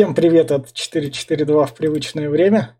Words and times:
Всем 0.00 0.14
привет, 0.14 0.50
это 0.50 0.66
442 0.72 1.66
в 1.66 1.74
привычное 1.74 2.30
время. 2.30 2.74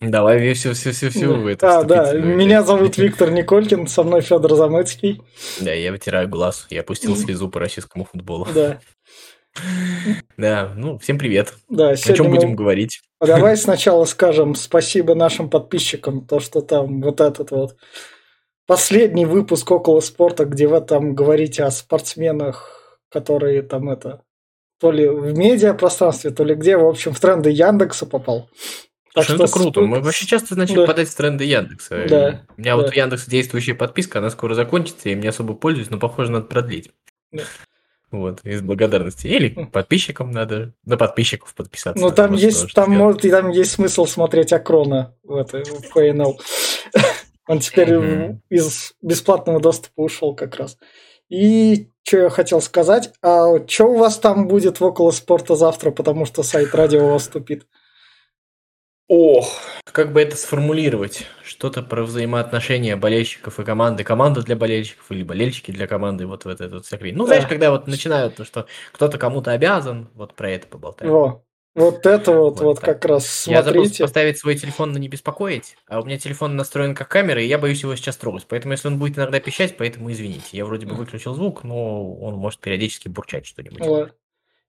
Давай 0.00 0.52
все, 0.54 0.72
все, 0.72 0.90
все, 0.90 1.08
все. 1.08 1.40
Да. 1.40 1.52
Это 1.52 1.78
а, 1.78 1.84
да, 1.84 2.12
меня 2.14 2.64
зовут 2.64 2.98
Виктор 2.98 3.30
Николькин, 3.30 3.86
со 3.86 4.02
мной 4.02 4.22
Федор 4.22 4.56
Замыцкий. 4.56 5.22
Да, 5.60 5.72
я 5.72 5.92
вытираю 5.92 6.28
глаз, 6.28 6.66
я 6.70 6.80
опустил 6.80 7.14
слезу 7.14 7.48
по 7.48 7.60
российскому 7.60 8.06
футболу. 8.06 8.48
Да. 8.52 8.80
Да, 10.36 10.72
ну, 10.74 10.98
всем 10.98 11.16
привет. 11.16 11.54
Да, 11.68 11.90
О 11.90 11.96
чем 11.96 12.26
мы... 12.26 12.34
будем 12.34 12.56
говорить? 12.56 13.00
Давай 13.20 13.56
сначала 13.56 14.04
скажем 14.04 14.56
спасибо 14.56 15.14
нашим 15.14 15.48
подписчикам, 15.48 16.26
то, 16.26 16.40
что 16.40 16.60
там 16.60 17.00
вот 17.02 17.20
этот 17.20 17.52
вот 17.52 17.76
последний 18.66 19.26
выпуск 19.26 19.70
около 19.70 20.00
спорта, 20.00 20.44
где 20.44 20.66
вы 20.66 20.80
там 20.80 21.14
говорите 21.14 21.62
о 21.62 21.70
спортсменах, 21.70 22.98
которые 23.10 23.62
там 23.62 23.90
это 23.90 24.22
то 24.80 24.90
ли 24.92 25.08
в 25.08 25.36
медиапространстве, 25.36 26.30
то 26.30 26.44
ли 26.44 26.54
где, 26.54 26.76
в 26.76 26.86
общем, 26.86 27.12
в 27.12 27.20
тренды 27.20 27.50
Яндекса 27.50 28.06
попал. 28.06 28.48
Так 29.14 29.24
что, 29.24 29.34
это 29.34 29.48
круто. 29.48 29.80
Мы 29.80 30.00
вообще 30.00 30.26
часто 30.26 30.56
начали 30.56 30.76
да. 30.76 30.86
подать 30.86 31.08
в 31.08 31.16
тренды 31.16 31.44
Яндекса. 31.44 32.06
Да. 32.08 32.44
У 32.56 32.60
меня 32.60 32.76
да. 32.76 32.76
вот 32.76 32.90
у 32.90 32.92
Яндекса 32.92 33.30
действующая 33.30 33.74
подписка, 33.74 34.18
она 34.18 34.30
скоро 34.30 34.54
закончится, 34.54 35.08
я 35.08 35.14
им 35.14 35.20
не 35.20 35.28
особо 35.28 35.54
пользуюсь, 35.54 35.90
но, 35.90 35.98
похоже, 35.98 36.30
надо 36.30 36.46
продлить. 36.46 36.90
Да. 37.32 37.42
Вот, 38.10 38.40
из 38.44 38.62
благодарности. 38.62 39.26
Или 39.26 39.48
подписчикам 39.70 40.30
надо, 40.30 40.72
на 40.84 40.96
подписчиков 40.96 41.54
подписаться. 41.54 42.02
Ну, 42.02 42.10
там 42.10 42.32
есть, 42.32 42.72
там, 42.72 42.92
может, 42.92 43.24
и 43.24 43.30
там 43.30 43.50
есть 43.50 43.72
смысл 43.72 44.06
смотреть 44.06 44.52
Акрона 44.52 45.14
в, 45.22 45.36
это, 45.36 45.62
в 45.64 45.94
PNL. 45.94 46.38
Он 47.46 47.60
теперь 47.60 48.38
из 48.50 48.92
бесплатного 49.02 49.60
доступа 49.60 50.02
ушел 50.02 50.34
как 50.34 50.56
раз. 50.56 50.78
И 51.28 51.90
что 52.04 52.18
я 52.18 52.30
хотел 52.30 52.60
сказать, 52.60 53.12
а 53.22 53.66
что 53.66 53.84
у 53.84 53.98
вас 53.98 54.18
там 54.18 54.48
будет 54.48 54.80
в 54.80 54.84
около 54.84 55.10
спорта 55.10 55.56
завтра, 55.56 55.90
потому 55.90 56.24
что 56.24 56.42
сайт 56.42 56.74
радио 56.74 57.06
у 57.06 57.10
вас 57.10 57.28
тупит? 57.28 57.66
Ох, 59.08 59.60
как 59.84 60.12
бы 60.12 60.20
это 60.20 60.36
сформулировать? 60.36 61.26
Что-то 61.42 61.82
про 61.82 62.02
взаимоотношения 62.02 62.94
болельщиков 62.94 63.58
и 63.58 63.64
команды, 63.64 64.04
команда 64.04 64.42
для 64.42 64.54
болельщиков 64.54 65.10
или 65.10 65.22
болельщики 65.22 65.70
для 65.70 65.86
команды, 65.86 66.26
вот 66.26 66.44
в 66.44 66.48
этот 66.48 66.72
вот 66.72 66.86
вся 66.86 66.98
Ну, 67.00 67.26
знаешь, 67.26 67.46
когда 67.46 67.70
вот 67.70 67.86
начинают, 67.86 68.36
то, 68.36 68.44
что 68.44 68.66
кто-то 68.92 69.16
кому-то 69.16 69.52
обязан, 69.52 70.10
вот 70.14 70.34
про 70.34 70.50
это 70.50 70.66
поболтаем. 70.66 71.10
Во, 71.10 71.44
вот 71.78 72.06
это 72.06 72.32
вот, 72.32 72.60
вот, 72.60 72.60
вот 72.60 72.80
как 72.80 73.04
раз 73.04 73.26
смотрите. 73.26 73.52
Я 73.52 73.62
забыл 73.62 74.06
поставить 74.06 74.38
свой 74.38 74.56
телефон 74.56 74.92
на 74.92 74.98
не 74.98 75.08
беспокоить, 75.08 75.76
а 75.86 76.00
у 76.00 76.04
меня 76.04 76.18
телефон 76.18 76.56
настроен 76.56 76.94
как 76.94 77.08
камера, 77.08 77.40
и 77.40 77.46
я 77.46 77.58
боюсь 77.58 77.82
его 77.82 77.94
сейчас 77.94 78.16
трогать. 78.16 78.46
Поэтому, 78.48 78.72
если 78.72 78.88
он 78.88 78.98
будет 78.98 79.16
иногда 79.16 79.38
пищать, 79.38 79.76
поэтому 79.76 80.10
извините. 80.10 80.56
Я 80.56 80.64
вроде 80.64 80.86
бы 80.86 80.94
выключил 80.94 81.34
звук, 81.34 81.62
но 81.62 82.14
он 82.14 82.34
может 82.34 82.60
периодически 82.60 83.08
бурчать 83.08 83.46
что-нибудь. 83.46 83.80
Вот. 83.80 84.14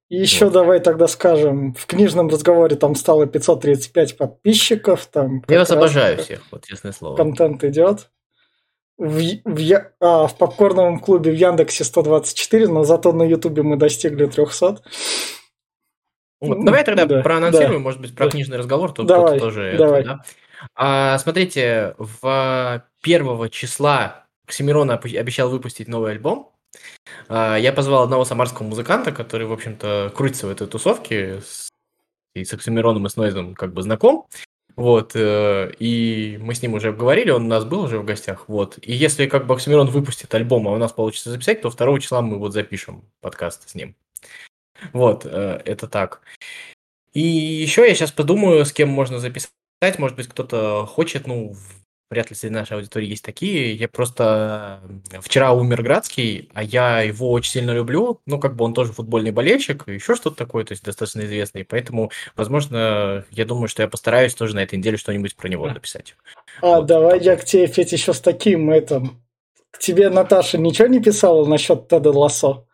И 0.10 0.18
еще 0.18 0.46
вот. 0.46 0.54
давай 0.54 0.80
тогда 0.80 1.08
скажем, 1.08 1.74
в 1.74 1.86
книжном 1.86 2.30
разговоре 2.30 2.76
там 2.76 2.96
стало 2.96 3.26
535 3.26 4.18
подписчиков. 4.18 5.06
Там 5.08 5.44
я 5.48 5.60
вас 5.60 5.72
обожаю 5.72 6.18
всех, 6.18 6.44
вот 6.52 6.66
честное 6.66 6.92
слово. 6.92 7.16
Контент 7.16 7.64
идет. 7.64 8.10
В, 8.98 9.22
в, 9.46 9.92
а, 10.02 10.28
в 10.28 10.38
попкорновом 10.38 11.00
клубе 11.00 11.32
в 11.32 11.36
Яндексе 11.36 11.86
124, 11.86 12.68
но 12.68 12.84
зато 12.84 13.14
на 13.14 13.24
Ютубе 13.24 13.64
мы 13.64 13.78
достигли 13.78 14.26
300. 14.26 14.82
Вот, 16.42 16.64
давай 16.64 16.84
тогда 16.84 17.06
да, 17.06 17.22
проанонсируем, 17.22 17.80
да, 17.80 17.80
может 17.80 18.00
быть, 18.00 18.16
про 18.16 18.26
да. 18.26 18.32
книжный 18.32 18.58
разговор, 18.58 18.94
то 18.94 19.04
давай, 19.04 19.40
тоже 19.40 19.76
давай. 19.78 20.02
Это, 20.02 20.10
да? 20.10 20.26
а, 20.76 21.18
смотрите, 21.18 21.96
в 21.98 22.84
первого 23.02 23.50
числа 23.50 24.26
Оксимирон 24.48 24.90
обещал 24.90 25.50
выпустить 25.50 25.88
новый 25.88 26.12
альбом. 26.12 26.52
А, 27.28 27.58
я 27.58 27.74
позвал 27.74 28.04
одного 28.04 28.24
самарского 28.24 28.68
музыканта, 28.68 29.12
который, 29.12 29.48
в 29.48 29.54
общем-то, 29.54 30.14
крутится 30.16 30.48
в 30.48 30.52
этой 30.52 30.68
тусовке, 30.68 31.42
с, 31.42 31.70
и 32.36 32.46
с 32.46 32.54
Оксимироном 32.54 33.06
и 33.06 33.10
с 33.10 33.18
Нойзом 33.18 33.54
как 33.54 33.74
бы 33.74 33.82
знаком. 33.82 34.28
Вот, 34.76 35.12
э, 35.14 35.74
и 35.80 36.38
мы 36.40 36.56
с 36.56 36.62
ним 36.62 36.76
уже 36.76 36.90
обговорили, 36.90 37.32
он 37.32 37.46
у 37.46 37.50
нас 37.50 37.66
был 37.66 37.82
уже 37.82 38.00
в 38.00 38.06
гостях, 38.06 38.46
вот. 38.48 38.80
И 38.82 38.94
если 38.94 39.28
как 39.28 39.46
бы 39.46 39.54
Оксимирон 39.54 39.90
выпустит 39.90 40.34
альбом, 40.34 40.70
а 40.70 40.72
у 40.72 40.78
нас 40.78 40.94
получится 40.94 41.32
записать, 41.32 41.62
то 41.62 41.70
2 41.70 42.00
числа 42.00 42.22
мы 42.22 42.38
вот 42.38 42.54
запишем 42.54 43.04
подкаст 43.20 43.70
с 43.70 43.76
ним. 43.76 43.94
Вот, 44.94 45.26
э, 45.26 45.62
это 45.66 45.88
так. 45.88 46.22
И 47.14 47.22
еще 47.22 47.88
я 47.88 47.96
сейчас 47.96 48.12
подумаю, 48.12 48.66
с 48.66 48.72
кем 48.72 48.90
можно 48.90 49.20
записать. 49.20 49.52
Может 49.98 50.18
быть, 50.18 50.28
кто-то 50.28 50.86
хочет, 50.86 51.26
ну, 51.26 51.56
вряд 52.10 52.30
ли 52.30 52.36
среди 52.36 52.54
нашей 52.54 52.78
аудитории 52.78 53.08
есть 53.08 53.24
такие. 53.24 53.74
Я 53.74 53.88
просто 53.88 54.82
вчера 55.22 55.54
умер 55.54 55.84
Градский, 55.84 56.50
а 56.54 56.64
я 56.64 57.02
его 57.02 57.32
очень 57.32 57.52
сильно 57.52 57.72
люблю. 57.72 58.20
Ну, 58.26 58.40
как 58.40 58.56
бы 58.56 58.66
он 58.66 58.74
тоже 58.74 58.94
футбольный 58.94 59.32
болельщик, 59.32 59.88
еще 59.88 60.16
что-то 60.16 60.36
такое, 60.36 60.66
то 60.66 60.74
есть 60.74 60.84
достаточно 60.84 61.22
известный. 61.22 61.66
Поэтому, 61.66 62.12
возможно, 62.36 63.26
я 63.32 63.46
думаю, 63.46 63.68
что 63.68 63.84
я 63.84 63.88
постараюсь 63.88 64.34
тоже 64.34 64.56
на 64.56 64.64
этой 64.64 64.78
неделе 64.78 64.98
что-нибудь 64.98 65.36
про 65.36 65.48
него 65.48 65.68
написать. 65.68 66.16
А, 66.62 66.78
вот. 66.78 66.88
давай 66.88 67.20
я 67.22 67.36
к 67.36 67.46
тебе, 67.46 67.68
Федь, 67.68 67.92
еще 67.92 68.14
с 68.14 68.20
таким 68.20 68.70
этим. 68.72 69.22
К 69.72 69.78
тебе 69.78 70.10
Наташа 70.10 70.58
ничего 70.58 70.88
не 70.88 71.00
писала 71.00 71.46
насчет 71.46 71.88
Теда 71.88 72.12
Лассо? 72.12 72.66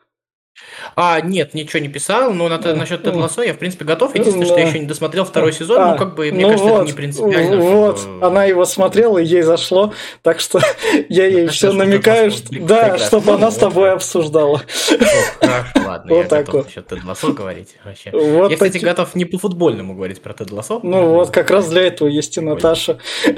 А, 0.96 1.20
нет, 1.20 1.54
ничего 1.54 1.80
не 1.80 1.90
писал, 1.90 2.34
но 2.34 2.48
на, 2.48 2.58
насчет 2.58 3.04
Тед 3.04 3.16
Лассо 3.16 3.44
я, 3.44 3.54
в 3.54 3.58
принципе, 3.58 3.84
готов. 3.84 4.16
Единственное, 4.16 4.46
что 4.46 4.58
я 4.58 4.68
еще 4.68 4.80
не 4.80 4.86
досмотрел 4.86 5.26
второй 5.26 5.52
сезон, 5.52 5.80
а, 5.80 5.92
ну, 5.92 5.98
как 5.98 6.16
бы, 6.16 6.32
мне 6.32 6.46
ну 6.46 6.52
кажется, 6.52 6.70
вот, 6.70 6.78
это 6.78 6.86
не 6.86 6.94
принципиально. 6.94 7.58
Вот, 7.58 8.00
что... 8.00 8.20
она 8.22 8.46
его 8.46 8.66
смотрела, 8.66 9.18
и 9.18 9.26
ей 9.26 9.42
зашло, 9.42 9.94
так 10.22 10.40
что 10.40 10.60
я 11.10 11.28
ей 11.28 11.48
все 11.48 11.74
намекаю, 11.74 12.32
что, 12.32 12.48
да, 12.60 12.98
чтобы 12.98 13.34
она 13.34 13.52
с 13.52 13.58
тобой 13.58 13.92
обсуждала. 13.92 14.62
Ладно, 15.86 16.14
я 16.14 16.24
готов 16.24 16.66
насчет 16.66 16.88
Тед 16.88 17.04
Лассо 17.04 17.34
говорить 17.34 17.76
вообще. 17.84 18.12
Я, 18.14 18.50
кстати, 18.50 18.78
готов 18.78 19.14
не 19.16 19.26
по-футбольному 19.26 19.94
говорить 19.94 20.22
про 20.22 20.34
Тед 20.34 20.52
Лассо. 20.52 20.80
Ну 20.84 21.16
вот, 21.16 21.32
как 21.32 21.52
раз 21.52 21.70
для 21.70 21.84
этого 21.84 22.08
есть 22.08 22.38
и 22.38 22.42
Наташа. 22.42 23.00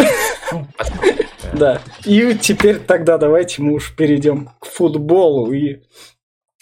Ну, 0.54 0.66
да, 1.54 1.82
и 2.06 2.36
теперь 2.36 2.80
тогда 2.80 3.18
давайте 3.18 3.62
мы 3.62 3.74
уж 3.74 3.94
перейдем 3.96 4.50
к 4.60 4.66
футболу 4.66 5.52
и 5.52 5.82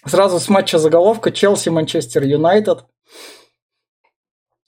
Сразу 0.06 0.40
с 0.40 0.50
матча 0.50 0.78
заголовка 0.78 1.32
Челси-Манчестер 1.32 2.24
Юнайтед. 2.24 2.86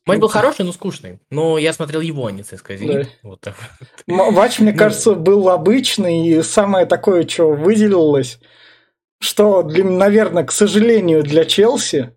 Матч 0.05 0.19
был 0.19 0.29
хороший, 0.29 0.63
но 0.63 0.71
скучный. 0.71 1.19
Но 1.29 1.57
я 1.57 1.73
смотрел 1.73 1.99
его, 1.99 2.27
а 2.27 2.31
не 2.31 2.41
ЦСКА 2.41 2.77
Зенит. 2.77 3.03
Да. 3.03 3.29
Вот 3.29 3.41
так. 3.41 3.55
Матч, 4.07 4.59
мне 4.59 4.71
ну. 4.71 4.77
кажется, 4.77 5.13
был 5.13 5.49
обычный. 5.49 6.27
И 6.27 6.41
самое 6.43 6.85
такое, 6.85 7.27
что 7.27 7.51
выделилось, 7.51 8.39
что, 9.19 9.63
для, 9.63 9.83
наверное, 9.83 10.45
к 10.45 10.51
сожалению, 10.51 11.23
для 11.23 11.43
Челси, 11.43 12.15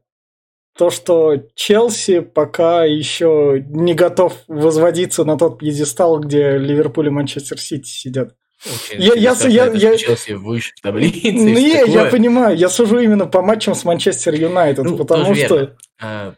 то, 0.78 0.90
что 0.90 1.36
Челси 1.56 2.20
пока 2.20 2.84
еще 2.84 3.64
не 3.68 3.94
готов 3.94 4.34
возводиться 4.46 5.24
на 5.24 5.36
тот 5.36 5.58
пьедестал, 5.58 6.20
где 6.20 6.58
Ливерпуль 6.58 7.08
и 7.08 7.10
Манчестер 7.10 7.58
Сити 7.58 7.88
сидят. 7.88 8.36
Я, 8.92 9.14
я, 9.14 9.32
я, 9.48 9.72
я, 9.72 9.96
Челси 9.96 10.32
выше 10.32 10.72
таблицы. 10.82 11.32
Не, 11.32 11.90
я 11.90 12.06
понимаю, 12.06 12.56
я 12.56 12.68
сужу 12.68 12.98
именно 12.98 13.26
по 13.26 13.40
матчам 13.40 13.74
с 13.74 13.84
Манчестер 13.84 14.34
Юнайтед, 14.34 14.84
ну, 14.84 14.98
потому 14.98 15.34
что... 15.34 15.76
А, 15.98 16.34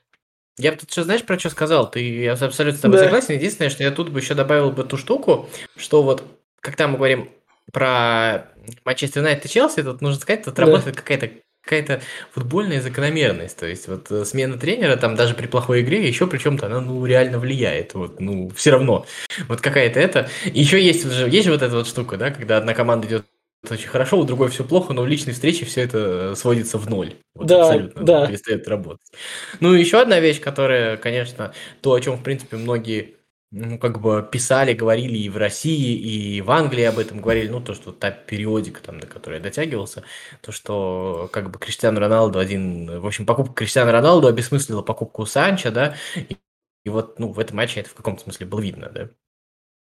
я 0.58 0.72
тут 0.72 0.90
что 0.92 1.02
знаешь, 1.02 1.22
про 1.24 1.38
что 1.38 1.50
сказал? 1.50 1.90
Ты 1.90 2.22
я 2.22 2.32
абсолютно 2.34 2.78
с 2.78 2.80
тобой 2.80 2.98
да. 2.98 3.04
согласен. 3.04 3.34
Единственное, 3.34 3.70
что 3.70 3.82
я 3.82 3.90
тут 3.90 4.10
бы 4.10 4.20
еще 4.20 4.34
добавил 4.34 4.70
бы 4.70 4.84
ту 4.84 4.96
штуку, 4.96 5.48
что 5.76 6.02
вот, 6.02 6.22
когда 6.60 6.86
мы 6.86 6.96
говорим 6.96 7.30
про 7.72 8.48
Манчестер 8.84 9.22
Юнайтед 9.22 9.46
и 9.46 9.48
Челси, 9.48 9.82
тут 9.82 10.00
нужно 10.00 10.20
сказать, 10.20 10.44
тут 10.44 10.54
да. 10.54 10.66
работает 10.66 10.96
какая-то 10.96 11.30
какая-то 11.62 12.00
футбольная 12.32 12.80
закономерность. 12.80 13.56
То 13.56 13.66
есть 13.66 13.88
вот 13.88 14.10
э, 14.10 14.24
смена 14.24 14.58
тренера 14.58 14.96
там 14.96 15.14
даже 15.14 15.34
при 15.34 15.46
плохой 15.46 15.82
игре 15.82 16.06
еще 16.06 16.26
причем-то 16.26 16.66
она 16.66 16.80
ну 16.80 17.04
реально 17.06 17.38
влияет. 17.38 17.94
Вот, 17.94 18.20
ну, 18.20 18.50
все 18.50 18.72
равно. 18.72 19.06
Вот 19.48 19.60
какая-то 19.60 20.00
это. 20.00 20.28
Еще 20.44 20.82
есть, 20.82 21.04
есть 21.04 21.44
же 21.44 21.52
вот 21.52 21.62
эта 21.62 21.74
вот 21.74 21.86
штука, 21.86 22.16
да, 22.16 22.30
когда 22.30 22.56
одна 22.56 22.74
команда 22.74 23.06
идет 23.06 23.24
очень 23.70 23.88
хорошо, 23.88 24.18
у 24.18 24.24
другой 24.24 24.48
все 24.48 24.64
плохо, 24.64 24.92
но 24.92 25.02
в 25.02 25.06
личной 25.06 25.34
встрече 25.34 25.64
все 25.64 25.82
это 25.82 26.34
сводится 26.34 26.78
в 26.78 26.90
ноль. 26.90 27.14
Вот 27.34 27.46
да, 27.46 27.66
абсолютно 27.66 28.02
да. 28.02 28.26
перестает 28.26 28.66
работать. 28.66 29.12
Ну, 29.60 29.72
еще 29.72 30.00
одна 30.00 30.18
вещь, 30.18 30.40
которая, 30.40 30.96
конечно, 30.96 31.54
то, 31.80 31.92
о 31.92 32.00
чем, 32.00 32.16
в 32.16 32.24
принципе, 32.24 32.56
многие 32.56 33.14
ну, 33.52 33.78
как 33.78 34.00
бы 34.00 34.26
писали, 34.30 34.72
говорили 34.74 35.18
и 35.18 35.28
в 35.28 35.36
России, 35.36 35.94
и 36.36 36.40
в 36.40 36.50
Англии 36.50 36.84
об 36.84 36.98
этом 36.98 37.20
говорили, 37.20 37.48
ну, 37.48 37.60
то, 37.60 37.74
что 37.74 37.92
та 37.92 38.10
периодика, 38.10 38.82
там, 38.82 38.98
до 39.00 39.06
которой 39.06 39.34
я 39.36 39.40
дотягивался, 39.42 40.04
то, 40.40 40.52
что, 40.52 41.28
как 41.32 41.50
бы, 41.50 41.58
Криштиану 41.58 42.00
Роналду 42.00 42.38
один, 42.38 43.00
в 43.00 43.06
общем, 43.06 43.26
покупка 43.26 43.54
Криштиану 43.54 43.92
Роналду 43.92 44.26
обесмыслила 44.28 44.82
покупку 44.82 45.26
Санча, 45.26 45.70
да, 45.70 45.96
и, 46.16 46.36
и 46.84 46.90
вот, 46.90 47.18
ну, 47.18 47.32
в 47.32 47.38
этом 47.38 47.56
матче 47.58 47.80
это 47.80 47.90
в 47.90 47.94
каком-то 47.94 48.22
смысле 48.22 48.46
было 48.46 48.60
видно, 48.60 48.90
да? 48.90 49.10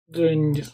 Да, 0.08 0.34
нет. 0.34 0.72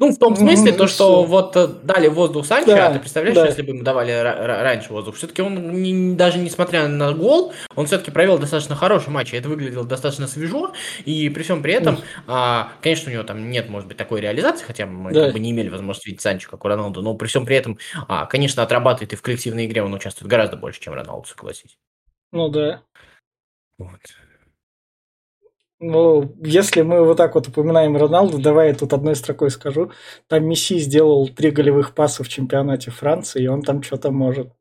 Ну, 0.00 0.10
в 0.10 0.18
том 0.18 0.34
смысле, 0.34 0.72
то, 0.72 0.86
что 0.86 1.24
вот 1.24 1.54
э, 1.56 1.68
дали 1.82 2.08
воздух 2.08 2.46
Санчо, 2.46 2.70
да, 2.70 2.88
а 2.88 2.92
ты 2.94 3.00
представляешь, 3.00 3.36
да. 3.36 3.44
если 3.46 3.60
бы 3.60 3.72
ему 3.72 3.82
давали 3.82 4.12
раньше 4.12 4.90
воздух, 4.94 5.14
все-таки 5.16 5.42
он, 5.42 5.82
не, 5.82 6.14
даже 6.14 6.38
несмотря 6.38 6.88
на 6.88 7.12
гол, 7.12 7.52
он 7.76 7.84
все-таки 7.84 8.10
провел 8.10 8.38
достаточно 8.38 8.74
хороший 8.74 9.10
матч, 9.10 9.34
и 9.34 9.36
это 9.36 9.50
выглядело 9.50 9.84
достаточно 9.84 10.26
свежо, 10.26 10.72
и 11.04 11.28
при 11.28 11.42
всем 11.42 11.62
при 11.62 11.74
этом, 11.74 11.98
а, 12.26 12.72
конечно, 12.80 13.10
у 13.10 13.12
него 13.12 13.24
там 13.24 13.50
нет, 13.50 13.68
может 13.68 13.88
быть, 13.88 13.98
такой 13.98 14.22
реализации, 14.22 14.64
хотя 14.64 14.86
мы 14.86 15.12
да. 15.12 15.24
как 15.24 15.34
бы 15.34 15.38
не 15.38 15.50
имели 15.50 15.68
возможности 15.68 16.08
видеть 16.08 16.22
Санчо, 16.22 16.48
как 16.48 16.64
у 16.64 16.68
Роналду, 16.68 17.02
но 17.02 17.12
при 17.12 17.26
всем 17.26 17.44
при 17.44 17.56
этом, 17.56 17.78
а, 18.08 18.24
конечно, 18.24 18.62
отрабатывает 18.62 19.12
и 19.12 19.16
в 19.16 19.22
коллективной 19.22 19.66
игре 19.66 19.82
он 19.82 19.92
участвует 19.92 20.30
гораздо 20.30 20.56
больше, 20.56 20.80
чем 20.80 20.94
Роналду, 20.94 21.28
согласись. 21.28 21.76
Ну 22.32 22.48
да. 22.48 22.84
Вот. 23.76 24.00
Ну, 25.82 26.36
если 26.42 26.82
мы 26.82 27.02
вот 27.02 27.16
так 27.16 27.34
вот 27.34 27.48
упоминаем 27.48 27.96
Роналду, 27.96 28.38
давай 28.38 28.68
я 28.68 28.74
тут 28.74 28.92
одной 28.92 29.16
строкой 29.16 29.50
скажу. 29.50 29.90
Там 30.28 30.44
Месси 30.44 30.78
сделал 30.78 31.26
три 31.28 31.50
голевых 31.50 31.94
паса 31.94 32.22
в 32.22 32.28
чемпионате 32.28 32.90
Франции, 32.90 33.44
и 33.44 33.48
он 33.48 33.62
там 33.62 33.82
что-то 33.82 34.10
может. 34.10 34.52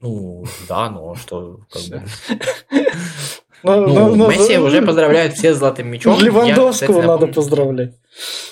Ну, 0.00 0.44
да, 0.68 0.90
но 0.90 1.14
что, 1.14 1.60
как 1.70 1.82
бы... 1.84 2.02
Ну, 3.64 3.86
ну, 3.86 4.16
ну, 4.16 4.28
Месси 4.28 4.58
уже 4.58 4.82
поздравляют 4.82 5.34
все 5.34 5.54
с 5.54 5.58
золотым 5.58 5.88
мячом. 5.88 6.18
Левандовского 6.18 6.96
я, 6.96 6.98
кстати, 6.98 7.06
надо 7.06 7.26
поздравлять. 7.28 7.94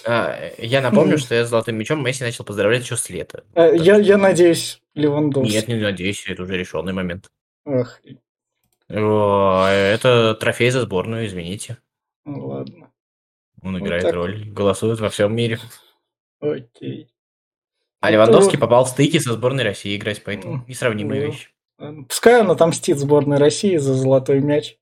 А, 0.07 0.39
я 0.57 0.81
напомню, 0.81 1.19
что 1.19 1.35
я 1.35 1.45
с 1.45 1.49
золотым 1.49 1.77
мячом 1.77 2.05
Месси 2.05 2.23
начал 2.23 2.45
поздравлять 2.45 2.85
еще 2.85 2.97
с 2.97 3.11
лета. 3.11 3.43
А, 3.55 3.67
я, 3.73 3.97
я 3.97 4.17
надеюсь, 4.17 4.81
Левандовский. 4.95 5.53
Нет, 5.53 5.67
не 5.67 5.75
надеюсь, 5.75 6.25
это 6.29 6.45
уже 6.45 6.57
решенный 6.57 6.93
момент. 6.93 7.29
Ах. 7.67 8.01
Это 8.91 10.37
трофей 10.41 10.71
за 10.71 10.83
сборную, 10.83 11.27
извините. 11.27 11.79
Ну 12.25 12.47
ладно. 12.49 12.93
Он 13.63 13.79
играет 13.79 14.05
вот 14.05 14.15
роль, 14.15 14.45
голосует 14.51 15.01
во 15.01 15.11
всем 15.11 15.35
мире. 15.35 15.59
Окей. 16.41 17.13
А 18.01 18.11
Левандовский 18.11 18.59
попал 18.59 18.85
в 18.85 18.89
стыки 18.89 19.19
со 19.19 19.35
сборной 19.35 19.63
России 19.63 19.97
играть, 19.97 20.25
поэтому 20.25 20.65
несравнимые 20.67 21.21
ну, 21.21 21.27
вещи. 21.27 21.49
Пускай 22.09 22.41
он 22.41 22.51
отомстит 22.51 22.99
сборной 22.99 23.39
России 23.39 23.79
за 23.79 23.95
золотой 23.95 24.41
мяч. 24.41 24.77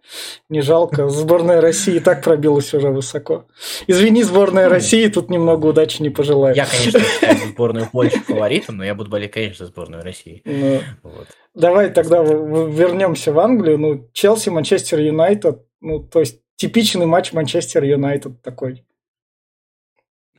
Не 0.48 0.62
жалко. 0.62 1.08
Сборная 1.08 1.60
России 1.60 1.96
и 1.96 2.00
так 2.00 2.24
пробилась 2.24 2.74
уже 2.74 2.88
высоко. 2.88 3.46
Извини, 3.86 4.24
сборная 4.24 4.68
России, 4.68 5.06
тут 5.06 5.30
немного 5.30 5.66
удачи 5.66 6.02
не 6.02 6.10
пожелаю. 6.10 6.56
Я, 6.56 6.66
конечно, 6.66 7.00
сборную 7.46 7.88
Польши 7.90 8.18
фаворитом, 8.18 8.78
но 8.78 8.84
я 8.84 8.96
буду 8.96 9.10
болеть, 9.10 9.30
конечно, 9.30 9.64
за 9.64 9.70
сборную 9.70 10.02
России. 10.02 10.42
Ну, 10.44 10.80
вот. 11.04 11.28
Давай 11.54 11.90
тогда 11.90 12.20
вернемся 12.20 13.32
в 13.32 13.38
Англию. 13.38 13.78
Ну, 13.78 14.08
Челси, 14.12 14.48
Манчестер 14.48 14.98
Юнайтед. 14.98 15.64
Ну, 15.80 16.00
то 16.00 16.18
есть 16.18 16.40
типичный 16.56 17.06
матч 17.06 17.32
Манчестер 17.32 17.84
Юнайтед 17.84 18.42
такой. 18.42 18.84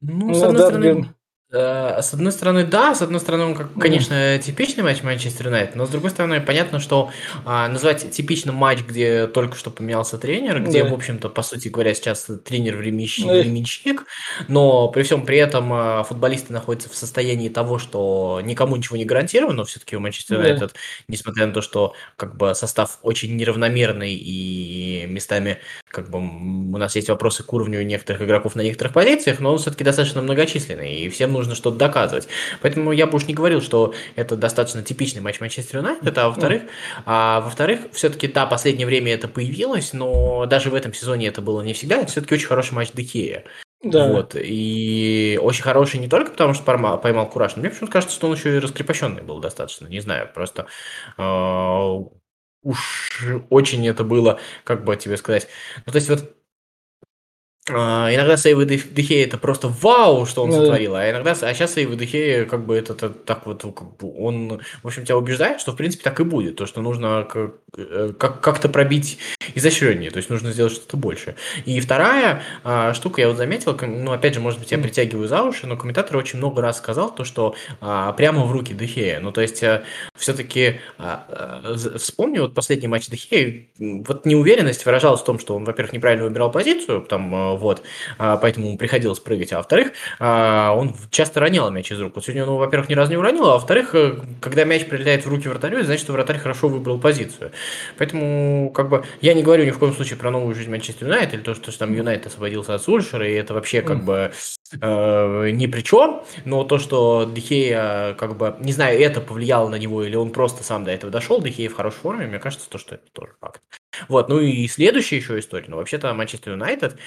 Ну, 0.02 0.28
ну 0.28 0.34
с 0.34 0.44
одной 0.44 0.62
стороны, 0.62 0.86
Э, 0.86 1.19
с 1.52 2.14
одной 2.14 2.32
стороны, 2.32 2.64
да, 2.64 2.94
с 2.94 3.02
одной 3.02 3.20
стороны, 3.20 3.46
он, 3.46 3.56
как, 3.56 3.74
конечно, 3.74 4.38
типичный 4.38 4.84
матч 4.84 5.02
Манчестер 5.02 5.48
Юнайтед, 5.48 5.76
но 5.76 5.88
с 5.88 5.90
другой 5.90 6.12
стороны, 6.12 6.42
понятно, 6.42 6.80
что 6.80 7.12
а, 7.44 7.68
назвать 7.68 8.12
типичным 8.12 8.54
матч, 8.54 8.82
где 8.82 9.26
только 9.26 9.58
что 9.58 9.72
поменялся 9.72 10.20
тренер, 10.20 10.62
где, 10.62 10.84
да. 10.84 10.92
в 10.92 10.94
общем-то, 10.94 11.30
по 11.30 11.42
сути 11.42 11.70
говоря, 11.70 11.96
сейчас 11.96 12.28
тренер 12.46 12.78
временщик, 12.78 13.26
да. 13.26 13.40
временщик, 13.40 14.06
но 14.48 14.90
при 14.90 15.02
всем 15.02 15.26
при 15.26 15.38
этом 15.38 15.74
а, 15.74 16.04
футболисты 16.04 16.54
находятся 16.54 16.90
в 16.90 16.96
состоянии 16.96 17.50
того, 17.50 17.80
что 17.80 18.42
никому 18.44 18.76
ничего 18.76 18.98
не 18.98 19.06
гарантировано, 19.06 19.64
все-таки 19.64 19.96
у 19.96 20.00
Манчестер 20.00 20.38
Юнайтед, 20.38 20.74
да. 20.74 20.80
несмотря 21.08 21.48
на 21.48 21.54
то, 21.54 21.62
что 21.62 21.96
как 22.16 22.38
бы 22.38 22.54
состав 22.54 23.00
очень 23.02 23.36
неравномерный 23.36 24.14
и 24.14 25.08
местами 25.08 25.58
как 25.90 26.10
бы 26.10 26.20
у 26.20 26.78
нас 26.78 26.96
есть 26.96 27.10
вопросы 27.10 27.44
к 27.44 27.52
уровню 27.52 27.84
некоторых 27.84 28.22
игроков 28.22 28.56
на 28.56 28.62
некоторых 28.62 28.94
позициях, 28.94 29.40
но 29.40 29.54
он 29.54 29.58
все-таки 29.58 29.84
достаточно 29.84 30.22
многочисленный, 30.22 30.96
и 31.02 31.10
всем 31.10 31.34
нужно 31.34 31.56
что-то 31.56 31.78
доказывать. 31.78 32.28
Поэтому 32.62 32.92
я 32.92 33.08
бы 33.08 33.16
уж 33.16 33.26
не 33.26 33.34
говорил, 33.34 33.62
что 33.62 33.94
это 34.16 34.36
достаточно 34.36 34.84
типичный 34.84 35.22
матч 35.22 35.40
Манчестер 35.40 35.80
Юнайтед, 35.80 36.18
а 36.18 36.30
во-вторых, 36.30 36.64
а, 37.06 37.42
во-вторых, 37.42 37.82
все-таки, 37.92 38.28
да, 38.28 38.46
последнее 38.46 38.86
время 38.86 39.14
это 39.14 39.28
появилось, 39.28 39.94
но 39.94 40.46
даже 40.46 40.70
в 40.70 40.76
этом 40.76 40.94
сезоне 40.94 41.28
это 41.28 41.42
было 41.42 41.62
не 41.62 41.74
всегда, 41.74 41.98
это 41.98 42.12
все-таки 42.12 42.36
очень 42.36 42.48
хороший 42.48 42.74
матч 42.74 42.92
Декея. 42.94 43.44
Да. 43.82 44.08
Вот. 44.12 44.36
И 44.36 45.40
очень 45.42 45.64
хороший 45.64 46.00
не 46.00 46.10
только 46.10 46.32
потому, 46.32 46.54
что 46.54 46.64
поймал, 46.64 47.00
поймал 47.00 47.30
кураж, 47.30 47.56
но 47.56 47.62
мне 47.62 47.70
почему-то 47.70 47.94
кажется, 47.94 48.16
что 48.16 48.28
он 48.28 48.36
еще 48.36 48.56
и 48.56 48.60
раскрепощенный 48.60 49.22
был 49.22 49.40
достаточно. 49.40 49.88
Не 49.88 50.02
знаю, 50.02 50.30
просто 50.34 50.68
э, 51.18 51.98
уж 52.64 53.24
очень 53.50 53.88
это 53.88 54.04
было, 54.04 54.40
как 54.64 54.84
бы 54.84 54.96
тебе 54.96 55.18
сказать. 55.18 55.48
Ну, 55.86 55.92
то 55.92 55.98
есть 55.98 56.10
вот 56.10 56.36
иногда 57.76 58.38
сейвы 58.38 58.66
Дехея 58.66 59.26
это 59.26 59.38
просто 59.38 59.68
вау, 59.68 60.26
что 60.26 60.44
он 60.44 60.50
ну, 60.50 60.58
сотворил, 60.58 60.96
а 60.96 61.10
иногда, 61.10 61.32
а 61.32 61.54
сейчас 61.54 61.74
сейвы 61.74 61.96
Дехея 61.96 62.46
как 62.46 62.66
бы 62.66 62.76
это, 62.76 62.94
это 62.94 63.10
так 63.10 63.46
вот, 63.46 63.64
он, 64.02 64.62
в 64.84 64.88
общем, 64.88 65.06
тебя 65.06 65.18
убеждает, 65.18 65.62
что 65.62 65.72
в 65.72 65.76
принципе 65.76 66.04
так 66.04 66.20
и 66.20 66.24
будет, 66.24 66.56
то, 66.56 66.66
что 66.66 66.82
нужно 66.82 67.28
как, 67.30 67.54
э, 67.78 68.14
как, 68.18 68.42
как-то 68.42 68.70
пробить 68.70 69.20
изощреннее, 69.56 70.12
то 70.12 70.18
есть 70.18 70.30
нужно 70.30 70.52
сделать 70.52 70.74
что-то 70.74 70.98
больше. 70.98 71.36
И 71.66 71.80
вторая 71.80 72.44
а, 72.64 72.94
штука, 72.94 73.22
я 73.22 73.28
вот 73.28 73.38
заметил, 73.38 73.78
ну, 73.82 74.12
опять 74.12 74.34
же, 74.34 74.40
может 74.40 74.60
быть, 74.60 74.72
я 74.72 74.78
притягиваю 74.78 75.28
за 75.28 75.44
уши, 75.44 75.68
но 75.68 75.78
комментатор 75.78 76.18
очень 76.18 76.38
много 76.38 76.62
раз 76.62 76.78
сказал 76.78 77.14
то, 77.14 77.24
что 77.24 77.56
а, 77.82 78.14
прямо 78.14 78.46
в 78.46 78.52
руки 78.52 78.74
Дехея, 78.74 79.20
ну, 79.20 79.32
то 79.32 79.42
есть 79.42 79.64
а, 79.64 79.84
все-таки 80.16 80.80
а, 80.98 81.62
а, 81.64 81.98
вспомни 81.98 82.40
вот 82.40 82.54
последний 82.54 82.88
матч 82.88 83.08
Дехея, 83.08 83.68
вот 83.78 84.26
неуверенность 84.26 84.86
выражалась 84.86 85.22
в 85.22 85.26
том, 85.26 85.40
что 85.40 85.56
он, 85.56 85.66
во-первых, 85.66 85.94
неправильно 85.94 86.26
выбирал 86.26 86.52
позицию, 86.52 87.02
там, 87.02 87.58
вот, 87.60 87.84
а, 88.18 88.38
поэтому 88.38 88.68
ему 88.68 88.78
приходилось 88.78 89.20
прыгать, 89.20 89.54
а 89.54 89.58
во-вторых, 89.58 89.92
а, 90.20 90.74
он 90.74 90.96
часто 91.12 91.40
ронял 91.40 91.70
мяч 91.70 91.92
из 91.92 92.00
рук. 92.00 92.14
Вот 92.16 92.24
сегодня 92.24 92.46
он, 92.46 92.58
во-первых, 92.58 92.90
ни 92.90 92.94
разу 92.94 93.12
не 93.12 93.18
уронил, 93.18 93.46
а 93.46 93.54
во-вторых, 93.54 93.94
э, 93.94 94.16
когда 94.42 94.64
мяч 94.64 94.86
прилетает 94.86 95.26
в 95.26 95.30
руки 95.30 95.48
вратарю, 95.48 95.84
значит, 95.84 96.04
что 96.04 96.14
вратарь 96.14 96.40
хорошо 96.40 96.68
выбрал 96.68 97.00
позицию. 97.00 97.52
Поэтому, 97.98 98.72
как 98.72 98.90
бы, 98.90 99.06
я 99.22 99.34
не 99.34 99.44
говорю 99.44 99.66
ни 99.66 99.72
в 99.72 99.80
коем 99.80 99.94
случае 99.94 100.18
про 100.18 100.32
новую 100.32 100.56
жизнь 100.56 100.72
Манчестер 100.72 101.08
Юнайтед, 101.08 101.34
или 101.36 101.42
то, 101.42 101.54
что 101.54 101.78
там 101.78 101.94
Юнайтед 101.94 102.28
освободился 102.28 102.76
от 102.76 102.82
Сульшера, 102.82 103.28
и 103.28 103.34
это 103.34 103.54
вообще, 103.54 103.82
как 103.82 104.04
бы, 104.04 104.32
э, 104.82 105.50
ни 105.52 105.68
при 105.68 105.82
чем, 105.82 106.24
но 106.46 106.64
то, 106.64 106.78
что 106.78 107.30
Дехея, 107.32 108.14
как 108.16 108.38
бы, 108.38 108.56
не 108.60 108.74
знаю, 108.74 109.00
это 109.00 109.22
повлияло 109.22 109.70
на 109.70 109.76
него, 109.76 110.04
или 110.04 110.16
он 110.16 110.32
просто 110.32 110.64
сам 110.64 110.84
до 110.84 110.92
этого 110.92 111.12
дошел, 111.12 111.42
Дехея 111.42 111.70
в 111.70 111.76
хорошей 111.76 111.98
форме, 111.98 112.28
мне 112.28 112.40
кажется, 112.40 112.70
то, 112.70 112.78
что 112.78 112.96
это 112.96 113.06
тоже 113.14 113.34
факт. 113.40 113.62
Вот, 114.08 114.30
ну 114.30 114.40
и 114.40 114.68
следующая 114.68 115.18
еще 115.18 115.40
история, 115.40 115.66
ну 115.68 115.78
вообще-то 115.78 116.14
Манчестер 116.14 116.54
Юнайтед, 116.54 116.98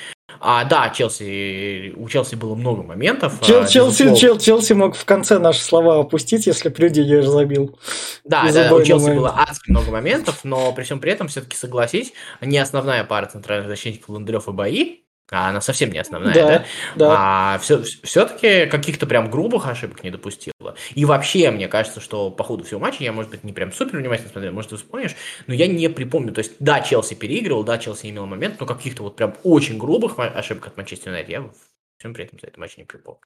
а, 0.41 0.65
да, 0.65 0.91
Челси, 0.91 1.95
у 1.97 2.09
Челси 2.09 2.35
было 2.35 2.55
много 2.55 2.83
моментов. 2.83 3.41
Чел, 3.43 3.63
а, 3.63 3.67
Челси, 3.67 4.15
Чел, 4.17 4.39
Челси 4.39 4.73
мог 4.73 4.97
в 4.97 5.05
конце 5.05 5.39
наши 5.39 5.61
слова 5.61 6.01
опустить, 6.01 6.47
если 6.47 6.69
бы 6.69 6.77
Рюдигер 6.77 7.25
забил. 7.25 7.79
Да, 8.25 8.51
да 8.53 8.75
у 8.75 8.83
Челси 8.83 9.05
момент. 9.05 9.21
было 9.21 9.35
адски 9.37 9.71
много 9.71 9.91
моментов, 9.91 10.41
но 10.45 10.73
при 10.73 10.83
всем 10.85 11.01
при 11.01 11.13
этом, 11.13 11.29
все-таки 11.29 11.57
согласись, 11.57 12.13
не 12.41 12.59
основная 12.59 13.05
пара 13.05 13.27
центральных 13.27 13.69
защитников 13.69 14.09
Ландрев 14.09 14.49
и 14.49 14.53
Бои, 14.53 15.02
а 15.33 15.49
она 15.49 15.61
совсем 15.61 15.91
не 15.91 15.99
основная, 15.99 16.35
да? 16.35 16.47
да? 16.47 16.65
да. 16.97 17.17
А 17.19 17.59
все, 17.59 17.83
все-таки 17.83 18.67
каких-то 18.67 19.07
прям 19.07 19.31
грубых 19.31 19.67
ошибок 19.67 20.05
не 20.05 20.11
допустила. 20.11 20.77
И 20.95 21.05
вообще, 21.05 21.51
мне 21.51 21.69
кажется, 21.69 22.01
что 22.01 22.31
по 22.31 22.45
ходу 22.45 22.65
всего 22.65 22.81
матча, 22.81 23.03
я, 23.03 23.13
может 23.13 23.31
быть, 23.31 23.43
не 23.43 23.53
прям 23.53 23.73
супер 23.73 23.99
внимательно 23.99 24.31
смотрел, 24.31 24.53
может, 24.53 24.71
ты 24.71 24.77
вспомнишь, 24.77 25.17
но 25.47 25.55
я 25.55 25.67
не 25.67 25.89
припомню. 25.89 26.33
То 26.33 26.41
есть, 26.41 26.53
да, 26.59 26.81
Челси 26.81 27.15
переигрывал, 27.15 27.65
да, 27.65 27.79
Челси 27.79 28.11
имел 28.11 28.27
момент, 28.27 28.61
но 28.61 28.67
каких-то 28.67 29.03
вот 29.03 29.17
прям 29.17 29.35
очень 29.43 29.79
грубых 29.79 30.19
ошибок 30.19 30.67
от 30.67 30.77
Манчестер 30.77 31.09
Юнайтед 31.09 31.31
я 31.31 31.51
всем 31.99 32.15
при 32.15 32.25
этом 32.25 32.39
за 32.39 32.49
этот 32.49 32.59
матч 32.59 32.77
не 32.77 32.85
припомню. 32.85 33.21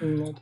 Ну, 0.00 0.36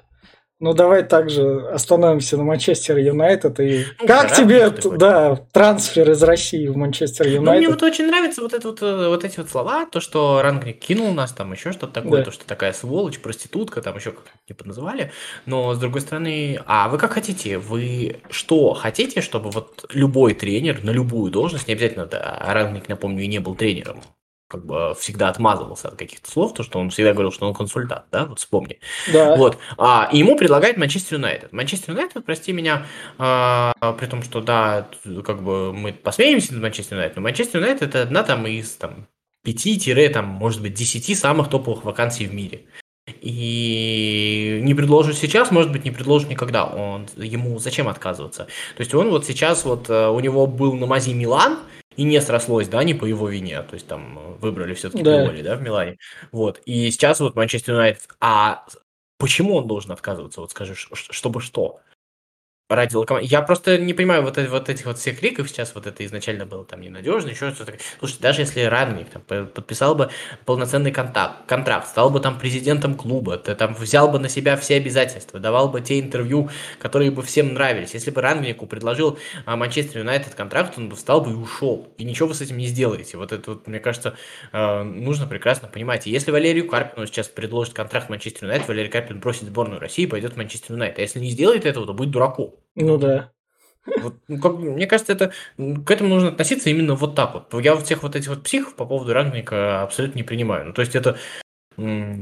ну, 0.61 0.75
давай 0.75 1.03
также 1.05 1.69
остановимся 1.73 2.37
на 2.37 2.45
Манчестер 2.45 2.99
Юнайтед. 2.99 3.59
И 3.61 3.87
ну, 3.99 4.07
как 4.07 4.35
тебе, 4.35 4.69
да, 4.99 5.37
трансфер 5.53 6.11
из 6.11 6.23
России 6.23 6.69
в 6.69 6.77
Манчестер 6.77 7.27
Юнайтед? 7.27 7.45
Ну, 7.45 7.57
мне 7.57 7.69
вот 7.69 7.83
очень 7.83 8.07
нравятся 8.07 8.43
вот, 8.43 8.53
это 8.53 8.69
вот, 8.69 8.83
э, 8.83 9.09
вот 9.09 9.25
эти 9.25 9.39
вот 9.39 9.49
слова, 9.49 9.87
то, 9.87 10.01
что 10.01 10.43
Рангник 10.43 10.79
кинул 10.79 11.13
нас, 11.13 11.33
там 11.33 11.53
еще 11.53 11.73
что-то 11.73 11.95
такое, 12.03 12.19
да. 12.19 12.25
то, 12.27 12.31
что 12.31 12.45
такая 12.45 12.75
сволочь, 12.75 13.21
проститутка, 13.21 13.81
там 13.81 13.97
еще 13.97 14.11
как-то 14.11 14.31
типа 14.47 14.67
называли. 14.67 15.13
Но, 15.47 15.73
с 15.73 15.79
другой 15.79 16.03
стороны, 16.03 16.61
а 16.67 16.91
вы 16.91 16.99
как 16.99 17.13
хотите? 17.13 17.57
Вы 17.57 18.21
что, 18.29 18.75
хотите, 18.75 19.23
чтобы 19.23 19.51
вот 19.51 19.87
любой 19.89 20.35
тренер 20.35 20.85
на 20.85 20.91
любую 20.91 21.33
должность, 21.33 21.69
не 21.69 21.75
обязательно, 21.75 22.05
да, 22.05 22.39
Рангник, 22.47 22.87
напомню, 22.87 23.25
и 23.25 23.29
не 23.29 23.39
был 23.39 23.55
тренером, 23.55 24.03
как 24.51 24.67
бы 24.67 24.97
всегда 24.99 25.29
отмазывался 25.29 25.89
от 25.89 25.95
каких-то 25.95 26.29
слов, 26.29 26.55
то, 26.55 26.65
что 26.65 26.81
он 26.81 26.91
всегда 26.91 27.13
говорил, 27.13 27.31
что 27.31 27.47
он 27.47 27.55
консультант, 27.55 28.07
да, 28.11 28.27
вот 28.27 28.41
вспомни. 28.41 28.81
Да. 29.13 29.37
Вот. 29.37 29.59
А, 29.79 30.09
и 30.13 30.19
ему 30.19 30.37
предлагает 30.37 30.77
Манчестер 30.77 31.19
Юнайтед. 31.19 31.53
Манчестер 31.53 31.93
Юнайтед, 31.93 32.25
прости 32.25 32.53
меня, 32.53 32.87
а, 33.17 33.73
при 33.99 34.07
том, 34.07 34.25
что, 34.25 34.41
да, 34.41 34.89
как 35.25 35.43
бы 35.43 35.73
мы 35.73 35.93
посмеемся 35.93 36.53
над 36.53 36.63
Манчестер 36.63 36.97
Юнайтед, 36.97 37.17
но 37.17 37.23
Манчестер 37.23 37.61
Юнайтед 37.61 37.91
это 37.91 38.03
одна 38.03 38.25
там 38.25 38.45
из 38.49 38.73
там, 38.73 39.07
5, 39.45 40.13
там, 40.13 40.27
может 40.27 40.61
быть, 40.61 40.75
10 40.75 41.17
самых 41.17 41.49
топовых 41.49 41.85
вакансий 41.85 42.27
в 42.27 42.35
мире. 42.35 42.65
И 43.21 44.61
не 44.63 44.75
предложит 44.75 45.17
сейчас, 45.17 45.51
может 45.51 45.71
быть, 45.71 45.85
не 45.85 45.91
предложит 45.91 46.29
никогда. 46.29 46.65
Он, 46.65 47.07
ему 47.17 47.59
зачем 47.59 47.89
отказываться? 47.89 48.45
То 48.77 48.81
есть 48.81 48.95
он 48.95 49.11
вот 49.11 49.27
сейчас, 49.27 49.65
вот 49.65 49.89
э, 49.89 50.09
у 50.09 50.21
него 50.21 50.47
был 50.47 50.75
на 50.75 50.87
мази 50.87 51.13
Милан, 51.13 51.59
и 51.97 52.05
не 52.05 52.21
срослось, 52.21 52.69
да, 52.69 52.83
не 52.85 52.95
по 52.95 53.05
его 53.05 53.29
вине, 53.29 53.63
то 53.63 53.75
есть 53.75 53.87
там 53.87 54.19
э, 54.19 54.33
выбрали 54.39 54.75
все-таки 54.75 55.03
да. 55.03 55.25
Пиоли, 55.25 55.43
да, 55.43 55.57
в 55.57 55.63
Милане. 55.63 55.97
Вот, 56.33 56.61
и 56.65 56.91
сейчас 56.91 57.21
вот 57.21 57.35
Манчестер 57.35 57.75
Юнайтед, 57.75 58.09
а 58.21 58.65
почему 59.19 59.57
он 59.57 59.67
должен 59.67 59.93
отказываться, 59.93 60.41
вот 60.41 60.51
скажи, 60.51 60.75
чтобы 60.75 61.41
что? 61.41 61.81
Ради 62.71 62.95
локомотива. 62.95 63.29
Я 63.29 63.43
просто 63.43 63.79
не 63.79 63.93
понимаю 63.93 64.23
вот, 64.23 64.39
вот 64.39 64.69
этих 64.69 64.87
вот 64.87 64.99
всех 64.99 65.19
криков 65.19 65.49
сейчас, 65.49 65.75
вот 65.75 65.87
это 65.87 66.07
изначально 66.07 66.47
было 66.47 66.65
там 66.65 66.81
ненадежно, 66.81 67.31
еще 67.31 67.53
что-то. 67.53 67.75
Слушайте, 67.99 68.23
даже 68.23 68.43
если 68.43 68.63
Рангник 68.63 69.09
там, 69.11 69.47
подписал 69.47 69.97
бы 69.97 70.11
полноценный 70.45 70.93
контакт, 70.93 71.47
контракт, 71.47 71.89
стал 71.89 72.11
бы 72.11 72.21
там 72.21 72.39
президентом 72.39 72.95
клуба, 72.95 73.37
ты 73.39 73.55
там 73.57 73.75
взял 73.75 74.09
бы 74.09 74.19
на 74.21 74.29
себя 74.29 74.57
все 74.57 74.77
обязательства, 74.77 75.41
давал 75.41 75.69
бы 75.69 75.81
те 75.81 75.99
интервью, 75.99 76.49
которые 76.79 77.11
бы 77.11 77.23
всем 77.23 77.55
нравились. 77.55 77.93
Если 77.95 78.13
бы 78.13 78.21
Рангнику 78.21 78.67
предложил 78.67 79.19
а, 79.47 79.57
Манчестер 79.57 79.99
Юнайтед 79.99 80.35
контракт, 80.35 80.79
он 80.79 80.89
бы 80.89 80.97
встал 80.97 81.21
бы 81.21 81.33
и 81.33 81.35
ушел. 81.35 81.93
И 81.99 82.05
ничего 82.05 82.29
вы 82.29 82.35
с 82.35 82.41
этим 82.41 82.57
не 82.57 82.67
сделаете. 82.67 83.17
Вот 83.17 83.33
это 83.33 83.51
вот, 83.51 83.67
мне 83.67 83.81
кажется, 83.81 84.17
а, 84.53 84.85
нужно 84.85 85.27
прекрасно 85.27 85.67
понимать. 85.67 86.07
И 86.07 86.11
если 86.11 86.31
Валерию 86.31 86.69
Карпину 86.69 87.07
сейчас 87.07 87.27
предложит 87.27 87.75
контракт 87.75 88.09
Манчестер 88.09 88.45
Юнайтед, 88.45 88.69
Валерий 88.69 88.91
Карпин 88.91 89.19
бросит 89.19 89.45
сборную 89.45 89.81
России 89.81 90.05
и 90.05 90.07
пойдет 90.07 90.35
в 90.35 90.37
Манчестер 90.37 90.75
Юнайтед. 90.75 91.01
А 91.01 91.03
если 91.03 91.19
не 91.19 91.31
сделает 91.31 91.67
этого, 91.67 91.85
то 91.85 91.95
будет 91.95 92.11
дураком. 92.11 92.60
Ну 92.75 92.99
да. 92.99 93.33
Вот, 94.01 94.17
ну, 94.29 94.41
как, 94.41 94.59
мне 94.59 94.87
кажется, 94.87 95.13
это, 95.13 95.33
к 95.57 95.91
этому 95.91 96.11
нужно 96.11 96.29
относиться 96.29 96.71
именно 96.71 96.95
вот 96.95 97.15
так 97.15 97.35
вот. 97.35 97.63
Я 97.63 97.75
вот 97.75 97.85
всех 97.85 98.03
вот 98.03 98.15
этих 98.15 98.29
вот 98.29 98.43
психов 98.45 98.77
по 98.77 98.87
поводу 98.87 99.13
Рагника 99.13 99.83
абсолютно 99.83 100.19
не 100.19 100.23
принимаю. 100.23 100.67
Ну, 100.67 100.73
то 100.73 100.83
есть 100.83 100.95
это 100.95 101.19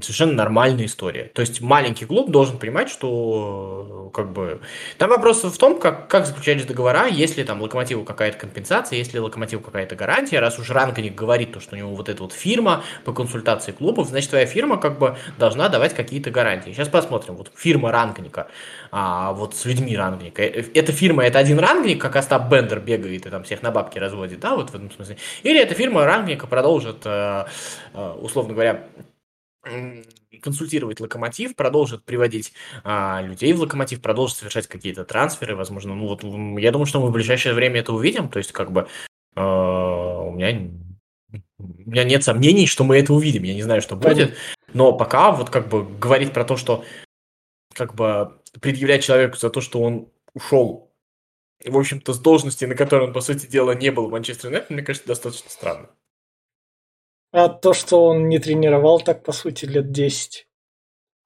совершенно 0.03 0.35
нормальная 0.35 0.87
история. 0.87 1.25
То 1.35 1.41
есть 1.41 1.61
маленький 1.61 2.05
клуб 2.05 2.31
должен 2.31 2.59
понимать, 2.59 2.89
что 2.89 4.11
как 4.15 4.33
бы... 4.33 4.61
Там 4.99 5.11
вопрос 5.11 5.43
в 5.43 5.57
том, 5.59 5.81
как, 5.81 6.09
как 6.09 6.27
заключались 6.27 6.65
договора, 6.65 7.07
если 7.07 7.43
там 7.43 7.61
локомотиву 7.61 8.05
какая-то 8.05 8.39
компенсация, 8.39 8.99
если 8.99 9.19
локомотиву 9.19 9.63
какая-то 9.63 9.97
гарантия, 9.97 10.41
раз 10.41 10.59
уж 10.59 10.71
Ранганик 10.71 11.15
говорит, 11.15 11.53
то, 11.53 11.61
что 11.61 11.75
у 11.75 11.79
него 11.79 11.95
вот 11.95 12.09
эта 12.09 12.23
вот 12.23 12.33
фирма 12.33 12.85
по 13.05 13.13
консультации 13.13 13.73
клубов, 13.73 14.09
значит, 14.09 14.31
твоя 14.31 14.47
фирма 14.47 14.79
как 14.79 14.99
бы 14.99 15.17
должна 15.39 15.69
давать 15.69 15.95
какие-то 15.95 16.31
гарантии. 16.31 16.71
Сейчас 16.71 16.89
посмотрим. 16.89 17.37
Вот 17.37 17.51
фирма 17.57 17.91
Рангника, 17.91 18.49
а 18.91 19.33
вот 19.33 19.55
с 19.55 19.65
людьми 19.65 19.97
Рангника. 19.97 20.43
Э, 20.43 20.65
эта 20.75 20.93
фирма, 20.93 21.25
это 21.25 21.39
один 21.39 21.59
Рангник, 21.59 22.01
как 22.01 22.17
Остап 22.17 22.49
Бендер 22.51 22.81
бегает 22.81 23.27
и 23.27 23.31
там 23.31 23.43
всех 23.43 23.63
на 23.63 23.71
бабки 23.71 23.99
разводит, 23.99 24.41
да, 24.41 24.55
вот 24.55 24.71
в 24.71 24.75
этом 24.75 24.91
смысле. 24.91 25.17
Или 25.43 25.61
эта 25.61 25.75
фирма 25.75 26.05
Рангника 26.05 26.47
продолжит, 26.47 27.03
э, 27.05 27.45
э, 27.95 28.11
условно 28.21 28.55
говоря, 28.55 28.85
консультировать 30.43 31.01
локомотив, 31.01 31.57
продолжит 31.57 32.05
приводить 32.05 32.53
а, 32.85 33.21
людей 33.23 33.53
в 33.53 33.61
локомотив, 33.61 34.01
продолжит 34.01 34.37
совершать 34.39 34.67
какие-то 34.67 35.05
трансферы, 35.05 35.57
возможно. 35.57 35.95
Ну 35.95 36.07
вот 36.07 36.23
я 36.61 36.71
думаю, 36.71 36.87
что 36.87 37.01
мы 37.01 37.09
в 37.09 37.13
ближайшее 37.13 37.55
время 37.55 37.81
это 37.81 37.93
увидим. 37.93 38.29
То 38.29 38.39
есть, 38.39 38.53
как 38.53 38.71
бы 38.73 38.89
а, 39.35 40.21
у 40.21 40.33
меня 40.33 40.71
у 41.59 41.91
меня 41.91 42.05
нет 42.05 42.25
сомнений, 42.25 42.67
что 42.67 42.85
мы 42.85 42.99
это 42.99 43.13
увидим. 43.13 43.43
Я 43.43 43.55
не 43.55 43.63
знаю, 43.63 43.83
что 43.83 43.97
будет. 43.97 44.37
Но 44.73 44.93
пока 44.93 45.33
вот 45.33 45.51
как 45.51 45.69
бы 45.69 45.85
говорить 45.85 46.33
про 46.33 46.45
то, 46.45 46.57
что 46.57 46.85
как 47.75 47.95
бы 47.95 48.39
предъявлять 48.61 49.05
человеку 49.05 49.37
за 49.37 49.51
то, 49.51 49.61
что 49.61 49.81
он 49.81 50.09
ушел, 50.35 50.93
в 51.65 51.77
общем-то, 51.77 52.13
с 52.13 52.19
должности, 52.19 52.65
на 52.65 52.75
которой 52.75 53.09
он, 53.09 53.13
по 53.13 53.21
сути 53.21 53.47
дела, 53.47 53.73
не 53.73 53.91
был 53.91 54.09
в 54.09 54.11
Манчестер 54.11 54.49
Юнайтед, 54.49 54.71
мне 54.71 54.83
кажется, 54.83 55.09
достаточно 55.09 55.51
странно. 55.51 55.91
А 57.31 57.49
то, 57.49 57.75
что 57.75 58.05
он 58.05 58.29
не 58.29 58.39
тренировал 58.39 59.01
так, 59.01 59.23
по 59.23 59.33
сути, 59.33 59.67
лет 59.67 59.91
10 59.91 60.49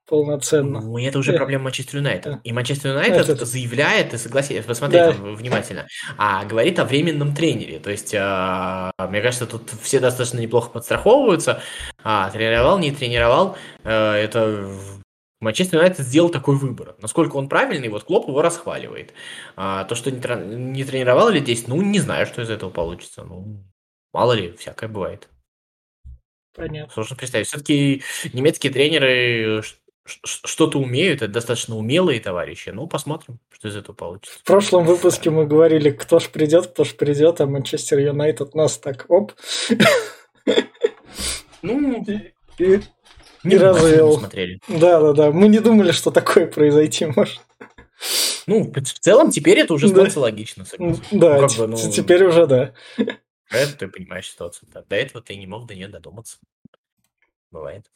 полноценно. 0.06 0.80
Ну, 0.80 0.98
это 0.98 1.18
уже 1.18 1.32
проблема 1.32 1.64
Манчестер 1.64 1.98
Юнайтед. 1.98 2.40
И 2.44 2.52
Манчестер 2.52 2.90
Юнайтед 2.90 3.28
это... 3.28 3.44
заявляет, 3.44 4.12
и 4.12 4.18
согласитесь, 4.18 4.64
посмотрите 4.64 5.12
да. 5.12 5.30
внимательно, 5.30 5.86
а 6.18 6.44
говорит 6.44 6.78
о 6.78 6.84
временном 6.84 7.34
тренере. 7.34 7.78
То 7.78 7.90
есть, 7.90 8.14
а, 8.18 8.90
мне 8.98 9.22
кажется, 9.22 9.46
тут 9.46 9.70
все 9.80 10.00
достаточно 10.00 10.38
неплохо 10.38 10.70
подстраховываются. 10.70 11.62
А, 12.02 12.30
тренировал, 12.30 12.78
не 12.78 12.90
тренировал, 12.90 13.56
а, 13.84 14.16
это 14.16 14.68
Манчестер 15.40 15.78
Юнайтед 15.78 16.06
сделал 16.06 16.28
такой 16.28 16.56
выбор. 16.56 16.94
Насколько 17.00 17.36
он 17.36 17.48
правильный, 17.48 17.88
вот 17.88 18.04
Клоп 18.04 18.28
его 18.28 18.42
расхваливает. 18.42 19.14
А, 19.56 19.84
то, 19.84 19.94
что 19.94 20.10
не, 20.10 20.18
не 20.54 20.84
тренировал 20.84 21.30
ли 21.30 21.40
здесь, 21.40 21.66
ну, 21.68 21.80
не 21.80 22.00
знаю, 22.00 22.26
что 22.26 22.42
из 22.42 22.50
этого 22.50 22.70
получится. 22.70 23.24
Ну, 23.24 23.64
мало 24.12 24.34
ли, 24.34 24.52
всякое 24.58 24.88
бывает. 24.88 25.28
Понятно. 26.54 26.92
Сложно 26.92 27.16
представить. 27.16 27.46
Все-таки 27.46 28.02
немецкие 28.32 28.72
тренеры 28.72 29.62
что-то 30.04 30.78
умеют, 30.78 31.22
это 31.22 31.32
достаточно 31.32 31.76
умелые 31.76 32.20
товарищи. 32.20 32.70
Ну, 32.70 32.86
посмотрим, 32.86 33.38
что 33.50 33.68
из 33.68 33.76
этого 33.76 33.94
получится. 33.94 34.38
В 34.40 34.42
прошлом 34.42 34.84
выпуске 34.84 35.30
мы 35.30 35.46
говорили, 35.46 35.90
кто 35.90 36.18
ж 36.18 36.28
придет, 36.28 36.68
кто 36.68 36.84
ж 36.84 36.94
придет, 36.94 37.40
а 37.40 37.46
Манчестер 37.46 37.98
Юнайтед 37.98 38.54
нас 38.54 38.78
так 38.78 39.06
оп. 39.08 39.32
Ну, 41.64 42.04
и, 42.58 42.80
не 43.44 43.56
развел. 43.56 44.18
Смотрели. 44.18 44.58
Да, 44.66 45.00
да, 45.00 45.12
да. 45.12 45.30
Мы 45.30 45.46
не 45.46 45.60
думали, 45.60 45.92
что 45.92 46.10
такое 46.10 46.46
произойти 46.46 47.06
может. 47.06 47.40
Ну, 48.48 48.72
в 48.74 48.82
целом, 48.82 49.30
теперь 49.30 49.60
это 49.60 49.74
уже 49.74 49.86
становится 49.86 50.16
да. 50.16 50.22
логично. 50.22 50.64
Согласен. 50.64 51.02
Да, 51.12 51.40
ну, 51.40 51.48
как 51.48 51.56
бы, 51.56 51.66
ну... 51.68 51.76
теперь 51.76 52.24
уже 52.24 52.46
да. 52.46 52.74
Это 53.52 53.76
ты 53.76 53.88
понимаешь 53.88 54.30
ситуацию. 54.30 54.68
Да. 54.72 54.82
До 54.82 54.96
этого 54.96 55.22
ты 55.22 55.36
не 55.36 55.46
мог 55.46 55.66
до 55.66 55.74
нее 55.74 55.88
додуматься. 55.88 56.38
Бывает. 57.50 57.90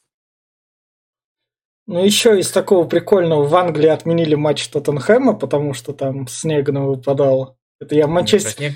Ну, 1.86 2.04
еще 2.04 2.38
из 2.38 2.50
такого 2.50 2.86
прикольного, 2.86 3.46
в 3.46 3.54
Англии 3.54 3.88
отменили 3.88 4.34
матч 4.34 4.66
Тоттенхэма, 4.68 5.34
потому 5.34 5.72
что 5.72 5.92
там 5.92 6.26
снег 6.26 6.68
не 6.68 6.80
выпадало. 6.80 7.56
Это 7.80 7.94
я 7.94 8.06
Манчестер... 8.06 8.72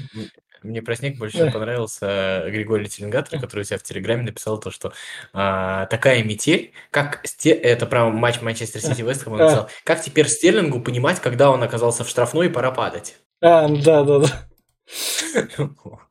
Мне 0.62 0.82
про 0.82 0.94
снег 0.94 1.16
больше 1.16 1.38
да. 1.38 1.50
понравился 1.50 2.44
Григорий 2.48 2.86
Теленгатор, 2.86 3.40
который 3.40 3.60
у 3.60 3.64
себя 3.64 3.78
в 3.78 3.82
Телеграме 3.82 4.24
написал 4.24 4.60
то, 4.60 4.70
что 4.70 4.92
а, 5.32 5.86
такая 5.86 6.22
метель, 6.22 6.72
как 6.90 7.26
сте... 7.26 7.50
это 7.50 7.86
про 7.86 8.10
матч 8.10 8.42
Манчестер 8.42 8.82
Сити 8.82 9.00
Вест 9.00 9.26
он 9.26 9.38
написал, 9.38 9.70
как 9.84 10.02
теперь 10.02 10.28
Стерлингу 10.28 10.82
понимать, 10.82 11.18
когда 11.18 11.50
он 11.50 11.62
оказался 11.62 12.04
в 12.04 12.10
штрафной 12.10 12.48
и 12.48 12.50
пора 12.50 12.72
падать. 12.72 13.16
А, 13.40 13.68
да, 13.68 14.04
да, 14.04 14.18
да. 14.18 15.70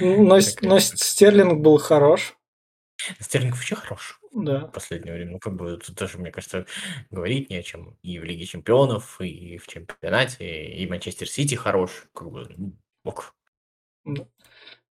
Но, 0.00 0.38
но 0.62 0.78
Стерлинг 0.78 1.60
был 1.60 1.78
хорош. 1.78 2.36
Стерлинг 3.20 3.54
вообще 3.54 3.74
хорош. 3.74 4.20
Да. 4.32 4.66
В 4.66 4.72
последнее 4.72 5.14
время. 5.14 5.32
Ну, 5.32 5.38
как 5.38 5.54
бы 5.54 5.78
тут 5.78 5.96
тоже, 5.96 6.18
мне 6.18 6.30
кажется, 6.30 6.66
говорить 7.10 7.50
не 7.50 7.56
о 7.56 7.62
чем. 7.62 7.96
И 8.02 8.18
в 8.18 8.24
Лиге 8.24 8.44
Чемпионов, 8.44 9.20
и 9.20 9.58
в 9.58 9.66
чемпионате, 9.66 10.66
и 10.66 10.86
Манчестер 10.86 11.28
Сити 11.28 11.54
хорош. 11.54 12.06
Как 12.14 12.30
бы, 12.30 12.46
ну, 12.56 12.72
ок. 13.04 13.34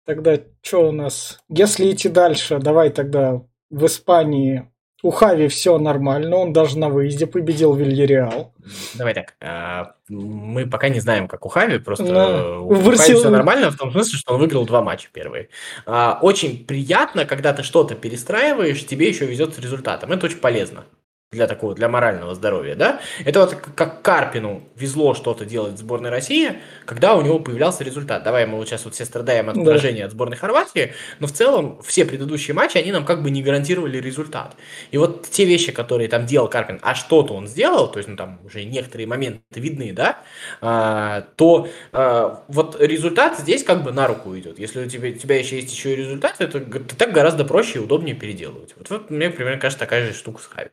Тогда 0.05 0.41
что 0.63 0.89
у 0.89 0.93
нас? 0.93 1.43
Если 1.49 1.91
идти 1.93 2.09
дальше, 2.09 2.59
давай 2.59 2.91
тогда 2.91 3.43
в 3.71 3.87
Испании 3.87 4.71
у 5.03 5.11
Хави 5.11 5.49
все 5.49 5.79
нормально, 5.79 6.37
он 6.37 6.53
даже 6.53 6.79
на 6.79 6.89
выезде 6.89 7.27
победил 7.27 7.75
Вильяреал. 7.75 8.53
Давай 8.95 9.15
так, 9.15 9.35
а, 9.41 9.93
мы 10.09 10.67
пока 10.67 10.89
не 10.89 11.01
знаем, 11.01 11.29
как 11.29 11.47
у 11.47 11.49
Хави, 11.49 11.79
просто 11.79 12.05
Но... 12.05 12.65
у 12.65 12.75
Барсел... 12.75 12.97
Хави 12.97 13.15
все 13.15 13.31
нормально 13.31 13.71
в 13.71 13.77
том 13.77 13.93
смысле, 13.93 14.19
что 14.19 14.35
он 14.35 14.41
выиграл 14.41 14.67
два 14.67 14.83
матча 14.83 15.09
первые. 15.13 15.49
А, 15.87 16.19
очень 16.23 16.65
приятно, 16.65 17.25
когда 17.25 17.53
ты 17.53 17.63
что-то 17.63 17.95
перестраиваешь, 17.95 18.87
тебе 18.87 19.09
еще 19.09 19.27
везет 19.27 19.55
с 19.55 19.59
результатом. 19.59 20.13
Это 20.13 20.27
очень 20.27 20.39
полезно 20.39 20.85
для 21.33 21.47
такого, 21.47 21.77
для 21.77 21.89
морального 21.89 22.35
здоровья, 22.35 22.75
да? 22.75 23.01
Это 23.25 23.39
вот 23.41 23.55
как 23.55 24.03
Карпину 24.03 24.65
везло 24.75 25.15
что-то 25.15 25.45
делать 25.45 25.75
в 25.75 25.79
сборной 25.79 26.11
России, 26.11 26.59
когда 26.87 27.15
у 27.15 27.23
него 27.23 27.39
появлялся 27.39 27.85
результат. 27.85 28.25
Давай 28.25 28.47
мы 28.47 28.57
вот 28.57 28.67
сейчас 28.67 28.85
вот 28.85 28.95
все 28.95 29.05
страдаем 29.05 29.49
от 29.49 29.55
поражения 29.55 30.01
да. 30.01 30.07
от 30.07 30.13
сборной 30.13 30.37
Хорватии, 30.37 30.93
но 31.21 31.29
в 31.29 31.33
целом 31.33 31.81
все 31.85 32.05
предыдущие 32.05 32.53
матчи, 32.53 32.79
они 32.79 32.91
нам 32.91 33.05
как 33.05 33.23
бы 33.23 33.31
не 33.31 33.45
гарантировали 33.45 33.99
результат. 33.99 34.57
И 34.91 34.99
вот 34.99 35.29
те 35.31 35.45
вещи, 35.45 35.71
которые 35.71 36.09
там 36.09 36.27
делал 36.27 36.49
Карпин, 36.49 36.81
а 36.83 36.97
что-то 36.97 37.35
он 37.35 37.47
сделал, 37.47 37.89
то 37.89 38.01
есть, 38.01 38.09
ну, 38.09 38.17
там 38.17 38.41
уже 38.45 38.65
некоторые 38.65 39.07
моменты 39.07 39.61
видны, 39.61 39.93
да, 39.93 40.25
а, 40.61 41.27
то 41.37 41.69
а, 41.93 42.43
вот 42.49 42.77
результат 42.81 43.39
здесь 43.39 43.63
как 43.63 43.85
бы 43.85 43.93
на 43.93 44.09
руку 44.09 44.37
идет. 44.37 44.59
Если 44.59 44.85
у 44.85 44.89
тебя, 44.89 45.11
у 45.11 45.13
тебя 45.13 45.39
еще 45.39 45.55
есть 45.61 45.73
еще 45.73 45.93
и 45.93 45.97
результат, 45.97 46.41
это 46.41 46.59
так 46.59 47.13
гораздо 47.13 47.45
проще 47.45 47.79
и 47.79 47.83
удобнее 47.83 48.17
переделывать. 48.17 48.75
Вот, 48.77 48.91
вот 48.91 49.11
мне 49.11 49.31
примерно 49.31 49.61
кажется 49.61 49.79
такая 49.79 50.07
же 50.07 50.13
штука 50.13 50.43
с 50.43 50.47
Хави. 50.47 50.71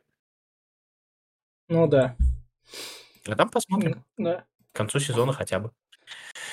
Ну 1.68 1.86
да. 1.86 2.16
А 3.26 3.36
там 3.36 3.50
посмотрим. 3.50 4.04
Да. 4.16 4.44
К 4.72 4.76
концу 4.76 5.00
сезона 5.00 5.32
хотя 5.32 5.58
бы. 5.58 5.70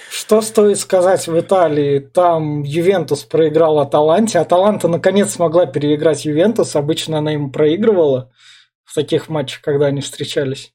Что 0.10 0.42
стоит 0.42 0.80
сказать 0.80 1.28
в 1.28 1.40
Италии? 1.40 2.00
Там 2.00 2.64
Ювентус 2.64 3.24
проиграл 3.24 3.80
Аталанте. 3.80 4.40
Аталанта 4.40 4.88
наконец 4.88 5.34
смогла 5.34 5.66
переиграть 5.66 6.26
Ювентус. 6.26 6.76
Обычно 6.76 7.20
она 7.20 7.34
им 7.34 7.52
проигрывала 7.52 8.32
в 8.84 8.94
таких 8.94 9.30
матчах, 9.30 9.62
когда 9.62 9.88
они 9.88 10.02
встречались. 10.02 10.74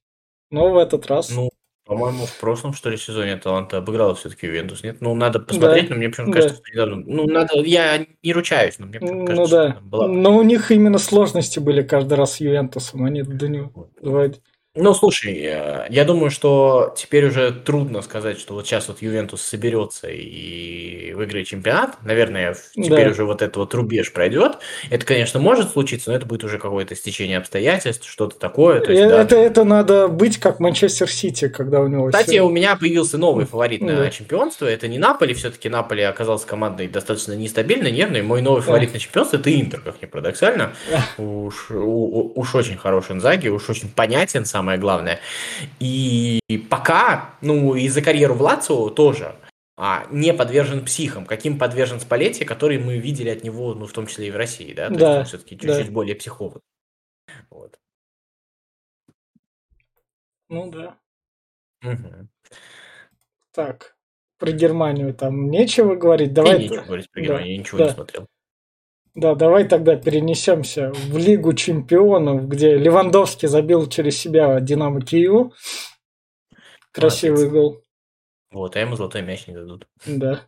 Но 0.50 0.70
в 0.70 0.76
этот 0.76 1.06
раз... 1.06 1.30
Ну, 1.30 1.50
по-моему, 1.90 2.24
в 2.24 2.38
прошлом, 2.38 2.72
что 2.72 2.88
ли, 2.88 2.96
сезоне 2.96 3.34
Аталанта 3.34 3.78
обыграла 3.78 4.14
все-таки 4.14 4.46
Ювентус, 4.46 4.84
нет? 4.84 4.98
Ну, 5.00 5.12
надо 5.16 5.40
посмотреть, 5.40 5.88
да. 5.88 5.94
но 5.94 5.98
мне 5.98 6.08
почему-то 6.08 6.32
да. 6.32 6.40
кажется, 6.40 6.62
что 6.62 6.72
недавно... 6.72 7.02
Ну, 7.04 7.26
надо... 7.26 7.60
Я 7.62 8.06
не 8.22 8.32
ручаюсь, 8.32 8.78
но 8.78 8.86
мне 8.86 9.00
кажется, 9.00 9.34
ну, 9.34 9.48
да. 9.48 9.72
что 9.72 9.80
была... 9.80 10.06
Но 10.06 10.36
у 10.36 10.42
них 10.42 10.70
именно 10.70 10.98
сложности 10.98 11.58
были 11.58 11.82
каждый 11.82 12.14
раз 12.14 12.34
с 12.34 12.40
Ювентусом, 12.40 13.04
они 13.06 13.22
до 13.22 13.48
него... 13.48 13.88
Вот. 14.00 14.40
Ну, 14.76 14.94
слушай, 14.94 15.36
э, 15.36 15.86
я 15.90 16.04
думаю, 16.04 16.30
что 16.30 16.94
теперь 16.96 17.26
уже 17.26 17.50
трудно 17.50 18.02
сказать, 18.02 18.38
что 18.38 18.54
вот 18.54 18.68
сейчас 18.68 18.86
вот 18.86 19.02
Ювентус 19.02 19.42
соберется 19.42 20.06
и 20.08 21.12
выиграет 21.12 21.48
чемпионат. 21.48 21.96
Наверное, 22.04 22.54
теперь 22.76 23.06
да. 23.06 23.10
уже 23.10 23.24
вот 23.24 23.42
этот 23.42 23.56
вот 23.56 23.74
рубеж 23.74 24.12
пройдет. 24.12 24.58
Это, 24.88 25.04
конечно, 25.04 25.40
может 25.40 25.72
случиться, 25.72 26.10
но 26.10 26.16
это 26.16 26.24
будет 26.24 26.44
уже 26.44 26.58
какое-то 26.58 26.94
стечение 26.94 27.38
обстоятельств, 27.38 28.08
что-то 28.08 28.38
такое. 28.38 28.80
То 28.80 28.92
есть, 28.92 29.02
это, 29.02 29.16
да. 29.16 29.22
это, 29.22 29.36
это 29.38 29.64
надо 29.64 30.06
быть 30.06 30.38
как 30.38 30.60
Манчестер 30.60 31.10
Сити, 31.10 31.48
когда 31.48 31.80
у 31.80 31.88
него... 31.88 32.06
Кстати, 32.06 32.28
все... 32.28 32.42
у 32.42 32.50
меня 32.50 32.76
появился 32.76 33.18
новый 33.18 33.46
фаворит 33.46 33.80
на 33.80 33.96
да. 33.96 34.10
чемпионство. 34.10 34.66
Это 34.66 34.86
не 34.86 34.98
Наполи, 34.98 35.34
все-таки 35.34 35.68
Наполи 35.68 36.02
оказался 36.02 36.46
командой 36.46 36.86
достаточно 36.86 37.32
нестабильной, 37.32 37.90
нервной. 37.90 38.22
Мой 38.22 38.40
новый 38.40 38.62
фаворит 38.62 38.90
да. 38.90 38.94
на 38.94 39.00
чемпионство 39.00 39.36
это 39.36 39.52
Интер, 39.52 39.80
как 39.80 40.00
ни 40.00 40.06
парадоксально. 40.06 40.74
Да. 40.88 41.04
Уж, 41.24 41.72
у, 41.72 42.32
уж 42.36 42.54
очень 42.54 42.76
хороший 42.76 43.16
Инзаги, 43.16 43.48
уж 43.48 43.68
очень 43.68 43.88
понятен 43.88 44.44
сам 44.44 44.59
самое 44.60 44.78
главное. 44.78 45.20
И 45.78 46.38
пока, 46.68 47.34
ну, 47.40 47.74
и 47.74 47.88
за 47.88 48.02
карьеру 48.02 48.34
в 48.34 48.42
Лацио 48.42 48.90
тоже 48.90 49.34
а, 49.76 50.06
не 50.10 50.34
подвержен 50.34 50.84
психам, 50.84 51.24
каким 51.24 51.58
подвержен 51.58 51.98
Спалетти, 51.98 52.44
который 52.44 52.78
мы 52.78 52.98
видели 52.98 53.30
от 53.30 53.42
него, 53.42 53.74
ну, 53.74 53.86
в 53.86 53.92
том 53.92 54.06
числе 54.06 54.28
и 54.28 54.30
в 54.30 54.36
России, 54.36 54.74
да? 54.74 54.88
То 54.88 54.94
да, 54.94 55.08
есть 55.08 55.18
он 55.18 55.24
все-таки 55.24 55.58
чуть-чуть 55.58 55.86
да. 55.86 55.92
более 55.92 56.14
психовый. 56.14 56.60
Вот. 57.48 57.78
Ну 60.50 60.70
да. 60.70 60.98
Угу. 61.82 62.28
Так, 63.52 63.96
про 64.38 64.52
Германию 64.52 65.14
там 65.14 65.50
нечего 65.50 65.94
говорить. 65.94 66.34
Давай. 66.34 66.58
И 66.58 66.68
нечего 66.68 66.84
говорить 66.84 67.10
про 67.10 67.20
Германию, 67.22 67.46
да, 67.46 67.52
я 67.52 67.58
ничего 67.58 67.78
да. 67.78 67.84
не 67.84 67.90
смотрел. 67.92 68.28
Да, 69.14 69.34
давай 69.34 69.66
тогда 69.66 69.96
перенесемся 69.96 70.92
в 70.92 71.16
Лигу 71.16 71.52
чемпионов, 71.52 72.46
где 72.48 72.76
Левандовский 72.76 73.48
забил 73.48 73.88
через 73.88 74.18
себя 74.18 74.60
Динамо 74.60 75.00
Киеву. 75.00 75.52
Красивый 76.92 77.48
Молодец. 77.48 77.52
гол. 77.52 77.82
Вот, 78.52 78.76
а 78.76 78.80
ему 78.80 78.96
золотой 78.96 79.22
мяч 79.22 79.46
не 79.46 79.54
дадут. 79.54 79.86
Да. 80.06 80.40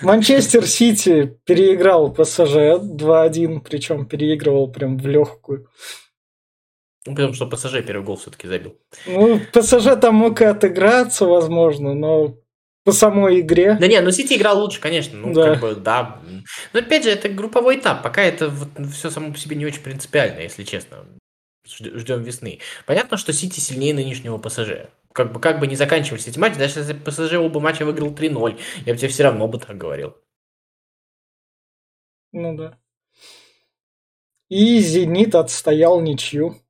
Манчестер 0.00 0.66
Сити 0.66 1.38
переиграл 1.44 2.12
ПСЖ 2.12 2.78
2-1, 2.80 3.60
причем 3.60 4.06
переигрывал 4.06 4.70
прям 4.70 4.98
в 4.98 5.06
легкую. 5.06 5.68
Ну, 7.06 7.14
потому 7.14 7.34
что 7.34 7.46
ПСЖ 7.46 7.84
первый 7.86 8.02
гол 8.02 8.16
все-таки 8.16 8.48
забил. 8.48 8.78
Ну, 9.06 9.40
ПСЖ 9.52 10.00
там 10.00 10.14
мог 10.14 10.40
и 10.40 10.44
отыграться, 10.44 11.26
возможно, 11.26 11.94
но 11.94 12.34
по 12.84 12.92
самой 12.92 13.40
игре. 13.40 13.76
Да 13.80 13.86
не, 13.86 14.00
ну 14.00 14.10
Сити 14.10 14.34
играл 14.34 14.60
лучше, 14.60 14.80
конечно. 14.80 15.18
Ну, 15.18 15.32
да. 15.32 15.52
как 15.52 15.60
бы, 15.60 15.74
да. 15.74 16.20
Но 16.72 16.80
опять 16.80 17.04
же, 17.04 17.10
это 17.10 17.28
групповой 17.30 17.78
этап. 17.78 18.02
Пока 18.02 18.22
это 18.22 18.48
вот 18.48 18.68
все 18.92 19.10
само 19.10 19.32
по 19.32 19.38
себе 19.38 19.56
не 19.56 19.64
очень 19.64 19.82
принципиально, 19.82 20.40
если 20.40 20.64
честно. 20.64 21.06
Ждем 21.66 22.22
весны. 22.22 22.60
Понятно, 22.84 23.16
что 23.16 23.32
Сити 23.32 23.58
сильнее 23.58 23.94
нынешнего 23.94 24.36
ПСЖ. 24.36 24.90
Как 25.12 25.32
бы, 25.32 25.40
как 25.40 25.60
бы 25.60 25.66
не 25.66 25.76
заканчивались 25.76 26.26
эти 26.28 26.38
матчи, 26.38 26.58
даже 26.58 26.80
если 26.80 26.92
ПСЖ 26.92 27.34
оба 27.34 27.58
матча 27.60 27.84
выиграл 27.84 28.12
3-0, 28.12 28.60
я 28.84 28.92
бы 28.92 28.98
тебе 28.98 29.08
все 29.08 29.22
равно 29.22 29.48
бы 29.48 29.58
так 29.58 29.78
говорил. 29.78 30.16
Ну 32.32 32.56
да. 32.56 32.78
И 34.50 34.78
Зенит 34.80 35.34
отстоял 35.34 36.00
ничью. 36.02 36.63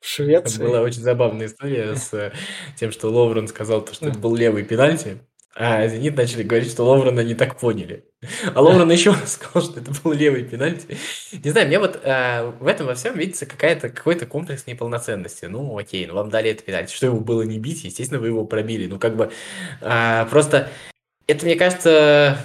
В 0.00 0.06
Швеции. 0.06 0.62
Была 0.62 0.80
очень 0.80 1.02
забавная 1.02 1.46
история 1.46 1.94
с 1.96 2.12
э, 2.14 2.32
тем, 2.76 2.92
что 2.92 3.10
Ловрен 3.10 3.48
сказал, 3.48 3.86
что 3.86 4.08
это 4.08 4.18
был 4.18 4.34
левый 4.36 4.62
пенальти, 4.62 5.18
а 5.60 5.88
Зенит 5.88 6.16
начали 6.16 6.44
говорить, 6.44 6.70
что 6.70 6.84
Ловрена 6.84 7.20
не 7.20 7.34
так 7.34 7.58
поняли. 7.58 8.04
А 8.54 8.60
Ловрен 8.60 8.90
еще 8.90 9.12
сказал, 9.26 9.62
что 9.62 9.80
это 9.80 9.90
был 10.02 10.12
левый 10.12 10.44
пенальти. 10.44 10.96
Не 11.32 11.50
знаю, 11.50 11.66
мне 11.66 11.80
вот 11.80 11.98
э, 12.02 12.52
в 12.60 12.66
этом 12.66 12.86
во 12.86 12.94
всем 12.94 13.18
видится 13.18 13.44
какая-то, 13.44 13.88
какой-то 13.88 14.26
комплекс 14.26 14.66
неполноценности. 14.66 15.46
Ну, 15.46 15.76
окей, 15.76 16.06
ну 16.06 16.14
вам 16.14 16.30
дали 16.30 16.50
это 16.50 16.62
пенальти. 16.62 16.94
Что 16.94 17.06
его 17.06 17.18
было 17.18 17.42
не 17.42 17.58
бить? 17.58 17.82
Естественно, 17.82 18.20
вы 18.20 18.28
его 18.28 18.44
пробили. 18.44 18.86
Ну, 18.86 18.98
как 18.98 19.16
бы 19.16 19.30
э, 19.80 20.26
просто 20.30 20.70
это, 21.26 21.44
мне 21.44 21.56
кажется, 21.56 22.38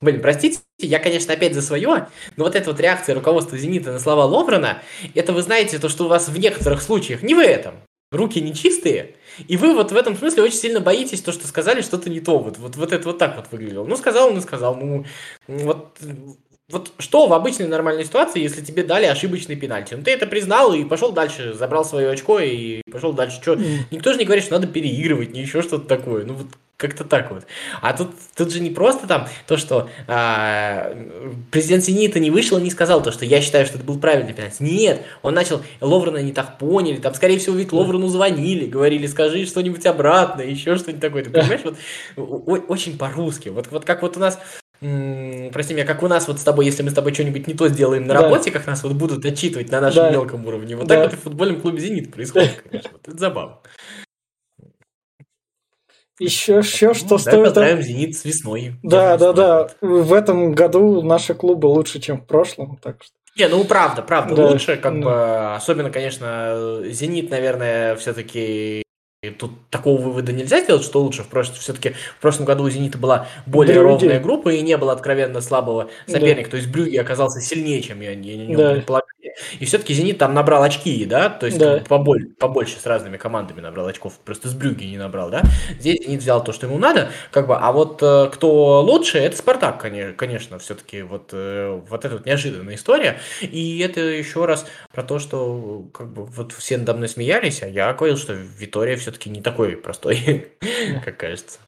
Блин, 0.00 0.22
простите, 0.22 0.60
я, 0.78 0.98
конечно, 0.98 1.34
опять 1.34 1.54
за 1.54 1.60
свое, 1.60 2.08
но 2.36 2.44
вот 2.44 2.56
эта 2.56 2.70
вот 2.70 2.80
реакция 2.80 3.14
руководства 3.14 3.58
«Зенита» 3.58 3.92
на 3.92 3.98
слова 3.98 4.24
Ловрена, 4.24 4.80
это 5.14 5.34
вы 5.34 5.42
знаете, 5.42 5.78
то, 5.78 5.90
что 5.90 6.04
у 6.04 6.08
вас 6.08 6.28
в 6.28 6.38
некоторых 6.38 6.80
случаях, 6.80 7.22
не 7.22 7.34
в 7.34 7.38
этом, 7.38 7.74
руки 8.10 8.40
нечистые, 8.40 9.16
и 9.46 9.56
вы 9.56 9.74
вот 9.74 9.92
в 9.92 9.96
этом 9.96 10.16
смысле 10.16 10.42
очень 10.44 10.56
сильно 10.56 10.80
боитесь 10.80 11.20
то, 11.20 11.32
что 11.32 11.46
сказали 11.46 11.82
что-то 11.82 12.10
не 12.10 12.20
то. 12.20 12.38
Вот, 12.38 12.58
вот, 12.58 12.76
вот 12.76 12.92
это 12.92 13.06
вот 13.06 13.18
так 13.18 13.36
вот 13.36 13.46
выглядело. 13.50 13.84
Ну, 13.84 13.96
сказал 13.96 14.30
он 14.30 14.38
и 14.38 14.42
сказал. 14.42 14.74
Ну, 14.76 15.04
вот, 15.46 15.98
вот 16.70 16.92
что 16.98 17.26
в 17.26 17.32
обычной 17.32 17.66
нормальной 17.66 18.04
ситуации, 18.04 18.42
если 18.42 18.62
тебе 18.62 18.82
дали 18.82 19.06
ошибочный 19.06 19.56
пенальти? 19.56 19.94
Ну, 19.94 20.02
ты 20.02 20.10
это 20.10 20.26
признал 20.26 20.72
и 20.72 20.84
пошел 20.84 21.12
дальше, 21.12 21.54
забрал 21.54 21.84
свое 21.84 22.10
очко 22.10 22.40
и 22.40 22.82
пошел 22.90 23.12
дальше. 23.12 23.40
Что? 23.40 23.56
Никто 23.90 24.12
же 24.12 24.18
не 24.18 24.24
говорит, 24.24 24.44
что 24.44 24.54
надо 24.54 24.66
переигрывать, 24.66 25.32
не 25.32 25.40
еще 25.40 25.62
что-то 25.62 25.86
такое. 25.86 26.24
Ну, 26.24 26.34
вот 26.34 26.46
как-то 26.80 27.04
так 27.04 27.30
вот. 27.30 27.44
А 27.82 27.92
тут, 27.92 28.12
тут 28.34 28.50
же 28.52 28.60
не 28.60 28.70
просто 28.70 29.06
там 29.06 29.28
то, 29.46 29.58
что 29.58 29.90
а, 30.08 30.96
президент 31.50 31.84
Зенита 31.84 32.18
не 32.18 32.30
вышел 32.30 32.56
и 32.56 32.62
не 32.62 32.70
сказал 32.70 33.02
то, 33.02 33.12
что 33.12 33.26
я 33.26 33.42
считаю, 33.42 33.66
что 33.66 33.76
это 33.76 33.84
был 33.84 33.98
правильный 33.98 34.32
пенальти. 34.32 34.62
Нет, 34.62 35.02
он 35.22 35.34
начал, 35.34 35.60
Ловрена 35.82 36.22
не 36.22 36.32
так 36.32 36.56
поняли, 36.56 36.96
там, 36.96 37.12
скорее 37.12 37.38
всего, 37.38 37.54
ведь 37.54 37.72
Ловрену 37.72 38.08
звонили, 38.08 38.64
говорили, 38.64 39.06
скажи 39.06 39.44
что-нибудь 39.44 39.84
обратно, 39.84 40.40
еще 40.40 40.76
что-нибудь 40.76 41.02
такое. 41.02 41.24
Ты 41.24 41.30
понимаешь, 41.30 41.60
вот 42.16 42.64
очень 42.68 42.96
по-русски. 42.96 43.50
Вот, 43.50 43.66
вот 43.70 43.84
как 43.84 44.00
вот 44.00 44.16
у 44.16 44.20
нас 44.20 44.40
прости 44.80 45.74
меня, 45.74 45.84
как 45.84 46.02
у 46.02 46.08
нас 46.08 46.26
вот 46.26 46.40
с 46.40 46.42
тобой, 46.42 46.64
если 46.64 46.82
мы 46.82 46.90
с 46.90 46.94
тобой 46.94 47.12
что-нибудь 47.12 47.46
не 47.46 47.54
то 47.54 47.68
сделаем 47.68 48.06
на 48.06 48.14
да. 48.14 48.22
работе, 48.22 48.50
как 48.50 48.66
нас 48.66 48.82
вот 48.82 48.92
будут 48.94 49.24
отчитывать 49.24 49.70
на 49.70 49.80
нашем 49.80 50.04
да. 50.04 50.10
мелком 50.10 50.46
уровне. 50.46 50.74
Вот 50.74 50.86
да. 50.86 50.96
так 50.96 51.04
вот 51.04 51.12
и 51.12 51.16
в 51.16 51.22
футбольном 51.22 51.60
клубе 51.60 51.80
«Зенит» 51.80 52.12
происходит, 52.12 52.62
конечно. 52.62 52.90
Вот 52.92 53.08
это 53.08 53.18
забавно. 53.18 53.58
Еще, 56.18 56.58
еще 56.58 56.88
ну, 56.88 56.94
что 56.94 57.18
стоит... 57.18 57.44
поздравим 57.44 57.82
«Зенит» 57.82 58.16
с 58.16 58.24
весной. 58.24 58.74
Да, 58.82 59.16
да, 59.16 59.32
да. 59.32 59.68
В 59.80 60.12
этом 60.12 60.52
году 60.52 61.02
наши 61.02 61.34
клубы 61.34 61.66
лучше, 61.66 62.00
чем 62.00 62.18
в 62.22 62.26
прошлом, 62.26 62.78
так 62.78 63.02
что... 63.02 63.12
Не, 63.36 63.48
ну 63.48 63.64
правда, 63.64 64.02
правда, 64.02 64.34
да. 64.34 64.46
лучше, 64.48 64.76
как 64.76 65.00
да. 65.00 65.00
бы, 65.00 65.54
особенно, 65.54 65.90
конечно, 65.90 66.82
«Зенит», 66.86 67.30
наверное, 67.30 67.96
все-таки 67.96 68.82
и 69.22 69.28
тут 69.28 69.50
такого 69.68 70.00
вывода 70.00 70.32
нельзя 70.32 70.62
сделать, 70.62 70.82
что 70.82 71.02
лучше. 71.02 71.24
В 71.24 71.28
прошлом, 71.28 71.56
все-таки 71.56 71.90
в 71.90 72.22
прошлом 72.22 72.46
году 72.46 72.64
у 72.64 72.70
«Зенита» 72.70 72.96
была 72.96 73.28
более 73.44 73.74
Брюги. 73.78 74.04
ровная 74.04 74.18
группа 74.20 74.48
и 74.48 74.62
не 74.62 74.78
было 74.78 74.92
откровенно 74.92 75.42
слабого 75.42 75.90
соперника. 76.06 76.44
Да. 76.44 76.50
То 76.52 76.56
есть 76.56 76.70
Брюги 76.70 76.96
оказался 76.96 77.42
сильнее, 77.42 77.82
чем 77.82 78.00
я, 78.00 78.12
я, 78.12 78.44
я 78.44 78.56
да. 78.56 78.72
предполагал. 78.72 79.08
И 79.58 79.64
все-таки 79.66 79.92
«Зенит» 79.92 80.16
там 80.18 80.32
набрал 80.32 80.62
очки, 80.62 81.04
да? 81.04 81.28
То 81.28 81.46
есть 81.46 81.58
да. 81.58 81.82
побольше, 81.86 82.28
побольше 82.38 82.78
с 82.78 82.86
разными 82.86 83.18
командами 83.18 83.60
набрал 83.60 83.86
очков. 83.86 84.18
Просто 84.24 84.48
с 84.48 84.54
Брюги 84.54 84.84
не 84.84 84.96
набрал, 84.96 85.30
да? 85.30 85.42
Здесь 85.78 86.02
«Зенит» 86.02 86.20
взял 86.20 86.42
то, 86.42 86.52
что 86.52 86.66
ему 86.66 86.78
надо. 86.78 87.10
Как 87.30 87.46
бы, 87.46 87.56
а 87.56 87.72
вот 87.72 88.02
э, 88.02 88.30
кто 88.32 88.80
лучше, 88.80 89.18
это 89.18 89.36
«Спартак», 89.36 89.78
конечно, 90.16 90.58
все-таки. 90.58 91.02
Вот, 91.02 91.30
э, 91.32 91.80
вот 91.88 92.04
эта 92.04 92.16
вот 92.16 92.24
неожиданная 92.24 92.76
история. 92.76 93.18
И 93.42 93.80
это 93.80 94.00
еще 94.00 94.46
раз 94.46 94.66
про 94.92 95.02
то, 95.02 95.18
что 95.18 95.84
как 95.92 96.10
бы 96.10 96.24
вот 96.24 96.52
все 96.52 96.78
надо 96.78 96.94
мной 96.94 97.08
смеялись, 97.08 97.62
а 97.62 97.68
я 97.68 97.92
говорил, 97.92 98.16
что 98.16 98.32
Витория 98.32 98.96
все 98.96 99.10
все-таки 99.10 99.30
не 99.30 99.42
такой 99.42 99.76
простой, 99.76 100.52
как 101.04 101.16
кажется. 101.16 101.58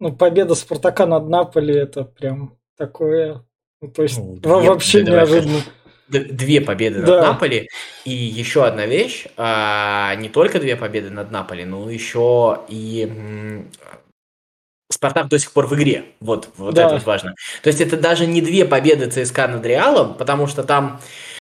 Ну, 0.00 0.12
победа 0.16 0.54
Спартака 0.54 1.06
над 1.06 1.28
Наполи 1.28 1.74
это 1.74 2.04
прям 2.04 2.58
такое. 2.76 3.44
Ну, 3.80 3.88
то 3.88 4.02
есть 4.02 4.18
ну, 4.18 4.40
вообще 4.42 5.04
неожиданно. 5.04 5.60
Две 6.08 6.60
победы 6.60 7.00
да. 7.00 7.16
над 7.16 7.22
Наполи. 7.22 7.68
И 8.04 8.10
еще 8.10 8.66
одна 8.66 8.86
вещь. 8.86 9.26
А, 9.36 10.14
не 10.16 10.28
только 10.28 10.58
две 10.58 10.76
победы 10.76 11.10
над 11.10 11.30
Наполи, 11.30 11.64
но 11.64 11.90
еще 11.90 12.60
и 12.68 13.64
Спартак 14.90 15.28
до 15.28 15.38
сих 15.38 15.52
пор 15.52 15.66
в 15.66 15.74
игре. 15.74 16.04
Вот, 16.20 16.50
вот 16.56 16.74
да. 16.74 16.84
это 16.84 16.94
вот 16.94 17.06
важно. 17.06 17.34
То 17.62 17.68
есть 17.68 17.80
это 17.80 17.96
даже 17.96 18.26
не 18.26 18.40
две 18.40 18.64
победы 18.64 19.10
ЦСКА 19.10 19.48
над 19.48 19.64
Реалом, 19.64 20.14
потому 20.14 20.46
что 20.46 20.62
там 20.62 21.00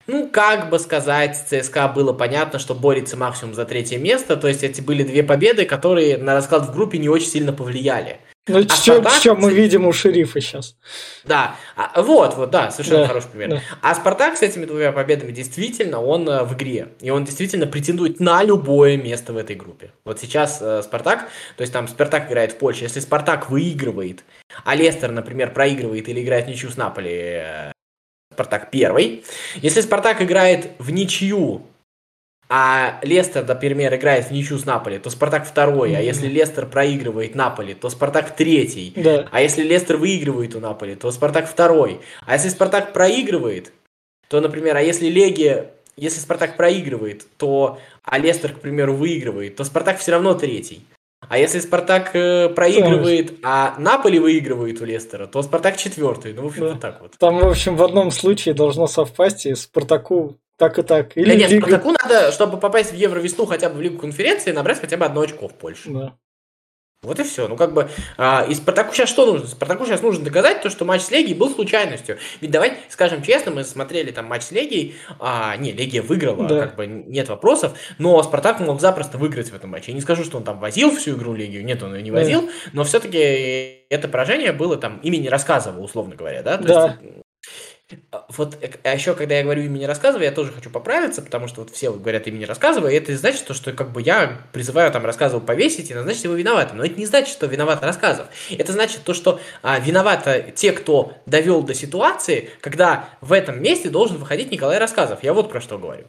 ну, 0.07 0.29
как 0.29 0.69
бы 0.69 0.79
сказать, 0.79 1.37
ЦСКА 1.49 1.89
было 1.89 2.13
понятно, 2.13 2.59
что 2.59 2.75
борется 2.75 3.17
максимум 3.17 3.55
за 3.55 3.65
третье 3.65 3.99
место. 3.99 4.37
То 4.37 4.49
есть 4.49 4.63
эти 4.63 4.81
были 4.81 5.05
две 5.05 5.23
победы, 5.23 5.65
которые 5.65 6.19
на 6.19 6.35
расклад 6.35 6.67
в 6.67 6.73
группе 6.73 6.99
не 6.99 7.09
очень 7.09 7.29
сильно 7.29 7.53
повлияли. 7.53 8.21
Ну, 8.49 8.59
а 8.59 8.63
что, 8.63 8.95
Спартак, 8.95 9.13
что 9.21 9.35
мы 9.37 9.53
видим 9.53 9.87
у 9.87 9.93
шерифа 9.93 10.41
сейчас. 10.41 10.75
Да, 11.25 11.55
а, 11.77 12.03
вот, 12.03 12.35
вот, 12.37 12.51
да, 12.51 12.73
совершенно 12.73 13.03
да, 13.03 13.07
хороший 13.07 13.29
пример. 13.29 13.49
Да. 13.51 13.63
А 13.83 13.95
Спартак 13.95 14.37
с 14.37 14.43
этими 14.43 14.65
двумя 14.65 14.91
победами 14.91 15.31
действительно, 15.31 16.03
он 16.03 16.29
э, 16.29 16.43
в 16.43 16.55
игре. 16.55 16.89
И 17.01 17.11
он 17.11 17.25
действительно 17.25 17.69
претендует 17.69 18.19
на 18.19 18.43
любое 18.43 18.97
место 18.97 19.33
в 19.33 19.37
этой 19.37 19.55
группе. 19.55 19.93
Вот 20.05 20.19
сейчас 20.19 20.59
э, 20.61 20.83
Спартак, 20.83 21.29
то 21.57 21.61
есть 21.61 21.73
там 21.73 21.87
Спартак 21.87 22.29
играет 22.29 22.53
в 22.53 22.57
Польше. 22.57 22.83
Если 22.83 22.99
Спартак 22.99 23.49
выигрывает, 23.49 24.25
а 24.65 24.75
Лестер, 24.75 25.13
например, 25.13 25.53
проигрывает 25.53 26.09
или 26.09 26.21
играет 26.21 26.49
ничью 26.49 26.71
с 26.71 26.77
Наполи, 26.77 27.13
э, 27.13 27.73
Спартак 28.33 28.73
первый. 28.73 29.25
Если 29.57 29.83
Спартак 29.83 30.21
играет 30.21 30.71
в 30.81 30.91
ничью, 30.91 31.63
а 32.55 32.99
Лестер, 33.01 33.47
например, 33.47 33.95
играет 33.95 34.27
в 34.27 34.31
ничью 34.31 34.59
с 34.59 34.67
Наполи, 34.67 34.99
то 34.99 35.09
Спартак 35.09 35.47
второй. 35.47 35.93
Mm-hmm. 35.93 35.97
А 35.97 36.03
если 36.03 36.27
Лестер 36.27 36.67
проигрывает 36.67 37.35
Наполи, 37.35 37.73
то 37.73 37.89
Спартак 37.89 38.37
третий. 38.37 38.93
Да. 38.95 39.27
А 39.33 39.41
если 39.41 39.63
Лестер 39.63 39.97
выигрывает 39.97 40.55
у 40.55 40.61
Наполи, 40.61 40.95
то 40.95 41.11
Спартак 41.11 41.49
второй. 41.49 42.03
А 42.27 42.35
если 42.35 42.51
Спартак 42.51 42.93
проигрывает, 42.93 43.73
то, 44.29 44.43
например, 44.43 44.77
а 44.77 44.83
если 44.83 45.09
Легия 45.09 45.71
если 45.97 46.21
Спартак 46.21 46.59
проигрывает, 46.59 47.27
то, 47.39 47.79
а 48.03 48.19
Лестер, 48.19 48.53
к 48.53 48.61
примеру, 48.61 48.97
выигрывает, 48.97 49.57
то 49.57 49.65
Спартак 49.65 49.99
все 49.99 50.13
равно 50.13 50.35
третий. 50.35 50.85
А 51.27 51.39
если 51.39 51.59
Спартак 51.61 52.15
э, 52.15 52.51
проигрывает, 52.51 53.33
а 53.43 53.75
Наполи 53.79 54.19
выигрывает 54.19 54.83
у 54.83 54.85
Лестера, 54.85 55.27
то 55.27 55.41
Спартак 55.43 55.79
четвертый. 55.79 56.35
Ну, 56.35 56.43
в 56.43 56.47
общем, 56.47 56.63
да. 56.65 56.69
вот 56.73 56.81
так 56.81 57.01
вот. 57.01 57.13
Там, 57.19 57.39
в 57.39 57.47
общем, 57.47 57.77
в 57.77 57.83
одном 57.83 58.11
случае 58.11 58.55
должно 58.55 58.87
совпасть, 58.87 59.47
и 59.47 59.55
Спартаку 59.55 60.37
так 60.57 60.79
и 60.79 60.83
так. 60.83 61.17
Или 61.17 61.29
да 61.29 61.35
нет, 61.35 61.51
Лига... 61.51 61.67
Спартаку 61.67 61.95
надо, 62.03 62.33
чтобы 62.33 62.59
попасть 62.59 62.93
в 62.93 62.95
Евровесну 62.95 63.47
хотя 63.47 63.69
бы 63.69 63.77
в 63.77 63.83
Лигу 63.83 63.99
конференции, 63.99 64.53
набрать 64.53 64.81
хотя 64.81 64.97
бы 64.97 65.05
одно 65.05 65.23
очко 65.23 65.49
в 65.49 65.55
Польше. 65.55 65.91
Да. 65.91 66.17
Вот 67.03 67.19
и 67.19 67.25
все. 67.25 67.49
Ну, 67.49 67.57
как 67.57 67.75
бы, 67.75 67.91
а, 68.17 68.47
и 68.49 68.55
Спартаку 68.55 68.95
сейчас 68.95 69.09
что 69.09 69.27
нужно? 69.27 69.49
Спартаку 69.49 69.85
сейчас 69.85 70.03
нужно 70.03 70.25
доказать 70.25 70.63
то, 70.63 70.71
что 70.71 70.85
матч 70.85 71.03
с 71.03 71.11
Легией 71.11 71.35
был 71.35 71.51
случайностью. 71.51 72.17
Ведь 72.41 72.53
давай 72.53 72.75
скажем 72.91 73.25
честно, 73.25 73.51
мы 73.51 73.65
смотрели 73.65 74.13
там 74.13 74.27
матч 74.27 74.45
с 74.45 74.53
Легией, 74.53 74.95
а, 75.19 75.57
не, 75.57 75.73
Легия 75.73 76.01
выиграла, 76.01 76.47
да. 76.47 76.61
как 76.61 76.77
бы 76.77 76.87
нет 76.87 77.29
вопросов, 77.29 77.77
но 77.99 78.23
Спартак 78.23 78.61
мог 78.61 78.81
запросто 78.81 79.19
выиграть 79.19 79.51
в 79.51 79.55
этом 79.55 79.71
матче. 79.71 79.91
Я 79.91 79.97
не 79.97 80.01
скажу, 80.01 80.23
что 80.23 80.37
он 80.37 80.45
там 80.45 80.61
возил 80.61 80.95
всю 80.95 81.17
игру 81.17 81.35
Легию, 81.35 81.65
нет, 81.65 81.83
он 81.83 81.93
ее 81.93 82.03
не 82.03 82.13
возил, 82.13 82.43
да. 82.43 82.53
но 82.73 82.85
все-таки 82.85 83.85
это 83.91 84.07
поражение 84.07 84.53
было 84.53 84.77
там 84.77 84.99
имени 84.99 85.27
рассказывал, 85.27 85.83
условно 85.83 86.15
говоря, 86.15 86.45
да? 86.45 86.57
То 86.57 86.65
да. 86.65 86.99
Есть, 87.03 87.23
вот, 88.29 88.59
а 88.83 88.95
еще, 88.95 89.15
когда 89.15 89.37
я 89.37 89.43
говорю 89.43 89.63
имени 89.63 89.85
рассказывай, 89.85 90.25
я 90.25 90.33
тоже 90.33 90.53
хочу 90.53 90.71
поправиться, 90.71 91.23
потому 91.23 91.49
что 91.49 91.63
вот 91.63 91.71
все 91.71 91.91
вот 91.91 92.01
говорят 92.01 92.27
имени 92.27 92.45
рассказывай, 92.45 92.95
и 92.95 92.97
это 92.97 93.17
значит, 93.17 93.45
то, 93.45 93.55
что 93.55 93.73
как 93.73 93.93
бы 93.93 94.03
я 94.03 94.43
призываю 94.53 94.91
там 94.93 95.05
рассказывал 95.05 95.43
повесить 95.43 95.91
и 95.91 95.95
назначить 95.95 96.25
его 96.25 96.35
виноватым. 96.35 96.79
Но 96.79 96.85
это 96.85 96.99
не 96.99 97.07
значит, 97.07 97.33
что 97.33 97.47
виноват 97.47 97.83
рассказов. 97.83 98.29
Это 98.51 98.73
значит 98.73 99.03
то, 99.05 99.15
что 99.15 99.41
а, 99.63 99.79
виноваты 99.79 100.53
те, 100.55 100.73
кто 100.73 101.15
довел 101.27 101.63
до 101.63 101.75
ситуации, 101.75 102.51
когда 102.61 103.09
в 103.21 103.33
этом 103.33 103.63
месте 103.63 103.91
должен 103.91 104.19
выходить 104.19 104.51
Николай 104.51 104.79
Рассказов. 104.79 105.23
Я 105.23 105.33
вот 105.33 105.51
про 105.51 105.61
что 105.61 105.79
говорю. 105.79 106.07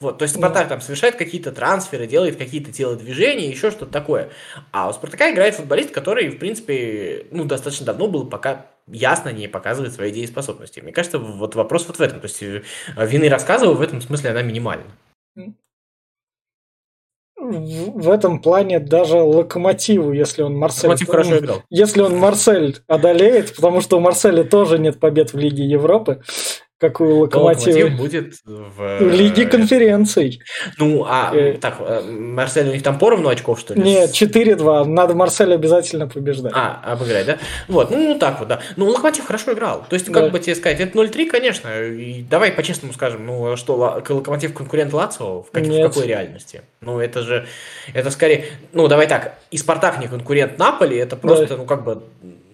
Вот, 0.00 0.16
то 0.16 0.22
есть 0.22 0.34
Спартак 0.34 0.68
там 0.68 0.80
совершает 0.80 1.16
какие-то 1.16 1.52
трансферы, 1.52 2.06
делает 2.06 2.36
какие-то 2.36 2.72
телодвижения, 2.72 3.50
еще 3.50 3.70
что-то 3.70 3.92
такое. 3.92 4.30
А 4.72 4.88
у 4.88 4.94
Спартака 4.94 5.30
играет 5.30 5.54
футболист, 5.54 5.90
который, 5.90 6.30
в 6.30 6.38
принципе, 6.38 7.26
ну, 7.30 7.44
достаточно 7.44 7.84
давно 7.84 8.06
был 8.06 8.26
пока 8.26 8.66
ясно 8.92 9.30
не 9.30 9.48
показывает 9.48 9.92
свои 9.92 10.12
дееспособности. 10.12 10.80
Мне 10.80 10.92
кажется, 10.92 11.18
вот 11.18 11.54
вопрос 11.54 11.86
вот 11.86 11.98
в 11.98 12.00
этом. 12.00 12.20
То 12.20 12.26
есть 12.26 12.42
э, 12.42 12.62
вины 12.96 13.28
рассказываю, 13.28 13.76
в 13.76 13.82
этом 13.82 14.00
смысле 14.00 14.30
она 14.30 14.42
минимальна. 14.42 14.84
В 17.36 18.10
этом 18.10 18.40
плане 18.40 18.80
даже 18.80 19.18
локомотиву, 19.18 20.12
если 20.12 20.42
он 20.42 20.56
Марсель... 20.56 20.90
Локомотив 20.90 21.08
хорошо 21.08 21.38
играл. 21.38 21.62
Если 21.70 22.02
он 22.02 22.16
Марсель 22.16 22.78
одолеет, 22.86 23.56
потому 23.56 23.80
что 23.80 23.96
у 23.96 24.00
Марселя 24.00 24.44
тоже 24.44 24.78
нет 24.78 25.00
побед 25.00 25.32
в 25.32 25.38
Лиге 25.38 25.64
Европы, 25.64 26.22
как 26.80 27.00
у 27.00 27.04
Локомотива. 27.04 27.84
Локомотив 27.84 27.98
будет 27.98 28.34
в... 28.46 28.98
в 29.00 29.12
Лиге 29.12 29.44
конференций. 29.44 30.40
Ну, 30.78 31.04
а 31.06 31.30
э... 31.34 31.58
так, 31.60 31.76
э, 31.80 32.00
Марсель 32.10 32.68
у 32.68 32.72
них 32.72 32.82
там 32.82 32.98
поровну 32.98 33.28
очков, 33.28 33.60
что 33.60 33.74
ли? 33.74 33.82
Нет, 33.82 34.12
4-2. 34.12 34.86
Надо 34.86 35.14
Марсель 35.14 35.52
обязательно 35.52 36.08
побеждать. 36.08 36.52
А, 36.56 36.80
обыграть, 36.82 37.26
да? 37.26 37.38
Вот, 37.68 37.90
ну, 37.90 38.18
так 38.18 38.38
вот, 38.38 38.48
да. 38.48 38.60
Ну, 38.76 38.86
Локомотив 38.86 39.26
хорошо 39.26 39.52
играл. 39.52 39.84
То 39.90 39.94
есть, 39.94 40.06
как 40.06 40.24
да. 40.24 40.28
бы 40.30 40.38
тебе 40.40 40.54
сказать, 40.54 40.80
это 40.80 40.98
0-3, 40.98 41.26
конечно. 41.26 41.68
И 41.82 42.22
давай 42.22 42.50
по-честному 42.50 42.94
скажем, 42.94 43.26
ну, 43.26 43.56
что, 43.56 43.76
Локомотив 43.76 44.54
конкурент 44.54 44.94
Лацио? 44.94 45.42
В, 45.42 45.50
как, 45.50 45.62
в 45.62 45.82
какой 45.82 46.06
реальности? 46.06 46.62
Ну, 46.80 46.98
это 46.98 47.20
же, 47.20 47.46
это 47.92 48.10
скорее, 48.10 48.46
ну, 48.72 48.88
давай 48.88 49.06
так, 49.06 49.34
и 49.50 49.58
Спартак 49.58 50.00
не 50.00 50.08
конкурент 50.08 50.56
Наполи, 50.58 50.96
это 50.96 51.16
просто, 51.16 51.46
да. 51.46 51.56
ну, 51.58 51.66
как 51.66 51.84
бы 51.84 52.02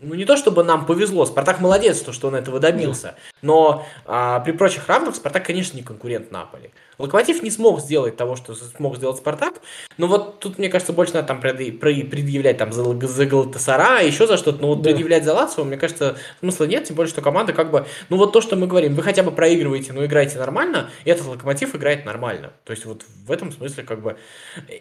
ну 0.02 0.14
не 0.14 0.24
то 0.24 0.36
чтобы 0.36 0.62
нам 0.64 0.86
повезло, 0.86 1.26
Спартак 1.26 1.60
молодец, 1.60 2.00
то, 2.00 2.12
что 2.12 2.28
он 2.28 2.36
этого 2.36 2.60
добился, 2.60 3.14
но 3.46 3.86
а, 4.04 4.40
при 4.40 4.52
прочих 4.52 4.88
равных 4.88 5.14
Спартак, 5.14 5.46
конечно, 5.46 5.76
не 5.76 5.82
конкурент 5.82 6.32
Наполи. 6.32 6.70
Локомотив 6.98 7.42
не 7.42 7.50
смог 7.50 7.80
сделать 7.80 8.16
того, 8.16 8.36
что 8.36 8.54
смог 8.54 8.96
сделать 8.96 9.18
Спартак, 9.18 9.60
но 9.98 10.06
вот 10.06 10.40
тут, 10.40 10.58
мне 10.58 10.68
кажется, 10.68 10.92
больше 10.92 11.12
надо 11.14 11.28
там 11.28 11.40
предъявлять 11.40 12.56
там 12.56 12.72
за, 12.72 12.82
за 13.06 13.26
Галатасара, 13.26 14.02
еще 14.02 14.26
за 14.26 14.36
что-то, 14.38 14.62
но 14.62 14.68
вот 14.68 14.82
да. 14.82 14.90
предъявлять 14.90 15.24
за 15.24 15.34
Лацио, 15.34 15.64
мне 15.64 15.76
кажется, 15.76 16.16
смысла 16.40 16.64
нет, 16.64 16.84
тем 16.84 16.96
более, 16.96 17.10
что 17.10 17.20
команда 17.20 17.52
как 17.52 17.70
бы, 17.70 17.86
ну 18.08 18.16
вот 18.16 18.32
то, 18.32 18.40
что 18.40 18.56
мы 18.56 18.66
говорим, 18.66 18.94
вы 18.94 19.02
хотя 19.02 19.22
бы 19.22 19.30
проигрываете, 19.30 19.92
но 19.92 20.04
играете 20.04 20.38
нормально, 20.38 20.90
и 21.04 21.10
этот 21.10 21.26
Локомотив 21.26 21.74
играет 21.74 22.06
нормально. 22.06 22.52
То 22.64 22.72
есть 22.72 22.86
вот 22.86 23.04
в 23.26 23.30
этом 23.30 23.52
смысле 23.52 23.84
как 23.84 24.00
бы 24.00 24.16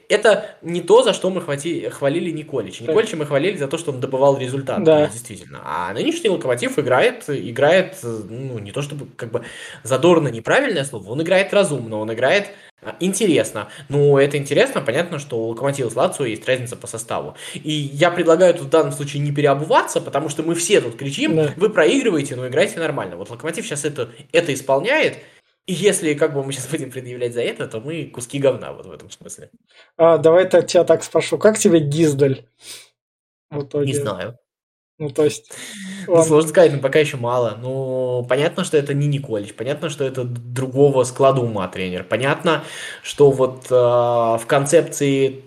это 0.07 0.55
не 0.61 0.81
то, 0.81 1.03
за 1.03 1.13
что 1.13 1.29
мы 1.29 1.41
хвати, 1.41 1.89
хвалили 1.89 2.31
Николича. 2.31 2.83
Николича 2.83 3.17
мы 3.17 3.25
хвалили 3.25 3.57
за 3.57 3.67
то, 3.67 3.77
что 3.77 3.91
он 3.91 3.99
добывал 3.99 4.37
результат, 4.37 4.83
да. 4.83 5.07
действительно. 5.07 5.61
А 5.65 5.93
нынешний 5.93 6.29
Локомотив 6.29 6.79
играет, 6.79 7.25
играет, 7.27 7.97
ну 8.03 8.54
не 8.59 8.71
то 8.71 8.81
чтобы 8.81 9.07
как 9.15 9.31
бы 9.31 9.43
задорно 9.83 10.27
неправильное 10.29 10.83
слово, 10.83 11.09
он 11.11 11.21
играет 11.21 11.53
разумно, 11.53 11.97
он 11.97 12.13
играет 12.13 12.51
а, 12.81 12.95
интересно. 12.99 13.69
Ну, 13.89 14.17
это 14.17 14.37
интересно, 14.37 14.81
понятно, 14.81 15.19
что 15.19 15.39
у 15.39 15.47
Локомотива 15.47 15.89
с 15.89 15.95
Лацио 15.95 16.25
есть 16.25 16.47
разница 16.47 16.75
по 16.75 16.87
составу. 16.87 17.35
И 17.53 17.71
я 17.71 18.11
предлагаю 18.11 18.53
тут 18.53 18.67
в 18.67 18.69
данном 18.69 18.91
случае 18.91 19.23
не 19.23 19.31
переобуваться, 19.31 20.01
потому 20.01 20.29
что 20.29 20.43
мы 20.43 20.55
все 20.55 20.81
тут 20.81 20.95
кричим, 20.95 21.35
да. 21.35 21.53
вы 21.57 21.69
проигрываете, 21.69 22.35
но 22.35 22.47
играйте 22.47 22.79
нормально. 22.79 23.15
Вот 23.15 23.29
Локомотив 23.29 23.65
сейчас 23.65 23.85
это, 23.85 24.09
это 24.31 24.53
исполняет, 24.53 25.17
и 25.65 25.73
если 25.73 26.13
как 26.13 26.33
бы 26.33 26.43
мы 26.43 26.53
сейчас 26.53 26.67
будем 26.67 26.91
предъявлять 26.91 27.33
за 27.33 27.41
это, 27.41 27.67
то 27.67 27.79
мы 27.79 28.05
куски 28.05 28.37
говна 28.37 28.71
вот 28.71 28.85
в 28.85 28.91
этом 28.91 29.09
смысле. 29.09 29.49
А, 29.97 30.17
давай 30.17 30.47
я 30.51 30.61
тебя 30.61 30.83
так 30.83 31.03
спрошу, 31.03 31.39
как 31.39 31.57
тебе 31.57 31.79
Гиздаль? 31.79 32.45
В 33.49 33.63
итоге? 33.63 33.87
Не 33.87 33.93
знаю. 33.93 34.37
Ну, 34.97 35.09
то 35.09 35.25
есть... 35.25 35.51
Ну, 36.07 36.23
сложно 36.23 36.49
сказать, 36.49 36.71
но 36.71 36.79
пока 36.79 36.99
еще 36.99 37.17
мало. 37.17 37.57
Ну, 37.61 38.25
понятно, 38.29 38.63
что 38.63 38.77
это 38.77 38.93
не 38.93 39.07
Николич, 39.07 39.53
понятно, 39.53 39.89
что 39.89 40.05
это 40.05 40.23
другого 40.23 41.03
склада 41.03 41.41
ума 41.41 41.67
тренер. 41.67 42.05
Понятно, 42.05 42.63
что 43.03 43.31
вот 43.31 43.65
э, 43.69 43.75
в 43.75 44.43
концепции 44.47 45.43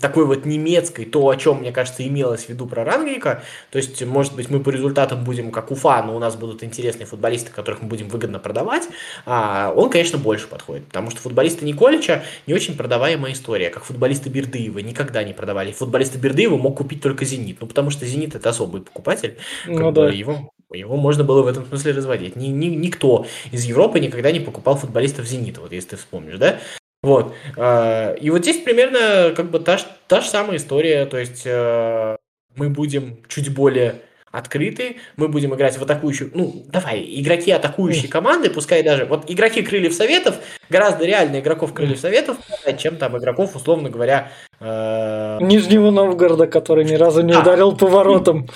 такой 0.00 0.26
вот 0.26 0.44
немецкой, 0.44 1.04
то, 1.04 1.28
о 1.28 1.36
чем, 1.36 1.60
мне 1.60 1.72
кажется, 1.72 2.06
имелось 2.06 2.44
в 2.44 2.48
виду 2.48 2.66
про 2.66 2.84
Рангника. 2.84 3.42
То 3.70 3.78
есть, 3.78 4.04
может 4.04 4.34
быть, 4.34 4.50
мы 4.50 4.60
по 4.60 4.70
результатам 4.70 5.24
будем 5.24 5.50
как 5.50 5.70
Уфа, 5.70 6.02
но 6.02 6.14
у 6.14 6.18
нас 6.18 6.36
будут 6.36 6.62
интересные 6.62 7.06
футболисты, 7.06 7.50
которых 7.50 7.82
мы 7.82 7.88
будем 7.88 8.08
выгодно 8.08 8.38
продавать. 8.38 8.88
А 9.24 9.72
он, 9.74 9.90
конечно, 9.90 10.18
больше 10.18 10.46
подходит, 10.46 10.86
потому 10.86 11.10
что 11.10 11.20
футболисты 11.20 11.64
Николича 11.64 12.22
не 12.46 12.54
очень 12.54 12.76
продаваемая 12.76 13.32
история, 13.32 13.70
как 13.70 13.84
футболисты 13.84 14.28
Бердыева 14.28 14.78
никогда 14.80 15.24
не 15.24 15.32
продавали. 15.32 15.72
Футболисты 15.72 16.18
Бердыева 16.18 16.56
мог 16.56 16.76
купить 16.76 17.02
только 17.02 17.24
Зенит, 17.24 17.58
ну 17.60 17.66
потому 17.66 17.90
что 17.90 18.06
Зенит 18.06 18.34
это 18.34 18.50
особый 18.50 18.82
покупатель. 18.82 19.38
Ну, 19.66 19.90
да. 19.92 20.10
его 20.10 20.52
его 20.74 20.96
можно 20.96 21.24
было 21.24 21.42
в 21.42 21.46
этом 21.46 21.66
смысле 21.66 21.92
разводить. 21.92 22.36
Ни, 22.36 22.48
ни, 22.48 22.66
никто 22.66 23.26
из 23.52 23.64
Европы 23.64 24.00
никогда 24.00 24.30
не 24.30 24.40
покупал 24.40 24.76
футболистов 24.76 25.26
Зенита, 25.26 25.62
вот 25.62 25.72
если 25.72 25.90
ты 25.90 25.96
вспомнишь, 25.96 26.36
да? 26.36 26.60
Вот. 27.02 27.34
А, 27.56 28.12
и 28.14 28.30
вот 28.30 28.42
здесь 28.42 28.62
примерно 28.62 29.32
как 29.34 29.50
бы 29.50 29.60
та, 29.60 29.78
та 30.06 30.20
же 30.20 30.28
самая 30.28 30.56
история. 30.56 31.06
То 31.06 31.18
есть 31.18 31.42
э, 31.44 32.16
мы 32.56 32.68
будем 32.70 33.18
чуть 33.28 33.54
более 33.54 34.02
открыты, 34.30 34.96
мы 35.16 35.28
будем 35.28 35.54
играть 35.54 35.78
в 35.78 35.82
атакующую, 35.82 36.30
ну, 36.34 36.64
давай, 36.68 37.02
игроки 37.02 37.50
атакующей 37.50 38.08
команды, 38.08 38.50
пускай 38.50 38.82
даже, 38.82 39.06
вот 39.06 39.24
игроки 39.30 39.62
Крыльев 39.62 39.94
Советов, 39.94 40.36
гораздо 40.68 41.06
реально 41.06 41.40
игроков 41.40 41.72
Крыльев 41.72 41.98
Советов, 41.98 42.36
чем 42.76 42.96
там 42.96 43.16
игроков, 43.16 43.56
условно 43.56 43.88
говоря... 43.88 44.30
Э... 44.60 45.38
Нижнего 45.40 45.90
Новгорода, 45.90 46.46
который 46.46 46.84
ни 46.84 46.94
разу 46.94 47.22
не 47.22 47.32
а. 47.32 47.40
ударил 47.40 47.76
поворотом. 47.76 48.48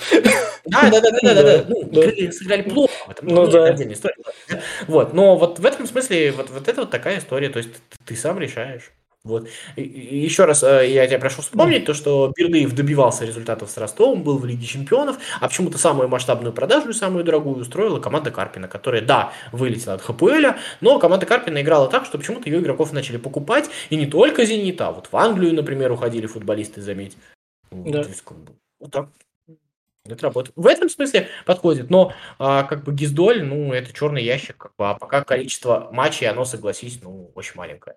Да, 0.65 0.89
да, 0.89 1.01
да, 1.01 1.09
да, 1.21 1.33
да, 1.33 1.43
да. 1.43 1.65
Ну, 1.67 2.01
крылья 2.01 2.31
сыграли 2.31 2.61
плохо. 2.61 2.93
Это 3.09 3.25
ну, 3.25 3.47
да. 3.47 3.65
отдельная 3.65 3.95
история. 3.95 4.15
Вот, 4.87 5.13
но 5.13 5.37
вот 5.37 5.59
в 5.59 5.65
этом 5.65 5.87
смысле 5.87 6.31
вот, 6.31 6.49
вот 6.49 6.67
это 6.67 6.81
вот 6.81 6.91
такая 6.91 7.19
история, 7.19 7.49
то 7.49 7.57
есть 7.57 7.69
ты 8.05 8.15
сам 8.15 8.39
решаешь. 8.39 8.91
Вот. 9.23 9.47
И, 9.77 9.81
и 9.83 10.17
еще 10.17 10.43
раз 10.43 10.63
э, 10.63 10.89
я 10.89 11.07
тебя 11.07 11.17
прошу 11.17 11.41
вспомнить 11.41 11.85
то, 11.85 11.93
что 11.93 12.33
Бердыев 12.35 12.73
добивался 12.75 13.23
результатов 13.23 13.71
с 13.71 13.77
Ростовом, 13.77 14.21
был 14.21 14.37
в 14.37 14.45
Лиге 14.45 14.65
Чемпионов, 14.65 15.17
а 15.39 15.47
почему-то 15.47 15.77
самую 15.77 16.09
масштабную 16.09 16.51
продажу 16.51 16.89
и 16.89 16.93
самую 16.93 17.23
дорогую 17.23 17.55
устроила 17.55 18.01
команда 18.01 18.31
Карпина, 18.31 18.67
которая, 18.67 19.01
да, 19.01 19.31
вылетела 19.53 19.93
от 19.93 20.01
ХПЛ, 20.01 20.57
но 20.81 20.99
команда 20.99 21.25
Карпина 21.25 21.61
играла 21.61 21.87
так, 21.87 22.05
что 22.05 22.17
почему-то 22.17 22.49
ее 22.49 22.59
игроков 22.59 22.91
начали 22.91 23.15
покупать, 23.15 23.69
и 23.89 23.95
не 23.95 24.07
только 24.07 24.43
Зенита, 24.43 24.89
а 24.89 24.91
вот 24.91 25.07
в 25.09 25.15
Англию, 25.15 25.53
например, 25.53 25.93
уходили 25.93 26.25
футболисты, 26.25 26.81
заметь. 26.81 27.15
Да. 27.71 28.03
Вот 28.81 28.91
так. 28.91 29.09
Это 30.05 30.23
работает. 30.23 30.53
В 30.57 30.67
этом 30.67 30.89
смысле 30.89 31.29
подходит, 31.45 31.89
но 31.89 32.13
а, 32.37 32.63
как 32.63 32.83
бы 32.83 32.93
Гиздоль, 32.93 33.41
ну, 33.43 33.71
это 33.71 33.93
черный 33.93 34.21
ящик, 34.21 34.57
как 34.57 34.73
бы, 34.77 34.89
а 34.89 34.95
пока 34.95 35.23
количество 35.23 35.89
матчей, 35.93 36.27
оно, 36.27 36.43
согласись, 36.43 36.99
ну, 37.01 37.31
очень 37.35 37.53
маленькое. 37.55 37.95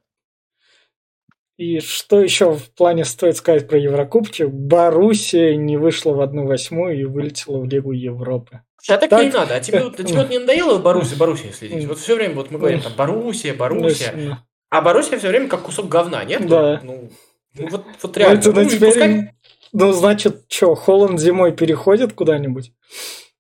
И 1.57 1.81
что 1.81 2.21
еще 2.21 2.53
в 2.53 2.71
плане 2.75 3.05
стоит 3.05 3.37
сказать 3.37 3.67
про 3.67 3.79
Еврокубки? 3.79 4.45
Боруссия 4.45 5.57
не 5.57 5.79
вышла 5.79 6.13
в 6.13 6.21
одну 6.21 6.47
восьмую 6.47 7.01
и 7.01 7.05
вылетела 7.05 7.59
в 7.59 7.65
Лигу 7.65 7.93
Европы. 7.93 8.61
А 8.89 8.99
так, 8.99 9.11
так 9.11 9.25
не 9.25 9.31
надо. 9.31 9.57
А 9.57 9.61
тебе, 9.61 9.79
а 9.79 9.91
тебе 9.91 10.21
вот 10.21 10.31
не 10.31 10.39
надоело 10.39 10.79
Боруссия, 10.79 11.17
Боруссия 11.17 11.51
следить? 11.53 11.87
Вот 11.87 11.99
все 11.99 12.15
время 12.15 12.35
вот 12.35 12.51
мы 12.51 12.59
говорим 12.59 12.83
там 12.83 12.93
Боруссия, 12.95 13.55
Боруссия. 13.55 14.45
А 14.71 14.83
Боруссия 14.83 15.19
все 15.19 15.29
время 15.29 15.49
как 15.49 15.63
кусок 15.63 15.89
говна, 15.89 16.23
нет? 16.25 16.47
Да. 16.47 16.81
Ну, 16.85 17.11
ну 17.55 17.69
вот, 17.69 17.85
вот 18.03 18.17
реально. 18.17 18.43
Ну, 18.45 18.53
ну, 18.53 18.69
теперь, 18.69 18.89
пускай... 18.89 19.35
ну 19.79 19.93
значит, 19.93 20.45
что, 20.49 20.75
Холланд 20.75 21.21
зимой 21.21 21.53
переходит 21.53 22.13
куда-нибудь? 22.13 22.73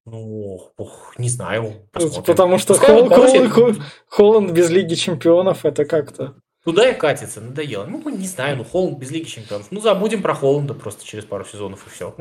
Ну, 0.04 0.70
ох, 0.76 1.14
не 1.18 1.28
знаю. 1.28 1.62
Ну, 1.62 1.72
посмотрим. 1.90 2.22
Потому 2.24 2.58
что 2.58 2.74
Пускай 2.74 2.90
Хол- 2.94 3.08
Хол- 3.08 3.48
Хол- 3.48 3.82
Холланд 4.08 4.50
без 4.52 4.70
Лиги 4.70 4.94
Чемпионов 4.94 5.64
это 5.64 5.84
как-то. 5.84 6.36
Туда 6.64 6.88
и 6.90 6.94
катится, 6.98 7.40
надоело. 7.40 7.86
Ну, 7.86 8.08
не 8.10 8.26
знаю, 8.26 8.56
ну, 8.56 8.64
Холланд 8.64 8.98
без 8.98 9.10
Лиги 9.10 9.26
Чемпионов. 9.28 9.66
Ну, 9.70 9.80
забудем 9.80 10.22
про 10.22 10.34
Холланда 10.34 10.74
просто 10.74 11.04
через 11.04 11.24
пару 11.24 11.44
сезонов 11.44 11.86
и 11.86 11.90
все. 11.90 12.14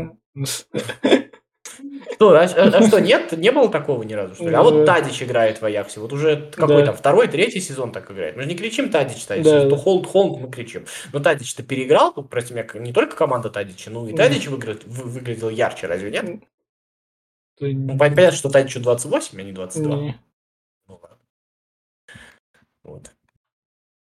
Что, 2.14 2.30
а, 2.32 2.44
а- 2.44 2.46
а 2.78 2.88
что, 2.88 3.00
нет? 3.00 3.32
Не 3.34 3.52
было 3.52 3.70
такого 3.70 4.04
ни 4.04 4.14
разу, 4.14 4.36
что 4.36 4.48
ли? 4.48 4.54
А 4.56 4.62
вот 4.64 4.86
Да. 4.86 4.96
Тадич 4.96 5.22
играет 5.24 5.62
в 5.62 5.66
Аяксе. 5.66 6.00
Вот 6.00 6.14
уже 6.14 6.52
какой 6.56 6.78
Да. 6.82 6.88
там, 6.88 6.96
второй, 6.96 7.28
третий 7.28 7.60
сезон 7.60 7.92
так 7.92 8.10
играет. 8.12 8.36
Мы 8.36 8.44
же 8.44 8.48
не 8.50 8.56
кричим 8.56 8.90
Тадич, 8.90 9.24
Тадич. 9.26 9.46
Да. 9.46 9.70
То 9.70 9.76
Холланд, 9.76 10.08
Холланд 10.08 10.40
мы 10.42 10.52
кричим. 10.52 10.86
Но 11.14 11.20
Тадич-то 11.20 11.64
переиграл, 11.64 12.14
ну, 12.16 12.24
прости 12.24 12.54
меня, 12.54 12.68
не 12.76 12.94
только 12.94 13.16
команда 13.16 13.50
Тадича, 13.50 13.90
ну 13.92 14.08
и. 14.08 14.16
Тадич 14.16 14.48
выиграл- 14.48 14.78
вы- 14.86 15.04
выглядел 15.10 15.50
ярче, 15.50 15.88
разве 15.88 16.12
нет? 16.12 16.26
Да 17.60 17.68
Ну, 17.68 17.98
понятно, 17.98 18.32
что 18.32 18.50
Тадичу 18.50 18.80
28, 18.82 19.40
а 19.40 19.44
не 19.44 19.52
22. 19.52 19.96
не. 19.96 20.20
Ну, 20.88 21.00
ладно. 21.02 21.18
Вот. 22.84 23.12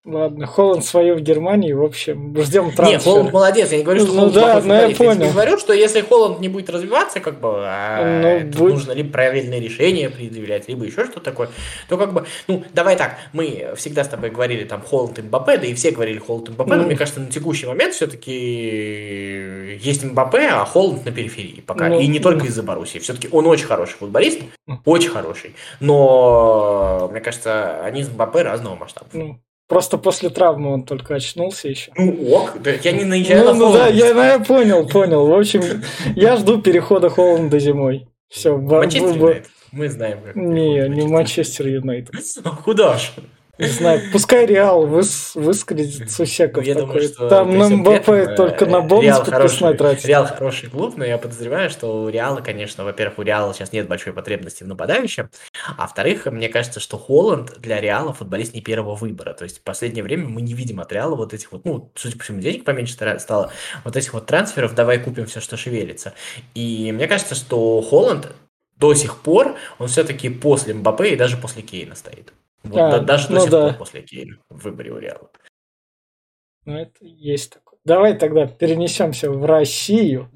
Ладно, 0.06 0.46
Холланд 0.46 0.82
свое 0.82 1.14
в 1.14 1.20
Германии, 1.20 1.74
в 1.74 1.82
общем, 1.82 2.34
ждем 2.42 2.66
Не, 2.68 2.70
трансфер. 2.72 3.00
Холланд 3.02 3.32
молодец, 3.34 3.70
я 3.70 3.76
не 3.76 3.84
говорю, 3.84 4.00
что 4.00 4.08
Ну 4.08 4.14
Холланд 4.14 4.34
да, 4.34 4.40
плохой 4.52 4.62
ну 4.68 4.74
я 4.74 4.80
футболист. 4.88 5.00
Я 5.00 5.14
понял. 5.18 5.32
говорю, 5.34 5.58
что 5.58 5.72
если 5.74 6.00
Холланд 6.00 6.40
не 6.40 6.48
будет 6.48 6.70
развиваться, 6.70 7.20
как 7.20 7.38
бы, 7.38 7.50
а 7.66 8.40
Ну, 8.42 8.46
будет- 8.46 8.72
нужно 8.76 8.92
либо 8.92 9.12
правильные 9.12 9.60
решения 9.60 10.08
предъявлять, 10.08 10.68
либо 10.68 10.86
еще 10.86 11.04
что-то 11.04 11.20
такое, 11.20 11.50
то 11.90 11.98
как 11.98 12.14
бы, 12.14 12.24
ну, 12.48 12.64
давай 12.72 12.96
так, 12.96 13.18
мы 13.34 13.74
всегда 13.76 14.02
с 14.02 14.08
тобой 14.08 14.30
говорили 14.30 14.64
там 14.64 14.80
Холланд 14.80 15.18
и 15.18 15.22
Мбаппе, 15.22 15.58
да 15.58 15.66
и 15.66 15.74
все 15.74 15.90
говорили 15.90 16.18
Холланд 16.18 16.48
и 16.48 16.52
Мбаппе, 16.52 16.70
но 16.76 16.80
Ну. 16.80 16.86
мне 16.86 16.96
кажется, 16.96 17.20
на 17.20 17.26
текущий 17.30 17.66
момент 17.66 17.92
все-таки 17.92 19.76
есть 19.82 20.02
Мбаппе, 20.02 20.48
а 20.50 20.64
Холланд 20.64 21.04
на 21.04 21.12
периферии 21.12 21.60
пока. 21.60 21.88
Ну, 21.88 22.00
и 22.00 22.06
не 22.06 22.20
только 22.20 22.40
ну. 22.40 22.46
из-за 22.46 22.62
Боруссии. 22.62 22.98
Все-таки 23.00 23.28
он 23.30 23.46
очень 23.46 23.66
хороший 23.66 23.96
футболист, 23.98 24.40
Ну. 24.66 24.78
очень 24.86 25.10
хороший, 25.10 25.54
но, 25.78 27.06
мне 27.12 27.20
кажется, 27.20 27.82
они 27.84 28.02
с 28.02 28.08
Мбаппе 28.08 28.40
разного 28.42 28.76
масштаба. 28.76 29.08
Ну, 29.12 29.38
просто 29.70 29.98
после 29.98 30.28
травмы 30.30 30.74
он 30.74 30.82
только 30.82 31.14
очнулся 31.14 31.68
еще. 31.68 31.92
Ну, 31.96 32.34
ок, 32.34 32.60
да, 32.60 32.72
я 32.72 32.92
не 32.92 33.04
наезжаю 33.04 33.44
Ну, 33.44 33.52
на 33.52 33.58
ну 33.58 33.72
да, 33.72 33.86
я, 33.86 34.12
ну, 34.12 34.22
я 34.22 34.38
понял, 34.40 34.86
понял. 34.86 35.26
В 35.26 35.32
общем, 35.32 35.62
я 36.16 36.36
жду 36.36 36.60
перехода 36.60 37.08
Холланда 37.08 37.58
зимой. 37.60 38.08
Все, 38.28 38.56
Манчестер 38.56 39.16
Юнайтед. 39.16 39.50
Мы 39.72 39.88
знаем, 39.88 40.18
как. 40.24 40.36
Не, 40.36 40.88
не 40.88 41.06
Манчестер 41.06 41.68
Юнайтед. 41.68 42.14
Куда 42.64 42.98
ж? 42.98 43.12
Не 43.60 43.66
знаю, 43.66 44.00
пускай 44.12 44.46
Реал 44.46 44.86
выс, 44.86 45.32
выскажет 45.34 46.10
Сусеков 46.10 46.64
Ну, 46.64 46.68
я 46.68 46.74
такой. 46.74 46.88
думаю, 46.88 47.08
что 47.08 47.28
Там 47.28 47.58
на 47.58 47.68
Мбаппе 47.68 48.12
этом, 48.12 48.36
только 48.36 48.64
э, 48.64 48.68
на 48.68 48.80
бонус 48.80 49.18
подписной 49.18 49.76
тратит. 49.76 50.06
Реал 50.06 50.26
хороший 50.26 50.70
клуб, 50.70 50.94
но 50.96 51.04
я 51.04 51.18
подозреваю, 51.18 51.68
что 51.70 52.04
у 52.04 52.08
Реала, 52.08 52.40
конечно, 52.40 52.84
во-первых, 52.84 53.18
у 53.18 53.22
Реала 53.22 53.52
сейчас 53.52 53.72
нет 53.72 53.86
большой 53.86 54.12
потребности 54.12 54.64
в 54.64 54.66
нападающем, 54.66 55.28
а 55.76 55.82
во-вторых, 55.82 56.26
мне 56.26 56.48
кажется, 56.48 56.80
что 56.80 56.96
Холланд 56.98 57.58
для 57.58 57.80
Реала 57.80 58.12
футболист 58.12 58.54
не 58.54 58.62
первого 58.62 58.94
выбора. 58.94 59.34
То 59.34 59.44
есть 59.44 59.58
в 59.58 59.62
последнее 59.62 60.02
время 60.02 60.28
мы 60.28 60.40
не 60.40 60.54
видим 60.54 60.80
от 60.80 60.90
Реала 60.92 61.14
вот 61.14 61.34
этих 61.34 61.52
вот, 61.52 61.64
ну, 61.64 61.92
судя 61.94 62.16
по 62.16 62.24
всему, 62.24 62.40
денег 62.40 62.64
поменьше 62.64 62.94
стало, 63.18 63.52
вот 63.84 63.96
этих 63.96 64.14
вот 64.14 64.26
трансферов, 64.26 64.74
давай 64.74 64.98
купим 64.98 65.26
все, 65.26 65.40
что 65.40 65.56
шевелится. 65.56 66.14
И 66.54 66.92
мне 66.92 67.06
кажется, 67.06 67.34
что 67.34 67.80
Холланд 67.82 68.32
до 68.76 68.94
сих 68.94 69.18
пор, 69.18 69.56
он 69.78 69.88
все-таки 69.88 70.30
после 70.30 70.74
Мбаппе 70.74 71.10
и 71.10 71.16
даже 71.16 71.36
после 71.36 71.62
Кейна 71.62 71.94
стоит. 71.94 72.32
Вот 72.62 72.76
А, 72.78 72.90
да- 72.98 73.00
даже 73.00 73.28
до 73.28 73.34
ну 73.34 73.40
сих 73.40 73.50
да. 73.50 73.68
пор 73.68 73.78
после 73.78 74.02
Кейна 74.02 74.36
в 74.48 74.62
выборе 74.62 74.92
у 74.92 74.98
Реала. 74.98 75.30
Ну, 76.66 76.76
это 76.76 77.04
есть 77.04 77.52
такое. 77.54 77.78
Давай 77.84 78.16
тогда 78.18 78.46
перенесемся 78.46 79.30
в 79.30 79.44
Россию, 79.46 80.30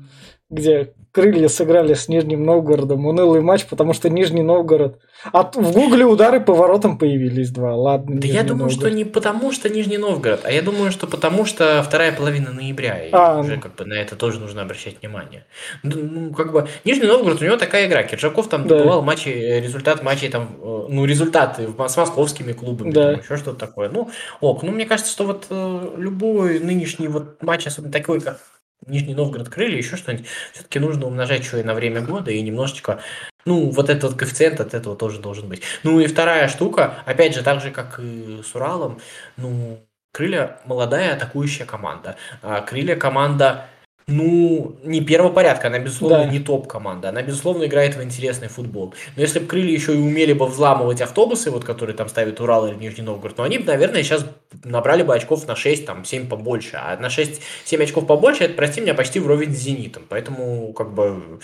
где 0.54 0.92
крылья 1.12 1.46
сыграли 1.46 1.94
с 1.94 2.08
Нижним 2.08 2.42
Новгородом. 2.44 3.06
Унылый 3.06 3.40
матч, 3.40 3.66
потому 3.66 3.92
что 3.92 4.10
Нижний 4.10 4.42
Новгород... 4.42 4.98
А 5.32 5.44
в 5.44 5.72
гугле 5.72 6.04
удары 6.04 6.40
по 6.40 6.52
воротам 6.52 6.98
появились 6.98 7.50
два. 7.50 7.74
Ладно, 7.76 8.20
Да 8.20 8.26
я 8.26 8.34
Нижний 8.42 8.48
думаю, 8.48 8.70
что 8.70 8.80
Новгород. 8.82 8.98
не 8.98 9.04
потому, 9.04 9.52
что 9.52 9.68
Нижний 9.70 9.96
Новгород, 9.96 10.40
а 10.44 10.50
я 10.50 10.60
думаю, 10.60 10.90
что 10.90 11.06
потому, 11.06 11.44
что 11.46 11.82
вторая 11.82 12.12
половина 12.12 12.52
ноября, 12.52 13.06
и 13.06 13.10
А, 13.12 13.38
уже 13.38 13.54
ну. 13.56 13.60
как 13.62 13.76
бы 13.76 13.84
на 13.86 13.94
это 13.94 14.16
тоже 14.16 14.40
нужно 14.40 14.62
обращать 14.62 15.00
внимание. 15.00 15.46
Ну, 15.84 15.92
ну, 16.02 16.34
как 16.34 16.52
бы 16.52 16.66
Нижний 16.84 17.06
Новгород, 17.06 17.40
у 17.40 17.44
него 17.44 17.56
такая 17.56 17.86
игра. 17.86 18.02
Киржаков 18.02 18.48
там 18.48 18.66
Да. 18.66 18.76
добывал 18.76 19.02
матчи, 19.02 19.28
э, 19.28 19.60
результат 19.60 20.02
матчей 20.02 20.28
там, 20.28 20.48
э, 20.60 20.86
ну, 20.88 21.04
результаты 21.04 21.68
с 21.88 21.96
московскими 21.96 22.52
клубами, 22.52 22.90
Да. 22.90 23.12
там, 23.12 23.20
еще 23.22 23.36
что-то 23.36 23.58
такое. 23.58 23.88
Ну, 23.88 24.10
ок, 24.40 24.62
ну, 24.64 24.72
мне 24.72 24.84
кажется, 24.84 25.12
что 25.12 25.24
вот 25.24 25.46
э, 25.48 25.88
любой 25.96 26.58
нынешний 26.58 27.06
вот 27.08 27.40
матч, 27.42 27.66
особенно 27.68 27.92
такой, 27.92 28.20
как 28.20 28.40
Нижний 28.87 29.14
Новгород 29.14 29.48
крылья, 29.48 29.76
еще 29.76 29.96
что-нибудь, 29.96 30.26
все-таки 30.52 30.78
нужно 30.78 31.06
умножать 31.06 31.42
еще 31.42 31.60
и 31.60 31.64
на 31.64 31.74
время 31.74 32.02
года, 32.02 32.30
и 32.30 32.42
немножечко 32.42 33.00
ну, 33.46 33.70
вот 33.70 33.90
этот 33.90 34.04
вот 34.04 34.18
коэффициент 34.18 34.60
от 34.60 34.74
этого 34.74 34.96
тоже 34.96 35.20
должен 35.20 35.48
быть. 35.48 35.62
Ну 35.82 36.00
и 36.00 36.06
вторая 36.06 36.48
штука, 36.48 37.02
опять 37.04 37.34
же, 37.34 37.42
так 37.42 37.60
же, 37.60 37.70
как 37.70 37.98
и 37.98 38.42
с 38.42 38.54
Уралом, 38.54 39.00
ну, 39.37 39.87
Крылья 40.12 40.60
молодая 40.64 41.14
атакующая 41.14 41.66
команда. 41.66 42.16
А 42.40 42.60
Крылья 42.60 42.94
команда, 42.94 43.66
ну, 44.06 44.76
не 44.82 45.00
первого 45.00 45.32
порядка, 45.32 45.68
она, 45.68 45.78
безусловно, 45.78 46.24
Да. 46.24 46.30
не 46.30 46.38
топ-команда. 46.38 47.08
Она, 47.08 47.22
безусловно, 47.22 47.64
играет 47.64 47.96
в 47.96 48.02
интересный 48.02 48.48
футбол. 48.48 48.94
Но 49.16 49.22
если 49.22 49.38
бы 49.38 49.46
Крылья 49.46 49.72
еще 49.72 49.94
и 49.94 49.98
умели 49.98 50.34
бы 50.34 50.46
взламывать 50.46 51.00
автобусы, 51.00 51.50
вот 51.50 51.64
которые 51.64 51.96
там 51.96 52.08
ставят 52.08 52.38
Урал 52.40 52.66
или 52.66 52.74
Нижний 52.74 53.02
Новгород, 53.02 53.38
ну, 53.38 53.44
они 53.44 53.58
бы, 53.58 53.64
наверное, 53.64 54.02
сейчас 54.02 54.26
набрали 54.62 55.02
бы 55.02 55.14
очков 55.14 55.46
на 55.46 55.56
6, 55.56 55.86
там, 55.86 56.04
7 56.04 56.28
побольше. 56.28 56.76
А 56.76 56.96
на 56.98 57.06
6-7 57.06 57.82
очков 57.82 58.06
побольше, 58.06 58.44
это, 58.44 58.54
прости 58.54 58.80
меня, 58.82 58.94
почти 58.94 59.20
вровень 59.20 59.54
с 59.54 59.58
Зенитом. 59.58 60.04
Поэтому, 60.08 60.72
как 60.74 60.92
бы, 60.92 61.40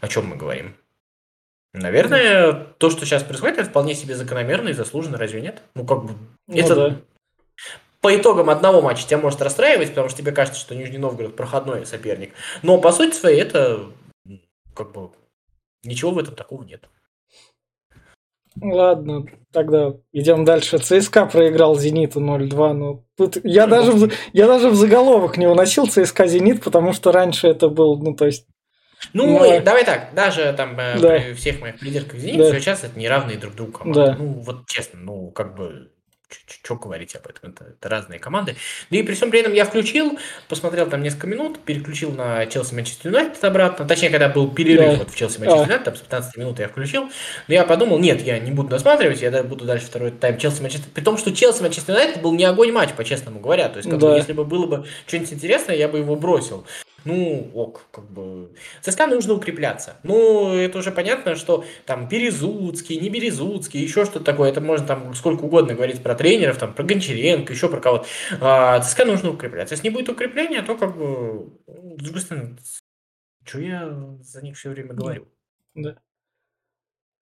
о 0.00 0.08
чем 0.08 0.26
мы 0.26 0.36
говорим? 0.36 0.74
Наверное, 1.72 2.52
то, 2.78 2.90
что 2.90 3.04
сейчас 3.06 3.22
происходит, 3.22 3.58
это 3.58 3.68
вполне 3.70 3.94
себе 3.94 4.14
закономерно 4.14 4.68
и 4.68 4.72
заслуженно, 4.74 5.18
разве 5.18 5.40
нет? 5.40 5.62
Ну, 5.74 5.84
как 5.86 6.04
бы, 6.04 6.12
Ну 6.46 6.56
это 6.56 6.74
да. 6.74 6.96
По 8.06 8.16
итогам 8.16 8.50
одного 8.50 8.82
матча 8.82 9.04
тебя 9.04 9.18
может 9.18 9.42
расстраивать, 9.42 9.88
потому 9.88 10.08
что 10.08 10.18
тебе 10.18 10.30
кажется, 10.30 10.60
что 10.60 10.76
Нижний 10.76 10.96
Новгород 10.98 11.34
проходной 11.34 11.84
соперник. 11.86 12.34
Но 12.62 12.80
по 12.80 12.92
сути 12.92 13.16
своей 13.16 13.40
это 13.40 13.86
как 14.76 14.92
бы 14.92 15.10
ничего 15.82 16.12
в 16.12 16.18
этом 16.18 16.36
такого 16.36 16.62
нет. 16.62 16.88
Ладно, 18.62 19.26
тогда 19.52 19.94
идем 20.12 20.44
дальше. 20.44 20.78
ЦСКА 20.78 21.26
проиграл 21.26 21.76
Зениту 21.76 22.20
0-2. 22.20 22.72
Ну, 22.74 23.04
тут 23.16 23.38
я 23.42 23.66
Ну, 23.66 23.70
даже, 23.70 24.10
я 24.32 24.46
даже 24.46 24.70
в 24.70 24.76
заголовок 24.76 25.36
не 25.36 25.48
уносил 25.48 25.88
ЦСКА 25.88 26.28
Зенит, 26.28 26.62
потому 26.62 26.92
что 26.92 27.10
раньше 27.10 27.48
это 27.48 27.68
был, 27.68 27.98
ну, 27.98 28.14
то 28.14 28.26
есть, 28.26 28.46
Ну, 29.14 29.26
Ну, 29.26 29.52
и 29.52 29.58
давай 29.58 29.84
так, 29.84 30.14
даже 30.14 30.54
там 30.56 30.78
э, 30.78 31.00
Да. 31.00 31.18
при 31.18 31.34
всех 31.34 31.60
моих 31.60 31.82
лидерках 31.82 32.20
Зенит, 32.20 32.38
Да. 32.38 32.60
сейчас 32.60 32.84
это 32.84 32.96
не 32.96 33.08
равные 33.08 33.36
друг 33.36 33.56
другу 33.56 33.72
команды. 33.72 34.00
Да. 34.00 34.16
Ну, 34.16 34.26
вот 34.42 34.68
честно, 34.68 35.00
ну, 35.00 35.32
как 35.32 35.56
бы, 35.56 35.90
что 36.46 36.74
говорить 36.76 37.14
об 37.14 37.26
этом, 37.28 37.50
это, 37.50 37.64
это 37.64 37.88
разные 37.88 38.18
команды. 38.18 38.56
Да 38.90 38.96
и 38.98 39.02
при 39.02 39.14
всем 39.14 39.30
при 39.30 39.40
этом 39.40 39.52
я 39.52 39.64
включил, 39.64 40.18
посмотрел 40.48 40.88
там 40.88 41.02
несколько 41.02 41.26
минут, 41.28 41.60
переключил 41.60 42.10
на 42.12 42.44
Челси 42.46 42.74
Манчестер 42.74 43.10
Юнайтед 43.10 43.42
обратно, 43.44 43.86
точнее, 43.86 44.10
когда 44.10 44.28
был 44.28 44.50
перерыв 44.50 44.90
Да. 44.92 44.96
вот 44.98 45.10
в 45.10 45.16
Челси 45.16 45.38
Манчестер 45.38 45.60
А. 45.62 45.64
Юнайтед, 45.64 45.84
там 45.84 45.96
с 45.96 46.00
15 46.00 46.36
минут 46.36 46.58
я 46.58 46.68
включил, 46.68 47.04
но 47.48 47.54
я 47.54 47.64
подумал, 47.64 47.98
нет, 47.98 48.20
я 48.22 48.38
не 48.40 48.50
буду 48.50 48.68
досматривать, 48.70 49.22
я 49.22 49.30
буду 49.44 49.64
дальше 49.64 49.86
второй 49.86 50.10
тайм 50.10 50.38
Челси 50.38 50.62
Манчестер, 50.62 50.90
при 50.92 51.02
том, 51.02 51.16
что 51.16 51.32
Челси 51.34 51.62
Манчестер 51.62 51.94
Юнайтед 51.94 52.22
был 52.22 52.32
не 52.34 52.44
огонь 52.44 52.72
матч, 52.72 52.90
по-честному 52.94 53.38
говоря, 53.40 53.68
то 53.68 53.76
есть, 53.78 53.88
как 53.88 53.98
бы, 54.00 54.08
Да. 54.08 54.16
если 54.16 54.32
бы 54.32 54.44
было 54.44 54.66
бы 54.66 54.86
что-нибудь 55.06 55.32
интересное, 55.32 55.76
я 55.76 55.88
бы 55.88 55.98
его 55.98 56.16
бросил. 56.16 56.66
Ну, 57.06 57.52
ок, 57.54 57.86
как 57.92 58.10
бы... 58.10 58.52
ЦСКА 58.82 59.06
нужно 59.06 59.34
укрепляться. 59.34 59.96
Ну, 60.02 60.52
это 60.54 60.78
уже 60.78 60.90
понятно, 60.90 61.36
что 61.36 61.64
там 61.86 62.08
Березуцкий, 62.08 62.98
не 62.98 63.08
Березуцкий, 63.08 63.80
еще 63.80 64.04
что-то 64.04 64.24
такое. 64.24 64.50
Это 64.50 64.60
можно 64.60 64.86
там 64.86 65.14
сколько 65.14 65.44
угодно 65.44 65.74
говорить 65.74 66.02
про 66.02 66.16
тренеров, 66.16 66.58
там, 66.58 66.74
про 66.74 66.82
Гончаренко, 66.82 67.52
еще 67.52 67.68
про 67.68 67.80
кого-то. 67.80 68.06
А, 68.40 68.80
ЦСКА 68.80 69.04
нужно 69.04 69.30
укрепляться. 69.30 69.74
Если 69.74 69.88
не 69.88 69.94
будет 69.94 70.08
укрепления, 70.08 70.62
то 70.62 70.76
как 70.76 70.96
бы... 70.96 71.52
С 71.68 72.02
другой 72.02 72.20
стороны, 72.22 72.56
что 73.44 73.60
я 73.60 73.88
за 74.20 74.42
них 74.42 74.56
все 74.56 74.70
время 74.70 74.92
говорю? 74.92 75.28
да. 75.74 75.96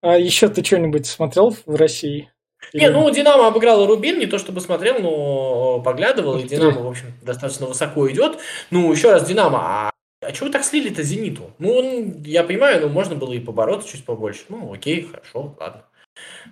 А 0.02 0.18
еще 0.18 0.48
ты 0.50 0.62
что-нибудь 0.62 1.06
смотрел 1.06 1.50
в 1.50 1.74
России? 1.74 2.30
Не, 2.72 2.90
ну 2.90 3.10
Динамо 3.10 3.48
обыграла 3.48 3.86
Рубин, 3.86 4.18
не 4.18 4.26
то 4.26 4.38
чтобы 4.38 4.60
смотрел, 4.60 4.98
но 5.00 5.80
поглядывал, 5.80 6.38
и 6.38 6.42
Динамо, 6.44 6.80
в 6.82 6.88
общем, 6.88 7.12
достаточно 7.22 7.66
высоко 7.66 8.08
идет. 8.10 8.38
Ну, 8.70 8.92
еще 8.92 9.10
раз, 9.10 9.26
Динамо, 9.26 9.58
а, 9.62 9.90
а 10.22 10.32
чего 10.32 10.50
так 10.50 10.62
слили-то 10.64 11.02
Зениту? 11.02 11.50
Ну, 11.58 11.72
он- 11.74 12.22
я 12.22 12.44
понимаю, 12.44 12.82
ну, 12.82 12.88
можно 12.88 13.16
было 13.16 13.32
и 13.32 13.40
побороться 13.40 13.88
чуть 13.88 14.04
побольше. 14.04 14.42
Ну, 14.48 14.72
окей, 14.72 15.08
хорошо, 15.10 15.56
ладно. 15.58 15.84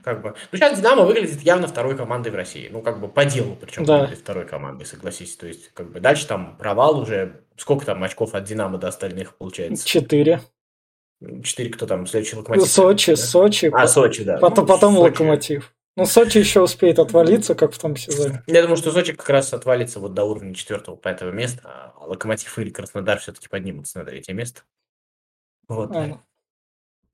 Как 0.02 0.22
бы. 0.22 0.34
Ну, 0.50 0.58
сейчас 0.58 0.78
Динамо 0.78 1.04
выглядит 1.04 1.42
явно 1.42 1.66
второй 1.68 1.94
командой 1.96 2.30
в 2.30 2.34
России. 2.34 2.68
Ну, 2.72 2.80
как 2.80 3.00
бы 3.00 3.08
по 3.08 3.24
делу, 3.26 3.54
причем 3.60 3.84
Да. 3.84 4.06
второй 4.06 4.46
командой, 4.46 4.84
согласись. 4.86 5.36
То 5.36 5.46
есть, 5.46 5.70
как 5.74 5.92
бы 5.92 6.00
дальше 6.00 6.26
там 6.26 6.56
провал 6.56 6.98
уже. 6.98 7.42
Сколько 7.56 7.84
там 7.84 8.02
очков 8.02 8.34
от 8.34 8.44
Динамо 8.44 8.78
до 8.78 8.88
остальных 8.88 9.36
получается? 9.36 9.86
Четыре. 9.86 10.40
Четыре, 11.42 11.70
кто 11.70 11.86
там? 11.86 12.06
Следующий 12.06 12.36
локомотив? 12.36 12.68
Сочи, 12.68 13.12
да? 13.12 13.16
Сочи. 13.16 13.70
А, 13.74 13.86
Сочи, 13.88 14.22
да. 14.22 14.38
Потом, 14.38 14.64
Ну, 14.66 14.72
потом 14.74 14.94
Сочи. 14.94 15.02
Локомотив. 15.10 15.74
Ну, 15.98 16.06
Сочи 16.06 16.38
еще 16.38 16.60
успеет 16.60 17.00
отвалиться, 17.00 17.56
как 17.56 17.72
в 17.72 17.78
том 17.78 17.96
сезоне. 17.96 18.44
Я 18.46 18.62
думаю, 18.62 18.76
что 18.76 18.92
Сочи 18.92 19.12
как 19.12 19.28
раз 19.30 19.52
отвалится 19.52 19.98
вот 19.98 20.14
до 20.14 20.22
уровня 20.22 20.54
четвертого, 20.54 20.96
пятого 20.96 21.32
места, 21.32 21.60
а 21.64 22.06
Локомотив 22.06 22.56
или 22.60 22.70
Краснодар 22.70 23.18
все-таки 23.18 23.48
поднимутся 23.48 23.98
на 23.98 24.04
третье 24.04 24.32
место. 24.32 24.62
Вот. 25.66 25.90
А, 25.96 26.20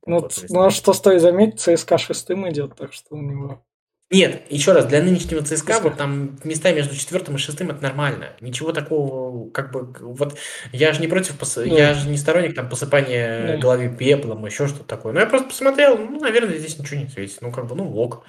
Ну, 0.04 0.28
ну 0.50 0.64
а 0.64 0.70
что 0.70 0.92
стоит 0.92 1.22
заметить, 1.22 1.60
ЦСКА 1.60 1.96
шестым 1.96 2.46
идет, 2.50 2.76
так 2.76 2.92
что 2.92 3.14
у 3.14 3.22
него 3.22 3.64
нет, 4.10 4.42
еще 4.50 4.72
раз, 4.72 4.84
для 4.84 5.02
нынешнего 5.02 5.42
ЦСКА 5.42 5.80
вот 5.80 5.96
там 5.96 6.38
места 6.44 6.72
между 6.72 6.94
четвертым 6.94 7.36
и 7.36 7.38
шестым 7.38 7.70
это 7.70 7.82
нормально. 7.82 8.36
Ничего 8.40 8.70
такого, 8.72 9.50
как 9.50 9.72
бы, 9.72 9.92
вот 10.00 10.38
я 10.72 10.92
же 10.92 11.00
не 11.00 11.08
против, 11.08 11.38
пос... 11.38 11.54
да. 11.54 11.64
я 11.64 11.94
же 11.94 12.08
не 12.08 12.18
сторонник 12.18 12.54
там 12.54 12.68
посыпания 12.68 13.46
да. 13.46 13.56
головы 13.56 13.88
пеплом, 13.88 14.44
еще 14.44 14.68
что-то 14.68 14.84
такое. 14.84 15.14
Но 15.14 15.20
я 15.20 15.26
просто 15.26 15.48
посмотрел, 15.48 15.96
ну, 15.96 16.20
наверное, 16.20 16.58
здесь 16.58 16.78
ничего 16.78 17.00
не 17.00 17.08
светит. 17.08 17.38
Ну, 17.40 17.50
как 17.50 17.66
бы, 17.66 17.74
ну, 17.74 17.92
ок. 17.96 18.24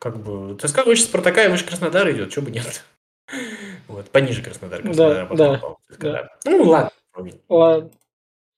Как 0.00 0.16
бы, 0.16 0.56
ЦСКА 0.58 0.84
выше 0.84 1.02
Спартака 1.02 1.44
и 1.44 1.48
выше 1.48 1.66
Краснодара 1.66 2.10
идет, 2.10 2.32
чего 2.32 2.46
бы 2.46 2.50
нет. 2.50 2.84
Вот, 3.86 4.10
пониже 4.10 4.42
Краснодара. 4.42 4.82
Краснодара 4.82 5.28
да, 5.36 5.58
да, 5.58 5.76
да. 5.98 6.28
Ну, 6.46 6.64
ладно. 6.64 6.90
Ладно. 7.48 7.90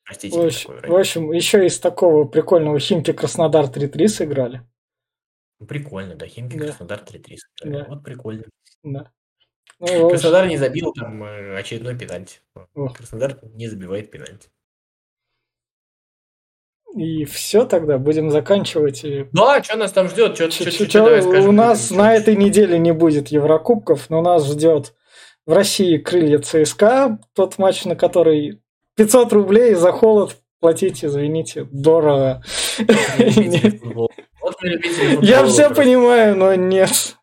Простите. 0.04 0.38
В 0.38 0.46
общем, 0.46 0.80
в 0.80 0.96
общем, 0.96 1.32
еще 1.32 1.66
из 1.66 1.80
такого 1.80 2.24
прикольного 2.24 2.78
Химки 2.78 3.12
Краснодар 3.12 3.64
3-3 3.64 4.08
сыграли. 4.08 4.62
Прикольно, 5.66 6.14
да, 6.14 6.26
Химки 6.26 6.56
да. 6.56 6.66
Краснодар 6.66 7.00
3-3 7.00 7.36
Да. 7.64 7.84
Вот 7.88 8.04
прикольно. 8.04 8.44
Да. 8.84 9.10
Ну, 9.80 10.10
Краснодар 10.10 10.46
не 10.46 10.56
забил 10.56 10.92
там 10.92 11.24
э, 11.24 11.58
очередной 11.58 11.98
пенальти. 11.98 12.40
Ох. 12.74 12.96
Краснодар 12.96 13.38
не 13.54 13.66
забивает 13.66 14.12
пенальти. 14.12 14.48
И 16.94 17.24
все 17.24 17.64
тогда, 17.64 17.98
будем 17.98 18.30
заканчивать. 18.30 19.04
Ну 19.32 19.46
а 19.46 19.62
что 19.62 19.76
нас 19.76 19.92
там 19.92 20.08
ждет? 20.08 20.34
Что, 20.34 20.50
что, 20.50 20.70
что, 20.70 20.88
что, 20.88 21.42
у 21.48 21.52
нас 21.52 21.90
на 21.90 22.14
этой 22.14 22.36
неделе 22.36 22.78
не 22.78 22.92
будет 22.92 23.28
Еврокубков, 23.28 24.10
но 24.10 24.20
нас 24.20 24.46
ждет 24.46 24.92
в 25.46 25.52
России 25.52 25.96
крылья 25.96 26.38
ЦСКА, 26.38 27.18
тот 27.34 27.58
матч, 27.58 27.84
на 27.84 27.96
который 27.96 28.60
500 28.96 29.32
рублей 29.32 29.74
за 29.74 29.90
холод 29.90 30.36
платить, 30.60 31.04
извините, 31.04 31.66
дорого. 31.70 32.42
Вот 34.40 34.56
Я 35.22 35.44
все 35.46 35.70
понимаю, 35.70 36.36
но 36.36 36.54
нет. 36.54 37.16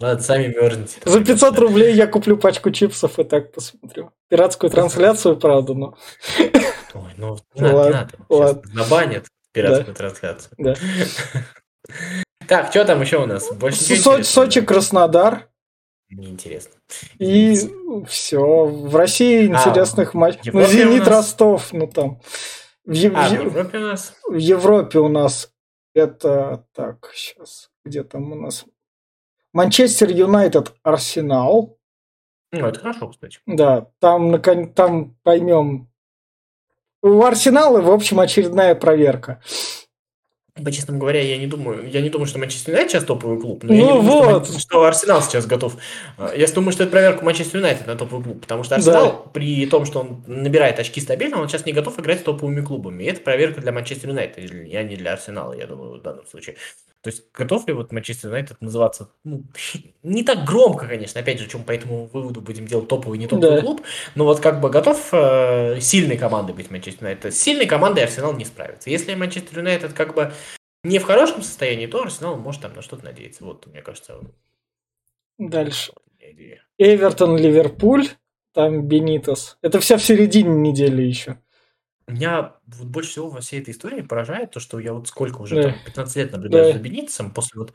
Ладно, 0.00 0.20
сами 0.20 0.48
мерзнете. 0.48 0.98
За 1.04 1.24
500 1.24 1.58
рублей 1.58 1.94
я 1.94 2.06
куплю 2.06 2.36
пачку 2.36 2.70
чипсов 2.70 3.18
и 3.18 3.24
так 3.24 3.52
посмотрю. 3.52 4.10
Пиратскую 4.28 4.70
трансляцию, 4.70 5.36
правда, 5.36 5.74
но... 5.74 5.96
Ой, 6.94 7.12
ну 7.16 7.36
не 7.54 7.60
надо, 7.62 7.84
не 7.84 7.92
надо. 7.92 8.14
Ладно. 8.28 8.62
Набанят 8.72 9.26
пиратскую 9.52 9.94
трансляцию. 9.94 10.54
Да. 10.58 10.74
Так, 12.46 12.70
что 12.70 12.84
там 12.84 13.00
еще 13.00 13.22
у 13.22 13.26
нас? 13.26 13.50
Больше 13.52 13.96
Сочи, 14.22 14.60
Краснодар. 14.60 15.48
Неинтересно. 16.10 16.74
И 17.18 17.56
все. 18.06 18.66
В 18.66 18.94
России 18.94 19.42
а, 19.42 19.46
интересных 19.46 20.12
матчей. 20.12 20.52
Ну, 20.52 20.62
Зенит 20.66 21.08
Ростов, 21.08 21.72
ну 21.72 21.86
там. 21.86 22.20
В, 22.84 22.90
а, 23.14 23.28
в 23.28 23.32
Европе 23.32 23.78
у 23.78 23.80
нас? 23.80 24.14
В 24.28 24.36
Европе 24.36 24.98
у 24.98 25.08
нас 25.08 25.50
это 25.94 26.66
так, 26.74 27.10
сейчас, 27.14 27.70
где 27.84 28.04
там 28.04 28.32
у 28.32 28.34
нас? 28.34 28.66
Манчестер 29.52 30.10
Юнайтед 30.10 30.74
Арсенал. 30.82 31.78
Ну, 32.52 32.66
это 32.66 32.80
хорошо, 32.80 33.08
кстати. 33.08 33.38
Да, 33.46 33.88
там, 34.00 34.40
там 34.74 35.16
поймем. 35.22 35.88
У 37.04 37.22
Арсенала, 37.22 37.82
в 37.82 37.90
общем, 37.90 38.18
очередная 38.18 38.74
проверка. 38.74 39.38
По 40.54 40.72
честному 40.72 41.00
говоря, 41.00 41.20
я 41.20 41.36
не 41.36 41.46
думаю, 41.46 41.86
я 41.90 42.00
не 42.00 42.08
думаю, 42.08 42.26
что 42.26 42.38
Манчестер 42.38 42.72
Юнайтед 42.72 42.92
сейчас 42.92 43.04
топовый 43.04 43.38
клуб. 43.38 43.62
Но 43.62 43.74
ну 43.74 43.74
я 43.74 43.82
не 43.82 43.88
думаю, 43.88 44.38
вот. 44.38 44.48
Что, 44.48 44.58
что 44.58 44.84
Арсенал 44.84 45.20
сейчас 45.20 45.44
готов. 45.44 45.76
Я 46.34 46.46
думаю, 46.46 46.72
что 46.72 46.84
это 46.84 46.92
проверка 46.92 47.22
Манчестер 47.22 47.58
Юнайтед 47.58 47.86
на 47.86 47.96
топовый 47.96 48.24
клуб. 48.24 48.40
Потому 48.40 48.64
что 48.64 48.76
Арсенал, 48.76 49.04
да. 49.04 49.30
при 49.34 49.66
том, 49.66 49.84
что 49.84 50.00
он 50.00 50.24
набирает 50.26 50.78
очки 50.78 50.98
стабильно, 50.98 51.42
он 51.42 51.48
сейчас 51.50 51.66
не 51.66 51.74
готов 51.74 52.00
играть 52.00 52.20
с 52.20 52.22
топовыми 52.22 52.64
клубами. 52.64 53.02
И 53.02 53.06
это 53.06 53.20
проверка 53.20 53.60
для 53.60 53.72
Манчестер 53.72 54.08
Юнайтед, 54.08 54.38
а 54.38 54.82
не 54.82 54.96
для 54.96 55.12
Арсенала, 55.12 55.52
я 55.52 55.66
думаю, 55.66 55.98
в 55.98 56.02
данном 56.02 56.26
случае. 56.26 56.56
То 57.04 57.10
есть 57.10 57.24
готов 57.34 57.68
ли 57.68 57.74
вот 57.74 57.92
Манчестер 57.92 58.30
Юнайтед 58.30 58.62
называться, 58.62 59.10
ну, 59.24 59.44
не 60.02 60.24
так 60.24 60.46
громко, 60.46 60.88
конечно, 60.88 61.20
опять 61.20 61.38
же, 61.38 61.46
чем 61.46 61.62
по 61.62 61.70
этому 61.70 62.06
выводу 62.06 62.40
будем 62.40 62.66
делать 62.66 62.88
топовый, 62.88 63.18
не 63.18 63.26
топовый 63.26 63.56
да. 63.56 63.60
клуб, 63.60 63.82
но 64.14 64.24
вот 64.24 64.40
как 64.40 64.62
бы 64.62 64.70
готов 64.70 65.10
э, 65.12 65.80
сильной 65.80 66.16
командой 66.16 66.54
быть 66.54 66.70
Манчестер 66.70 67.02
Юнайтед. 67.02 67.34
С 67.34 67.38
сильной 67.38 67.66
командой 67.66 68.04
Арсенал 68.04 68.32
не 68.32 68.46
справится. 68.46 68.88
Если 68.88 69.14
Манчестер 69.14 69.58
Юнайтед 69.58 69.92
как 69.92 70.14
бы 70.14 70.32
не 70.82 70.98
в 70.98 71.04
хорошем 71.04 71.42
состоянии, 71.42 71.86
то 71.86 72.02
Арсенал 72.02 72.38
может 72.38 72.62
там 72.62 72.72
на 72.74 72.80
что-то 72.80 73.04
надеяться. 73.04 73.44
Вот, 73.44 73.66
мне 73.66 73.82
кажется. 73.82 74.20
Дальше. 75.36 75.92
Эвертон, 76.78 77.36
Ливерпуль, 77.36 78.08
там 78.54 78.88
Бенитос. 78.88 79.58
Это 79.60 79.78
вся 79.78 79.98
в 79.98 80.02
середине 80.02 80.54
недели 80.54 81.02
еще. 81.02 81.36
Меня 82.06 82.52
вот 82.66 82.86
больше 82.86 83.10
всего 83.10 83.30
во 83.30 83.40
всей 83.40 83.60
этой 83.60 83.70
истории 83.70 84.02
поражает 84.02 84.50
то, 84.50 84.60
что 84.60 84.78
я 84.78 84.92
вот 84.92 85.08
сколько 85.08 85.40
уже 85.40 85.56
да. 85.56 85.62
там, 85.70 85.74
15 85.86 86.16
лет 86.16 86.32
наблюдаю 86.32 86.64
да. 86.66 86.72
за 86.72 86.78
Бенитосом 86.78 87.30
после 87.30 87.60
вот 87.60 87.72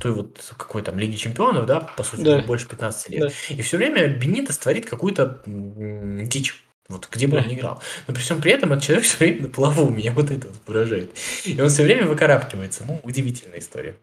той 0.00 0.12
вот 0.12 0.52
какой 0.56 0.82
там 0.82 0.98
Лиги 0.98 1.16
Чемпионов, 1.16 1.66
да, 1.66 1.80
по 1.80 2.02
сути, 2.02 2.22
да. 2.22 2.42
больше 2.42 2.68
15 2.68 3.10
лет. 3.10 3.20
Да. 3.20 3.54
И 3.54 3.62
все 3.62 3.76
время 3.76 4.08
Бенитос 4.08 4.58
творит 4.58 4.88
какую-то 4.88 5.42
дичь. 5.46 6.64
Вот 6.88 7.06
где 7.12 7.26
бы 7.26 7.36
он 7.36 7.46
ни 7.46 7.54
играл. 7.54 7.82
Но 8.06 8.14
при 8.14 8.22
всем 8.22 8.40
при 8.40 8.52
этом 8.52 8.72
этот 8.72 8.84
человек 8.84 9.04
все 9.04 9.18
время 9.18 9.42
на 9.42 9.48
плаву. 9.48 9.90
Меня 9.90 10.12
вот 10.12 10.30
это 10.30 10.48
вот 10.48 10.56
поражает. 10.62 11.10
И 11.44 11.60
он 11.60 11.68
все 11.68 11.82
время 11.82 12.06
выкарабкивается. 12.06 12.84
Ну, 12.86 12.98
удивительная 13.02 13.58
история. 13.58 13.96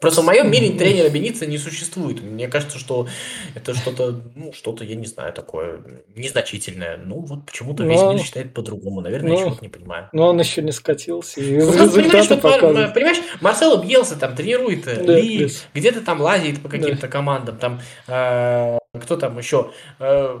Просто 0.00 0.20
в 0.20 0.24
моем 0.24 0.50
мире 0.50 0.76
тренера 0.76 1.08
Беница 1.08 1.46
не 1.46 1.58
существует. 1.58 2.20
Мне 2.20 2.48
кажется, 2.48 2.76
что 2.76 3.06
это 3.54 3.72
что-то, 3.72 4.20
ну, 4.34 4.52
что-то, 4.52 4.82
я 4.82 4.96
не 4.96 5.06
знаю, 5.06 5.32
такое 5.32 5.80
незначительное. 6.16 6.96
Ну, 6.96 7.20
вот 7.20 7.46
почему-то 7.46 7.84
но... 7.84 7.92
весь 7.92 8.02
мир 8.02 8.26
считает 8.26 8.52
по-другому. 8.52 9.00
Наверное, 9.00 9.30
но... 9.30 9.34
я 9.34 9.44
чего-то 9.44 9.62
не 9.62 9.68
понимаю. 9.68 10.08
Но 10.12 10.28
он 10.30 10.40
еще 10.40 10.60
не 10.62 10.72
скатился. 10.72 11.40
И 11.40 11.58
ну, 11.58 11.72
понимаешь, 11.90 12.24
что, 12.24 12.36
понимаешь, 12.36 13.18
Марсело 13.40 13.80
Бьелса 13.80 14.18
там 14.18 14.34
тренирует 14.34 14.88
э, 14.88 15.04
да, 15.04 15.20
Ли, 15.20 15.48
где-то 15.72 16.00
там 16.00 16.20
лазит 16.20 16.60
по 16.62 16.68
каким-то 16.68 17.02
да. 17.02 17.08
командам. 17.08 17.56
Там, 17.56 17.80
э, 18.08 18.78
кто 19.00 19.16
там 19.16 19.38
еще? 19.38 19.70
Э, 20.00 20.36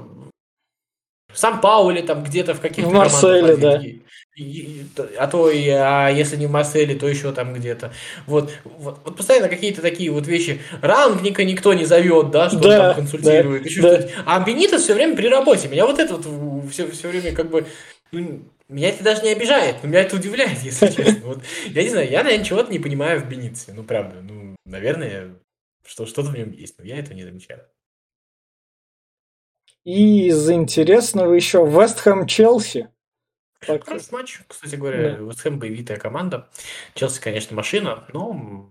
сам 1.32 1.60
Паули 1.60 2.02
там 2.02 2.24
где-то 2.24 2.54
в 2.54 2.60
каких-то 2.60 2.90
В 2.90 2.92
Марселе, 2.92 3.56
да 3.56 3.80
а 5.18 5.26
то 5.28 5.50
и, 5.50 5.66
а 5.68 6.08
если 6.08 6.36
не 6.36 6.46
в 6.46 6.50
Марселе, 6.50 6.94
то 6.94 7.08
еще 7.08 7.32
там 7.32 7.54
где-то. 7.54 7.92
Вот, 8.26 8.52
вот, 8.64 9.00
вот 9.04 9.16
постоянно 9.16 9.48
какие-то 9.48 9.80
такие 9.80 10.10
вот 10.10 10.26
вещи. 10.26 10.60
Рангника 10.82 11.42
никто 11.44 11.72
не 11.72 11.86
зовет, 11.86 12.30
да, 12.30 12.50
что 12.50 12.58
да, 12.58 12.78
там 12.78 12.96
консультирует, 12.96 13.62
да, 13.62 13.68
еще 13.68 13.82
да. 13.82 14.00
что-то. 14.00 14.12
А 14.26 14.44
Бенитос 14.44 14.82
все 14.82 14.94
время 14.94 15.16
при 15.16 15.28
работе. 15.28 15.68
Меня 15.68 15.86
вот 15.86 15.98
это 15.98 16.16
вот 16.16 16.70
все, 16.70 16.90
все 16.90 17.08
время 17.08 17.34
как 17.34 17.50
бы... 17.50 17.66
Ну, 18.12 18.42
меня 18.68 18.90
это 18.90 19.02
даже 19.02 19.22
не 19.22 19.30
обижает, 19.30 19.76
но 19.82 19.88
меня 19.88 20.00
это 20.02 20.16
удивляет, 20.16 20.58
если 20.62 20.88
честно. 20.88 21.26
Вот, 21.26 21.42
я 21.66 21.82
не 21.82 21.88
знаю, 21.88 22.10
я, 22.10 22.22
наверное, 22.22 22.44
чего-то 22.44 22.70
не 22.70 22.78
понимаю 22.78 23.20
в 23.20 23.28
Бенице. 23.28 23.72
Ну, 23.72 23.84
правда, 23.84 24.20
ну, 24.20 24.54
наверное, 24.66 25.34
что, 25.86 26.04
что-то 26.04 26.30
в 26.30 26.36
нем 26.36 26.52
есть, 26.52 26.78
но 26.78 26.84
я 26.84 26.98
этого 26.98 27.14
не 27.14 27.24
замечаю. 27.24 27.62
И 29.84 30.26
из 30.26 30.50
интересного 30.50 31.32
еще 31.32 31.64
Вест 31.64 32.00
Хэм 32.00 32.26
Челси. 32.26 32.90
Так. 33.60 33.84
Хороший 33.84 34.12
матч, 34.12 34.40
кстати 34.46 34.76
говоря. 34.76 35.16
Да. 35.16 35.24
Вестхэм 35.24 35.58
боевитая 35.58 35.98
команда. 35.98 36.48
Челси, 36.94 37.20
конечно, 37.20 37.56
машина, 37.56 38.04
но 38.12 38.70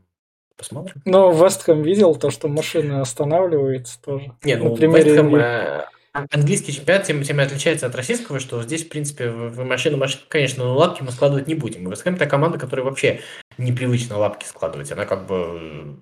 посмотрим. 0.58 1.02
Но 1.06 1.32
Вестхэм 1.32 1.82
видел 1.82 2.16
то, 2.16 2.30
что 2.30 2.48
машина 2.48 3.02
останавливается 3.02 4.02
тоже. 4.02 4.36
Нет, 4.44 4.60
ну, 4.60 4.76
Вестхэм, 4.76 5.36
э, 5.36 5.86
английский 6.14 6.72
чемпионат 6.74 7.06
тем, 7.06 7.24
тем 7.24 7.40
и 7.40 7.44
отличается 7.44 7.88
от 7.88 7.96
российского, 7.96 8.40
что 8.40 8.62
здесь, 8.64 8.86
в 8.86 8.90
принципе, 8.90 9.30
в 9.30 9.64
машину, 9.64 9.98
машину 9.98 10.24
конечно, 10.28 10.64
но 10.64 10.78
лапки 10.78 11.02
мы 11.02 11.12
складывать 11.12 11.48
не 11.48 11.56
будем. 11.56 11.90
Вестхэм 11.90 12.16
это 12.16 12.28
команда, 12.28 12.58
которая 12.58 12.86
вообще 12.86 13.22
непривычно 13.58 14.18
лапки 14.18 14.46
складывать. 14.46 14.92
Она 14.92 15.06
как 15.06 15.26
бы... 15.26 16.00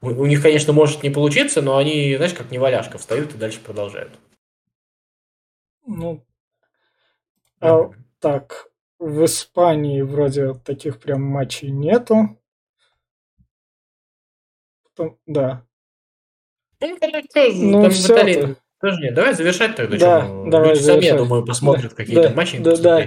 У, 0.00 0.08
у 0.08 0.26
них, 0.26 0.42
конечно, 0.42 0.72
может 0.72 1.02
не 1.02 1.10
получиться, 1.10 1.60
но 1.62 1.76
они, 1.76 2.16
знаешь, 2.16 2.34
как 2.34 2.50
неваляшка 2.50 2.98
встают 2.98 3.34
и 3.34 3.38
дальше 3.38 3.60
продолжают. 3.60 4.12
Ну, 5.86 6.24
а, 7.60 7.90
так, 8.20 8.70
в 8.98 9.24
Испании 9.24 10.02
вроде 10.02 10.54
таких 10.54 10.98
прям 11.00 11.22
матчей 11.22 11.70
нету. 11.70 12.38
Потом, 14.84 15.18
да. 15.26 15.64
Ну, 16.80 17.82
ну 17.82 17.90
все 17.90 18.14
Италии 18.14 18.56
тоже 18.80 19.00
нет. 19.00 19.14
Давай 19.14 19.34
завершать 19.34 19.74
тогда. 19.74 19.96
Да, 19.96 20.20
чем? 20.20 20.50
давай 20.50 20.70
Люди 20.70 20.82
сами, 20.82 21.04
я 21.04 21.16
думаю, 21.16 21.44
посмотрят 21.44 21.90
да, 21.90 21.96
какие-то 21.96 22.28
да, 22.28 22.34
матчи. 22.34 22.58
Да, 22.58 22.76
да. 22.76 23.06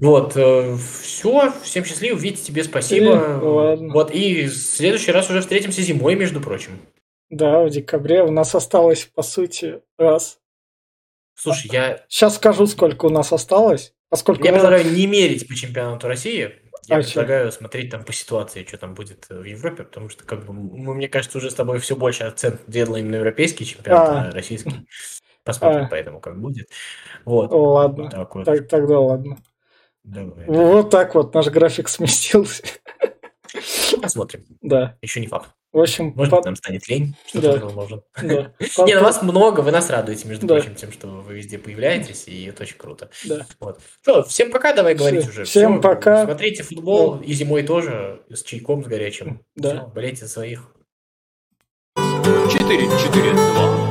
Вот, 0.00 0.36
э, 0.36 0.76
все, 1.02 1.52
всем 1.62 1.84
счастливо, 1.84 2.16
Витя, 2.16 2.42
тебе 2.42 2.64
спасибо. 2.64 3.06
И, 3.06 3.44
ладно. 3.44 3.92
Вот, 3.92 4.10
и 4.10 4.46
в 4.46 4.54
следующий 4.54 5.12
раз 5.12 5.28
уже 5.28 5.42
встретимся 5.42 5.82
зимой, 5.82 6.14
между 6.14 6.40
прочим. 6.40 6.80
Да, 7.28 7.64
в 7.64 7.70
декабре 7.70 8.22
у 8.22 8.30
нас 8.30 8.54
осталось, 8.54 9.04
по 9.04 9.22
сути, 9.22 9.82
раз. 9.98 10.38
Слушай, 11.34 11.70
я... 11.72 12.04
Сейчас 12.08 12.36
скажу, 12.36 12.66
сколько 12.66 13.06
у 13.06 13.10
нас 13.10 13.32
осталось. 13.32 13.94
Поскольку 14.08 14.44
я 14.44 14.52
предлагаю 14.52 14.90
не 14.92 15.06
мерить 15.06 15.48
по 15.48 15.54
чемпионату 15.54 16.06
России. 16.06 16.62
Я 16.86 16.98
а 16.98 17.02
предлагаю 17.02 17.50
что? 17.50 17.58
смотреть 17.58 17.90
там 17.90 18.04
по 18.04 18.12
ситуации, 18.12 18.64
что 18.64 18.78
там 18.78 18.94
будет 18.94 19.26
в 19.28 19.42
Европе, 19.42 19.82
потому 19.82 20.08
что, 20.08 20.24
как 20.24 20.46
бы, 20.46 20.52
мы, 20.52 20.94
мне 20.94 21.08
кажется, 21.08 21.38
уже 21.38 21.50
с 21.50 21.54
тобой 21.54 21.80
все 21.80 21.96
больше 21.96 22.22
акцент 22.24 22.60
делаем 22.68 23.10
на 23.10 23.16
европейский 23.16 23.66
чемпионат, 23.66 24.08
а, 24.08 24.28
а 24.28 24.30
российский. 24.30 24.86
Посмотрим, 25.42 25.84
А. 25.84 25.88
поэтому 25.88 26.20
как 26.20 26.40
будет. 26.40 26.68
Вот. 27.24 27.50
Ладно, 27.50 28.10
Так 28.10 28.34
вот. 28.34 28.44
так, 28.44 28.68
тогда 28.68 29.00
ладно. 29.00 29.38
Давай. 30.04 30.46
Вот 30.46 30.90
так 30.90 31.14
вот 31.16 31.34
наш 31.34 31.48
график 31.48 31.88
сместился. 31.88 32.62
Посмотрим. 34.00 34.44
Да. 34.60 34.96
Еще 35.02 35.20
не 35.20 35.26
факт. 35.26 35.50
В 35.76 35.80
общем, 35.80 36.14
Может 36.16 36.32
быть, 36.32 36.44
нам 36.46 36.56
станет 36.56 36.88
лень, 36.88 37.14
что 37.26 37.42
Да. 37.42 37.52
тоже 37.52 37.64
возможно. 37.66 38.02
да. 38.22 38.52
Не, 38.86 38.94
ну 38.94 39.02
вас 39.02 39.20
много, 39.20 39.60
вы 39.60 39.72
нас 39.72 39.90
радуете, 39.90 40.26
между 40.26 40.46
Да. 40.46 40.54
прочим, 40.54 40.74
тем, 40.74 40.90
что 40.90 41.06
вы 41.08 41.34
везде 41.34 41.58
появляетесь, 41.58 42.24
и 42.28 42.46
это 42.46 42.62
очень 42.62 42.78
круто. 42.78 43.10
Да. 43.26 43.46
Вот. 43.60 43.80
Что, 44.00 44.22
всем 44.24 44.50
пока, 44.50 44.72
давай 44.72 44.94
говорить 44.94 45.28
уже. 45.28 45.44
Всем 45.44 45.74
Всё, 45.74 45.82
пока. 45.82 46.24
Смотрите 46.24 46.62
футбол, 46.62 47.20
и 47.20 47.30
зимой 47.34 47.62
тоже, 47.62 48.22
с 48.32 48.42
чайком, 48.42 48.82
с 48.84 48.86
горячим. 48.86 49.42
Да. 49.54 49.70
Всё, 49.70 49.86
болейте 49.88 50.24
за 50.24 50.28
своих. 50.30 50.72
4-4-2. 51.94 53.85